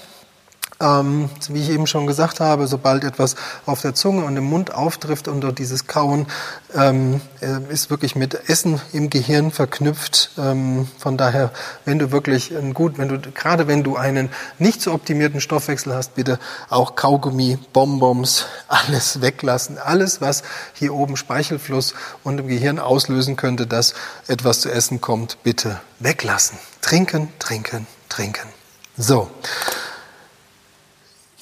Ähm, 0.83 1.29
wie 1.47 1.61
ich 1.61 1.69
eben 1.69 1.87
schon 1.87 2.07
gesagt 2.07 2.41
habe, 2.41 2.67
sobald 2.67 3.05
etwas 3.05 3.37
auf 3.65 3.81
der 3.81 3.93
Zunge 3.93 4.25
und 4.25 4.35
im 4.35 4.43
Mund 4.43 4.73
auftrifft 4.73 5.29
und 5.29 5.39
dort 5.39 5.57
dieses 5.57 5.87
Kauen 5.87 6.27
ähm, 6.75 7.21
äh, 7.41 7.71
ist 7.71 7.89
wirklich 7.89 8.17
mit 8.17 8.49
Essen 8.49 8.81
im 8.91 9.09
Gehirn 9.09 9.51
verknüpft. 9.51 10.31
Ähm, 10.37 10.89
von 10.97 11.15
daher, 11.15 11.51
wenn 11.85 11.99
du 11.99 12.11
wirklich 12.11 12.53
ein 12.53 12.73
gut, 12.73 12.97
wenn 12.97 13.07
du 13.07 13.17
gerade 13.31 13.67
wenn 13.67 13.83
du 13.83 13.95
einen 13.95 14.29
nicht 14.59 14.81
so 14.81 14.91
optimierten 14.91 15.39
Stoffwechsel 15.39 15.93
hast, 15.93 16.15
bitte 16.15 16.37
auch 16.67 16.95
Kaugummi, 16.95 17.57
Bonbons, 17.71 18.47
alles 18.67 19.21
weglassen, 19.21 19.77
alles 19.77 20.19
was 20.19 20.43
hier 20.73 20.93
oben 20.93 21.15
Speichelfluss 21.15 21.93
und 22.25 22.39
im 22.41 22.49
Gehirn 22.49 22.79
auslösen 22.79 23.37
könnte, 23.37 23.67
dass 23.67 23.93
etwas 24.27 24.59
zu 24.59 24.69
essen 24.69 24.99
kommt, 24.99 25.37
bitte 25.43 25.79
weglassen. 25.99 26.57
Trinken, 26.81 27.29
trinken, 27.39 27.87
trinken. 28.09 28.49
So. 28.97 29.29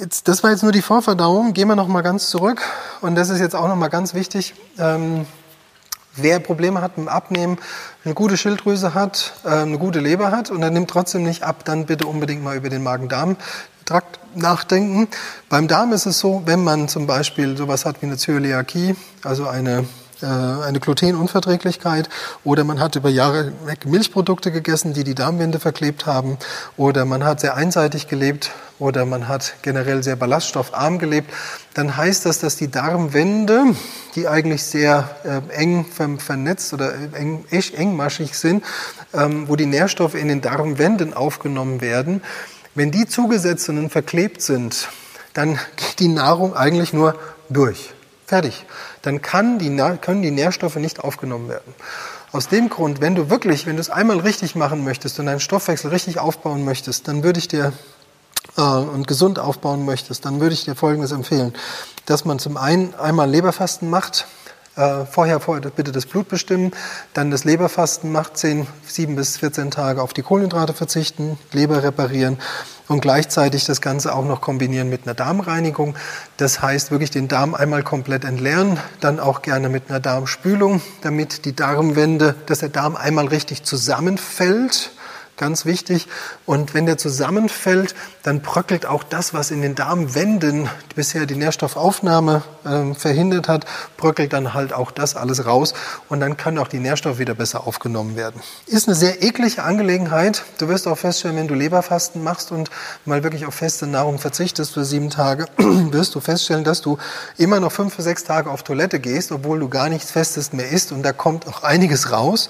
Jetzt, 0.02 0.28
das 0.28 0.42
war 0.42 0.50
jetzt 0.50 0.64
nur 0.64 0.72
die 0.72 0.82
Vorverdauung. 0.82 1.54
Gehen 1.54 1.68
wir 1.68 1.76
noch 1.76 1.88
mal 1.88 2.02
ganz 2.02 2.32
zurück. 2.32 2.64
Und 3.02 3.14
das 3.14 3.30
ist 3.30 3.40
jetzt 3.40 3.56
auch 3.56 3.68
noch 3.68 3.76
mal 3.76 3.90
ganz 3.90 4.16
wichtig. 4.16 4.56
Ähm, 4.80 5.28
wer 6.16 6.40
Probleme 6.40 6.82
hat 6.82 6.98
mit 6.98 7.06
dem 7.06 7.08
Abnehmen, 7.08 7.60
eine 8.04 8.16
gute 8.16 8.36
Schilddrüse 8.36 8.96
hat, 8.96 9.34
äh, 9.44 9.50
eine 9.50 9.78
gute 9.78 10.00
Leber 10.00 10.32
hat 10.32 10.50
und 10.50 10.64
er 10.64 10.72
nimmt 10.72 10.90
trotzdem 10.90 11.22
nicht 11.22 11.44
ab, 11.44 11.66
dann 11.66 11.86
bitte 11.86 12.08
unbedingt 12.08 12.44
mal 12.44 12.58
über 12.58 12.70
den 12.70 12.82
Magen-Darm-Trakt 12.82 14.20
nachdenken. 14.36 15.08
Beim 15.50 15.68
Darm 15.68 15.94
ist 15.94 16.08
es 16.08 16.18
so, 16.18 16.42
wenn 16.46 16.64
man 16.64 16.88
zum 16.88 17.06
Beispiel 17.06 17.56
sowas 17.56 17.86
hat 17.86 18.02
wie 18.02 18.08
eine 18.08 18.18
Zöliakie, 18.18 18.96
also 19.24 19.48
eine 19.48 19.86
äh, 20.24 20.26
eine 20.26 20.80
Glutenunverträglichkeit 20.80 22.10
oder 22.44 22.64
man 22.64 22.80
hat 22.80 22.96
über 22.96 23.10
Jahre 23.10 23.54
weg 23.66 23.86
Milchprodukte 23.86 24.52
gegessen, 24.52 24.94
die 24.94 25.04
die 25.04 25.16
Darmwände 25.16 25.60
verklebt 25.60 26.08
haben 26.08 26.38
oder 26.78 27.06
man 27.06 27.24
hat 27.24 27.40
sehr 27.40 27.56
einseitig 27.56 28.08
gelebt 28.08 28.52
oder 28.82 29.06
man 29.06 29.28
hat 29.28 29.54
generell 29.62 30.02
sehr 30.02 30.16
ballaststoffarm 30.16 30.98
gelebt, 30.98 31.32
dann 31.76 31.96
heißt 31.96 32.26
das, 32.26 32.40
dass 32.40 32.56
die 32.56 32.70
Darmwände, 32.70 33.76
die 34.16 34.28
eigentlich 34.28 34.64
sehr 34.64 35.10
äh, 35.24 35.56
eng 35.56 35.86
vernetzt 35.86 36.74
oder 36.74 36.94
eng, 37.14 37.46
engmaschig 37.52 38.36
sind, 38.36 38.64
ähm, 39.14 39.48
wo 39.48 39.56
die 39.56 39.68
Nährstoffe 39.68 40.16
in 40.16 40.28
den 40.28 40.42
Darmwänden 40.42 41.14
aufgenommen 41.14 41.80
werden, 41.80 42.24
wenn 42.74 42.90
die 42.90 43.06
zugesetzt 43.06 43.70
und 43.70 43.90
verklebt 43.90 44.42
sind, 44.42 44.90
dann 45.34 45.60
geht 45.76 46.00
die 46.00 46.08
Nahrung 46.08 46.56
eigentlich 46.56 46.92
nur 46.92 47.20
durch. 47.50 47.94
Fertig. 48.26 48.66
Dann 49.04 49.22
kann 49.22 49.60
die, 49.60 49.70
können 50.02 50.22
die 50.22 50.32
Nährstoffe 50.32 50.78
nicht 50.78 51.02
aufgenommen 51.02 51.50
werden. 51.50 51.74
Aus 52.32 52.48
dem 52.48 52.70
Grund, 52.70 53.02
wenn 53.02 53.14
du 53.14 53.30
wirklich, 53.30 53.68
wenn 53.68 53.76
du 53.76 53.82
es 53.82 53.90
einmal 53.90 54.20
richtig 54.20 54.56
machen 54.56 54.84
möchtest 54.86 55.20
und 55.20 55.26
deinen 55.26 55.42
Stoffwechsel 55.42 55.92
richtig 55.92 56.18
aufbauen 56.18 56.64
möchtest, 56.64 57.10
dann 57.10 57.24
würde 57.24 57.40
ich 57.40 57.50
dir 57.50 57.74
äh, 58.58 58.62
und 58.62 59.08
gesund 59.08 59.40
aufbauen 59.40 59.86
möchtest, 59.86 60.26
dann 60.26 60.40
würde 60.40 60.54
ich 60.54 60.66
dir 60.66 60.76
Folgendes 60.76 61.12
empfehlen, 61.12 61.54
dass 62.06 62.26
man 62.26 62.40
zum 62.40 62.58
einen 62.58 62.94
einmal 62.96 63.30
Leberfasten 63.30 63.90
macht, 63.90 64.28
äh, 64.78 65.06
vorher, 65.06 65.42
vorher 65.42 65.70
bitte 65.70 65.92
das 65.92 66.06
Blut 66.06 66.30
bestimmen, 66.30 66.72
dann 67.14 67.30
das 67.30 67.44
Leberfasten 67.44 68.12
macht, 68.12 68.38
10, 68.38 68.68
7 68.88 69.16
bis 69.16 69.38
14 69.38 69.70
Tage 69.70 70.02
auf 70.02 70.14
die 70.14 70.22
Kohlenhydrate 70.22 70.74
verzichten, 70.74 71.38
Leber 71.52 71.84
reparieren 71.84 72.38
und 72.88 73.02
gleichzeitig 73.02 73.66
das 73.66 73.82
Ganze 73.82 74.16
auch 74.16 74.24
noch 74.24 74.40
kombinieren 74.40 74.90
mit 74.90 75.04
einer 75.04 75.14
Darmreinigung. 75.14 75.96
Das 76.38 76.62
heißt 76.62 76.90
wirklich 76.92 77.12
den 77.12 77.28
Darm 77.28 77.54
einmal 77.54 77.84
komplett 77.84 78.24
entleeren, 78.24 78.80
dann 79.02 79.20
auch 79.20 79.42
gerne 79.42 79.68
mit 79.68 79.90
einer 79.90 80.00
Darmspülung, 80.00 80.82
damit 81.02 81.44
die 81.44 81.56
Darmwände, 81.56 82.36
dass 82.46 82.60
der 82.60 82.70
Darm 82.70 82.96
einmal 82.96 83.28
richtig 83.28 83.64
zusammenfällt 83.64 84.92
ganz 85.42 85.66
wichtig. 85.66 86.08
Und 86.46 86.76
wenn 86.76 86.86
der 86.86 87.00
zusammenfällt, 87.00 87.96
dann 88.22 88.42
bröckelt 88.42 88.86
auch 88.86 89.04
das, 89.04 89.34
was 89.34 89.50
in 89.50 89.64
den 89.64 89.74
Darmwänden 89.74 90.70
bisher 90.96 91.26
die 91.26 91.36
Nährstoffaufnahme 91.36 92.44
äh, 92.64 92.94
verhindert 92.94 93.48
hat, 93.48 93.66
bröckelt 93.98 94.34
dann 94.34 94.54
halt 94.54 94.72
auch 94.72 94.92
das 94.92 95.16
alles 95.16 95.48
raus 95.48 95.74
und 96.10 96.20
dann 96.20 96.38
kann 96.38 96.60
auch 96.60 96.68
die 96.68 96.80
Nährstoffe 96.80 97.18
wieder 97.18 97.34
besser 97.34 97.66
aufgenommen 97.66 98.16
werden. 98.16 98.40
Ist 98.68 98.88
eine 98.88 98.96
sehr 98.96 99.24
eklige 99.24 99.64
Angelegenheit. 99.64 100.44
Du 100.60 100.68
wirst 100.68 100.88
auch 100.88 100.98
feststellen, 100.98 101.38
wenn 101.38 101.48
du 101.48 101.56
Leberfasten 101.56 102.24
machst 102.24 102.52
und 102.52 102.70
mal 103.06 103.24
wirklich 103.24 103.48
auf 103.48 103.56
feste 103.56 103.88
Nahrung 103.88 104.20
verzichtest 104.20 104.74
für 104.74 104.86
sieben 104.86 105.10
Tage, 105.10 105.48
wirst 105.58 106.14
du 106.14 106.20
feststellen, 106.20 106.64
dass 106.64 106.82
du 106.82 107.00
immer 107.38 107.60
noch 107.60 107.72
fünf 107.72 107.96
bis 107.96 108.06
sechs 108.06 108.24
Tage 108.24 108.52
auf 108.52 108.62
Toilette 108.62 109.00
gehst, 109.00 109.32
obwohl 109.32 109.60
du 109.60 109.70
gar 109.70 109.90
nichts 109.90 110.12
Festes 110.12 110.54
mehr 110.54 110.70
isst 110.70 110.92
und 110.92 111.02
da 111.02 111.14
kommt 111.14 111.48
auch 111.48 111.64
einiges 111.64 112.12
raus. 112.12 112.50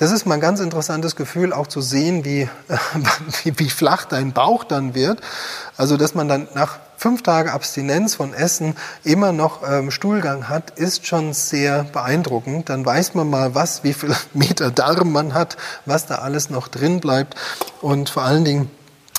Das 0.00 0.12
ist 0.12 0.24
mal 0.24 0.36
ein 0.36 0.40
ganz 0.40 0.60
interessantes 0.60 1.14
Gefühl, 1.14 1.52
auch 1.52 1.66
zu 1.66 1.82
sehen, 1.82 2.24
wie, 2.24 2.48
wie, 3.44 3.58
wie 3.58 3.68
flach 3.68 4.06
dein 4.06 4.32
Bauch 4.32 4.64
dann 4.64 4.94
wird. 4.94 5.20
Also, 5.76 5.98
dass 5.98 6.14
man 6.14 6.26
dann 6.26 6.48
nach 6.54 6.78
fünf 6.96 7.22
Tagen 7.22 7.50
Abstinenz 7.50 8.14
von 8.14 8.32
Essen 8.32 8.76
immer 9.04 9.32
noch 9.32 9.60
ähm, 9.62 9.90
Stuhlgang 9.90 10.48
hat, 10.48 10.70
ist 10.70 11.06
schon 11.06 11.34
sehr 11.34 11.84
beeindruckend. 11.84 12.70
Dann 12.70 12.84
weiß 12.84 13.12
man 13.12 13.28
mal, 13.28 13.54
was, 13.54 13.84
wie 13.84 13.92
viel 13.92 14.16
Meter 14.32 14.70
Darm 14.70 15.12
man 15.12 15.34
hat, 15.34 15.58
was 15.84 16.06
da 16.06 16.14
alles 16.14 16.48
noch 16.48 16.68
drin 16.68 17.00
bleibt. 17.00 17.34
Und 17.82 18.08
vor 18.08 18.22
allen 18.22 18.46
Dingen, 18.46 18.70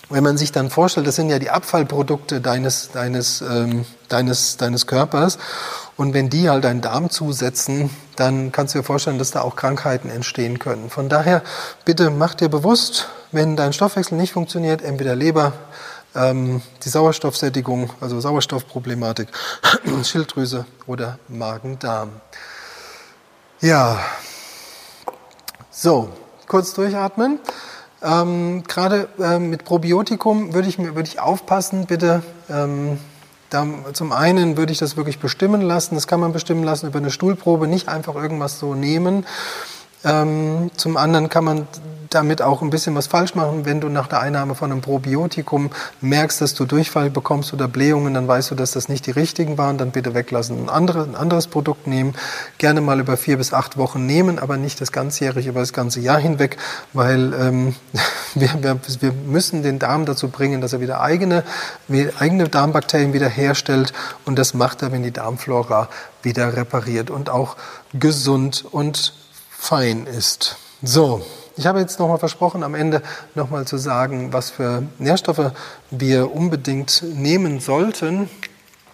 wenn 0.09 0.23
man 0.23 0.35
sich 0.35 0.51
dann 0.51 0.71
vorstellt, 0.71 1.05
das 1.05 1.15
sind 1.15 1.29
ja 1.29 1.37
die 1.37 1.51
Abfallprodukte 1.51 2.41
deines, 2.41 2.89
deines, 2.91 3.41
ähm, 3.41 3.85
deines, 4.09 4.57
deines 4.57 4.87
Körpers. 4.87 5.37
Und 6.01 6.15
wenn 6.15 6.31
die 6.31 6.49
halt 6.49 6.63
deinen 6.63 6.81
Darm 6.81 7.11
zusetzen, 7.11 7.91
dann 8.15 8.51
kannst 8.51 8.73
du 8.73 8.79
dir 8.79 8.83
vorstellen, 8.83 9.19
dass 9.19 9.29
da 9.29 9.41
auch 9.41 9.55
Krankheiten 9.55 10.09
entstehen 10.09 10.57
können. 10.57 10.89
Von 10.89 11.09
daher, 11.09 11.43
bitte 11.85 12.09
mach 12.09 12.33
dir 12.33 12.49
bewusst, 12.49 13.07
wenn 13.31 13.55
dein 13.55 13.71
Stoffwechsel 13.71 14.17
nicht 14.17 14.33
funktioniert, 14.33 14.81
entweder 14.81 15.15
Leber, 15.15 15.53
ähm, 16.15 16.63
die 16.83 16.89
Sauerstoffsättigung, 16.89 17.91
also 18.01 18.19
Sauerstoffproblematik, 18.19 19.27
Schilddrüse 20.03 20.65
oder 20.87 21.19
Magen-Darm. 21.27 22.09
Ja, 23.59 23.99
so, 25.69 26.09
kurz 26.47 26.73
durchatmen. 26.73 27.37
Ähm, 28.01 28.63
Gerade 28.67 29.07
ähm, 29.19 29.51
mit 29.51 29.65
Probiotikum 29.65 30.55
würde 30.55 30.67
ich, 30.67 30.79
würde 30.79 31.07
ich 31.07 31.19
aufpassen, 31.19 31.85
bitte. 31.85 32.23
Ähm, 32.49 32.97
da, 33.51 33.67
zum 33.93 34.13
einen 34.13 34.57
würde 34.57 34.71
ich 34.71 34.79
das 34.79 34.97
wirklich 34.97 35.19
bestimmen 35.19 35.61
lassen. 35.61 35.95
Das 35.95 36.07
kann 36.07 36.19
man 36.19 36.31
bestimmen 36.31 36.63
lassen 36.63 36.87
über 36.87 36.99
eine 36.99 37.11
Stuhlprobe, 37.11 37.67
nicht 37.67 37.89
einfach 37.89 38.15
irgendwas 38.15 38.59
so 38.59 38.73
nehmen. 38.73 39.25
Ähm, 40.03 40.71
zum 40.75 40.97
anderen 40.97 41.29
kann 41.29 41.43
man 41.43 41.67
damit 42.13 42.41
auch 42.41 42.61
ein 42.61 42.69
bisschen 42.69 42.95
was 42.95 43.07
falsch 43.07 43.35
machen. 43.35 43.65
Wenn 43.65 43.81
du 43.81 43.89
nach 43.89 44.07
der 44.07 44.19
Einnahme 44.19 44.55
von 44.55 44.71
einem 44.71 44.81
Probiotikum 44.81 45.71
merkst, 46.01 46.41
dass 46.41 46.53
du 46.53 46.65
Durchfall 46.65 47.09
bekommst 47.09 47.53
oder 47.53 47.67
Blähungen, 47.67 48.13
dann 48.13 48.27
weißt 48.27 48.51
du, 48.51 48.55
dass 48.55 48.71
das 48.71 48.89
nicht 48.89 49.07
die 49.07 49.11
richtigen 49.11 49.57
waren, 49.57 49.77
dann 49.77 49.91
bitte 49.91 50.13
weglassen. 50.13 50.63
Ein, 50.63 50.69
andere, 50.69 51.03
ein 51.03 51.15
anderes 51.15 51.47
Produkt 51.47 51.87
nehmen, 51.87 52.13
gerne 52.57 52.81
mal 52.81 52.99
über 52.99 53.17
vier 53.17 53.37
bis 53.37 53.53
acht 53.53 53.77
Wochen 53.77 54.05
nehmen, 54.05 54.39
aber 54.39 54.57
nicht 54.57 54.81
das 54.81 54.91
ganzjährig 54.91 55.47
über 55.47 55.61
das 55.61 55.73
ganze 55.73 55.99
Jahr 55.99 56.19
hinweg, 56.19 56.57
weil 56.93 57.33
ähm, 57.33 57.75
wir, 58.35 58.49
wir, 58.61 58.79
wir 58.99 59.11
müssen 59.11 59.63
den 59.63 59.79
Darm 59.79 60.05
dazu 60.05 60.27
bringen, 60.27 60.61
dass 60.61 60.73
er 60.73 60.81
wieder 60.81 61.01
eigene, 61.01 61.43
eigene 62.19 62.49
Darmbakterien 62.49 63.13
wieder 63.13 63.29
herstellt 63.29 63.93
und 64.25 64.37
das 64.37 64.53
macht 64.53 64.81
er, 64.81 64.91
wenn 64.91 65.03
die 65.03 65.11
Darmflora 65.11 65.87
wieder 66.23 66.55
repariert 66.55 67.09
und 67.09 67.29
auch 67.29 67.55
gesund 67.93 68.65
und 68.69 69.13
fein 69.61 70.07
ist. 70.07 70.57
So, 70.81 71.23
ich 71.55 71.67
habe 71.67 71.79
jetzt 71.79 71.99
nochmal 71.99 72.17
versprochen, 72.17 72.63
am 72.63 72.73
Ende 72.73 73.03
nochmal 73.35 73.65
zu 73.67 73.77
sagen, 73.77 74.33
was 74.33 74.49
für 74.49 74.83
Nährstoffe 74.97 75.51
wir 75.91 76.33
unbedingt 76.33 77.03
nehmen 77.03 77.59
sollten. 77.59 78.27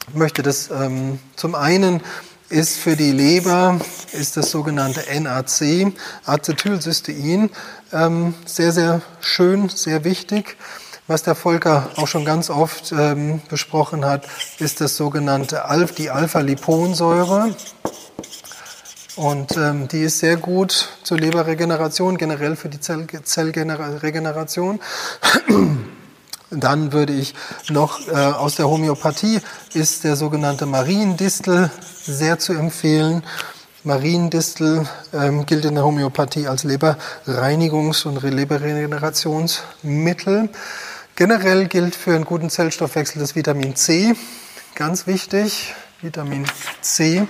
Ich 0.09 0.15
möchte 0.15 0.43
das 0.43 0.69
ähm, 0.69 1.19
zum 1.37 1.55
einen 1.55 2.01
ist 2.49 2.77
für 2.77 2.97
die 2.97 3.11
Leber 3.11 3.79
ist 4.11 4.35
das 4.35 4.51
sogenannte 4.51 5.01
NAC, 5.19 5.93
Acetylcystein, 6.25 7.49
ähm, 7.93 8.33
sehr, 8.45 8.73
sehr 8.73 9.01
schön, 9.21 9.69
sehr 9.69 10.03
wichtig. 10.03 10.57
Was 11.07 11.23
der 11.23 11.35
Volker 11.35 11.89
auch 11.95 12.07
schon 12.07 12.25
ganz 12.25 12.49
oft 12.49 12.91
ähm, 12.91 13.41
besprochen 13.47 14.03
hat, 14.03 14.27
ist 14.59 14.81
das 14.81 14.97
sogenannte 14.97 15.63
Alph, 15.63 15.93
die 15.93 16.09
Alpha-Liponsäure. 16.09 17.55
Und 19.17 19.57
ähm, 19.57 19.87
die 19.87 20.03
ist 20.03 20.19
sehr 20.19 20.37
gut 20.37 20.89
zur 21.01 21.17
Leberregeneration, 21.17 22.17
generell 22.17 22.55
für 22.55 22.69
die 22.69 22.79
Zell 22.79 23.07
Zellregeneration. 23.23 24.79
Dann 26.51 26.93
würde 26.93 27.13
ich 27.13 27.33
noch 27.69 28.07
äh, 28.07 28.11
aus 28.11 28.53
der 28.55 28.69
Homöopathie 28.69 29.41
ist 29.73 30.05
der 30.05 30.15
sogenannte 30.15 30.67
Mariendistel 30.67 31.69
sehr 32.03 32.39
zu 32.39 32.53
empfehlen. 32.53 33.23
Mariendistel 33.83 34.87
ähm, 35.13 35.45
gilt 35.47 35.65
in 35.65 35.75
der 35.75 35.83
Homöopathie 35.83 36.47
als 36.47 36.63
Leberreinigungs- 36.63 38.05
und 38.05 38.21
Leberregenerationsmittel. 38.21 40.49
Generell 41.15 41.67
gilt 41.67 41.95
für 41.95 42.13
einen 42.13 42.25
guten 42.25 42.51
Zellstoffwechsel 42.51 43.19
das 43.19 43.35
Vitamin 43.35 43.75
C, 43.75 44.13
ganz 44.75 45.07
wichtig, 45.07 45.73
Vitamin 46.01 46.45
C. 46.81 47.25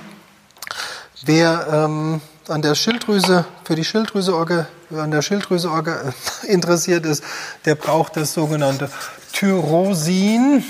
Wer 1.23 1.67
ähm, 1.71 2.21
an 2.47 2.61
der 2.61 2.75
Schilddrüse, 2.75 3.45
für 3.63 3.75
die 3.75 3.83
Schilddrüse 3.83 4.67
an 4.91 5.11
der 5.11 5.21
Schilddrüse 5.21 5.71
interessiert 6.47 7.05
ist, 7.05 7.23
der 7.65 7.75
braucht 7.75 8.17
das 8.17 8.33
sogenannte 8.33 8.89
Tyrosin, 9.33 10.63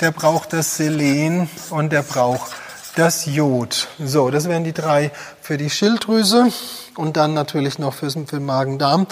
der 0.00 0.12
braucht 0.12 0.52
das 0.52 0.76
Selen 0.76 1.48
und 1.70 1.92
der 1.92 2.02
braucht 2.02 2.52
das 2.94 3.26
Jod. 3.26 3.88
So, 3.98 4.30
das 4.30 4.48
wären 4.48 4.64
die 4.64 4.72
drei 4.72 5.10
für 5.40 5.56
die 5.56 5.70
Schilddrüse 5.70 6.48
und 6.96 7.16
dann 7.16 7.34
natürlich 7.34 7.78
noch 7.78 7.94
für, 7.94 8.10
für 8.10 8.24
den 8.24 8.46
Magen-Darm. 8.46 9.06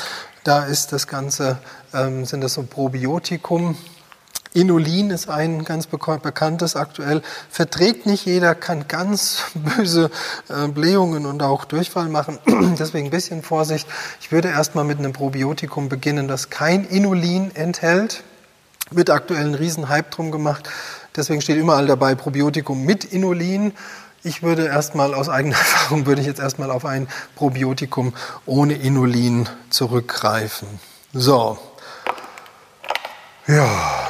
Da 0.45 0.65
ist 0.65 0.93
das 0.93 1.07
Ganze, 1.07 1.59
ähm, 1.93 2.25
sind 2.25 2.43
das 2.43 2.55
so 2.55 2.63
Probiotikum, 2.63 3.77
Inulin 4.53 5.11
ist 5.11 5.29
ein 5.29 5.65
ganz 5.65 5.87
bekanntes 5.87 6.75
aktuell. 6.75 7.23
Verträgt 7.51 8.07
nicht 8.07 8.25
jeder, 8.27 8.55
kann 8.57 8.89
ganz 8.89 9.45
böse 9.55 10.11
äh, 10.49 10.67
Blähungen 10.67 11.27
und 11.27 11.43
auch 11.43 11.65
Durchfall 11.65 12.09
machen. 12.09 12.39
Deswegen 12.79 13.07
ein 13.07 13.11
bisschen 13.11 13.43
Vorsicht. 13.43 13.87
Ich 14.21 14.33
würde 14.33 14.49
erstmal 14.49 14.85
mit 14.85 14.99
einem 14.99 15.13
Probiotikum 15.13 15.89
beginnen, 15.89 16.27
das 16.27 16.51
kein 16.51 16.85
Inulin 16.85 17.55
enthält. 17.55 18.25
Wird 18.91 19.11
aktuell 19.11 19.47
ein 19.47 19.55
Riesenhype 19.55 20.11
drum 20.11 20.33
gemacht. 20.33 20.69
Deswegen 21.15 21.41
steht 21.41 21.57
überall 21.57 21.87
dabei 21.87 22.17
Probiotikum 22.17 22.85
mit 22.85 23.05
Inulin. 23.05 23.73
Ich 24.25 24.43
würde 24.43 24.67
erstmal 24.67 25.15
aus 25.15 25.29
eigener 25.29 25.57
Erfahrung 25.59 26.07
würde 26.07 26.23
ich 26.23 26.27
jetzt 26.27 26.41
erstmal 26.41 26.73
auf 26.73 26.85
ein 26.85 27.07
Probiotikum 27.37 28.15
ohne 28.47 28.75
Inulin 28.75 29.49
zurückgreifen. 29.71 30.81
So. 31.13 31.57
Ja. 33.47 34.10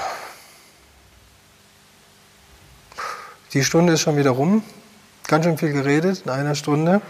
Die 3.53 3.65
Stunde 3.65 3.95
ist 3.95 4.01
schon 4.01 4.17
wieder 4.17 4.31
rum. 4.31 4.63
ganz 5.27 5.45
schön 5.45 5.59
viel 5.59 5.73
geredet 5.73 6.23
in 6.25 6.31
einer 6.31 6.55
Stunde. 6.55 7.01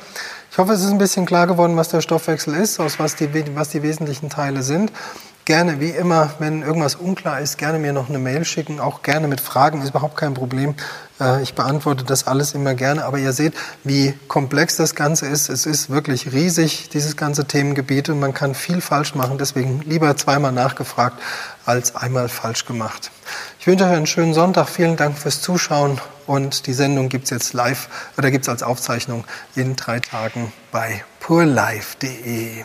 Ich 0.51 0.57
hoffe, 0.57 0.73
es 0.73 0.81
ist 0.81 0.91
ein 0.91 0.97
bisschen 0.97 1.27
klar 1.27 1.47
geworden, 1.47 1.77
was 1.77 1.91
der 1.91 2.01
Stoffwechsel 2.01 2.55
ist, 2.55 2.81
aus 2.81 2.99
was 2.99 3.15
die, 3.15 3.29
was 3.55 3.69
die 3.69 3.83
wesentlichen 3.83 4.31
Teile 4.31 4.63
sind 4.63 4.91
gerne, 5.51 5.81
wie 5.81 5.91
immer, 5.91 6.31
wenn 6.39 6.63
irgendwas 6.63 6.95
unklar 6.95 7.41
ist, 7.41 7.59
gerne 7.59 7.81
mir 7.81 7.93
noch 7.93 8.09
eine 8.09 8.21
Mail 8.21 8.45
schicken, 8.45 8.79
auch 8.79 9.03
gerne 9.03 9.27
mit 9.27 9.41
Fragen, 9.41 9.83
ist 9.83 9.91
überhaupt 9.91 10.17
kein 10.17 10.33
Problem. 10.33 10.77
Äh, 11.21 11.43
ich 11.43 11.55
beantworte 11.55 12.05
das 12.05 12.29
alles 12.29 12.55
immer 12.55 12.75
gerne, 12.75 13.05
aber 13.05 13.19
ihr 13.19 13.33
seht, 13.33 13.55
wie 13.83 14.15
komplex 14.29 14.77
das 14.77 14.95
Ganze 14.95 15.27
ist. 15.27 15.49
Es 15.49 15.67
ist 15.67 15.91
wirklich 15.91 16.33
riesig, 16.33 16.89
dieses 16.91 17.17
ganze 17.17 17.47
Themengebiet, 17.47 18.09
und 18.11 18.21
man 18.21 18.33
kann 18.33 18.55
viel 18.55 18.81
falsch 18.81 19.17
machen. 19.17 19.39
Deswegen 19.39 19.81
lieber 19.81 20.17
zweimal 20.17 20.53
nachgefragt 20.53 21.21
als 21.67 21.97
einmal 21.97 22.29
falsch 22.29 22.65
gemacht. 22.65 23.11
Ich 23.61 23.67
wünsche 23.67 23.85
euch 23.85 23.91
einen 23.91 24.07
schönen 24.07 24.33
Sonntag. 24.33 24.71
Vielen 24.71 24.97
Dank 24.97 25.19
fürs 25.19 25.43
Zuschauen 25.43 26.01
und 26.27 26.67
die 26.67 26.73
Sendung 26.73 27.11
gibt 27.11 27.25
es 27.25 27.31
jetzt 27.31 27.53
live 27.53 27.91
oder 28.17 28.31
gibt 28.31 28.47
es 28.47 28.49
als 28.49 28.63
Aufzeichnung 28.63 29.27
in 29.55 29.77
drei 29.77 30.01
Tagen 30.01 30.51
bei 30.73 31.05
purlife.de. 31.21 32.65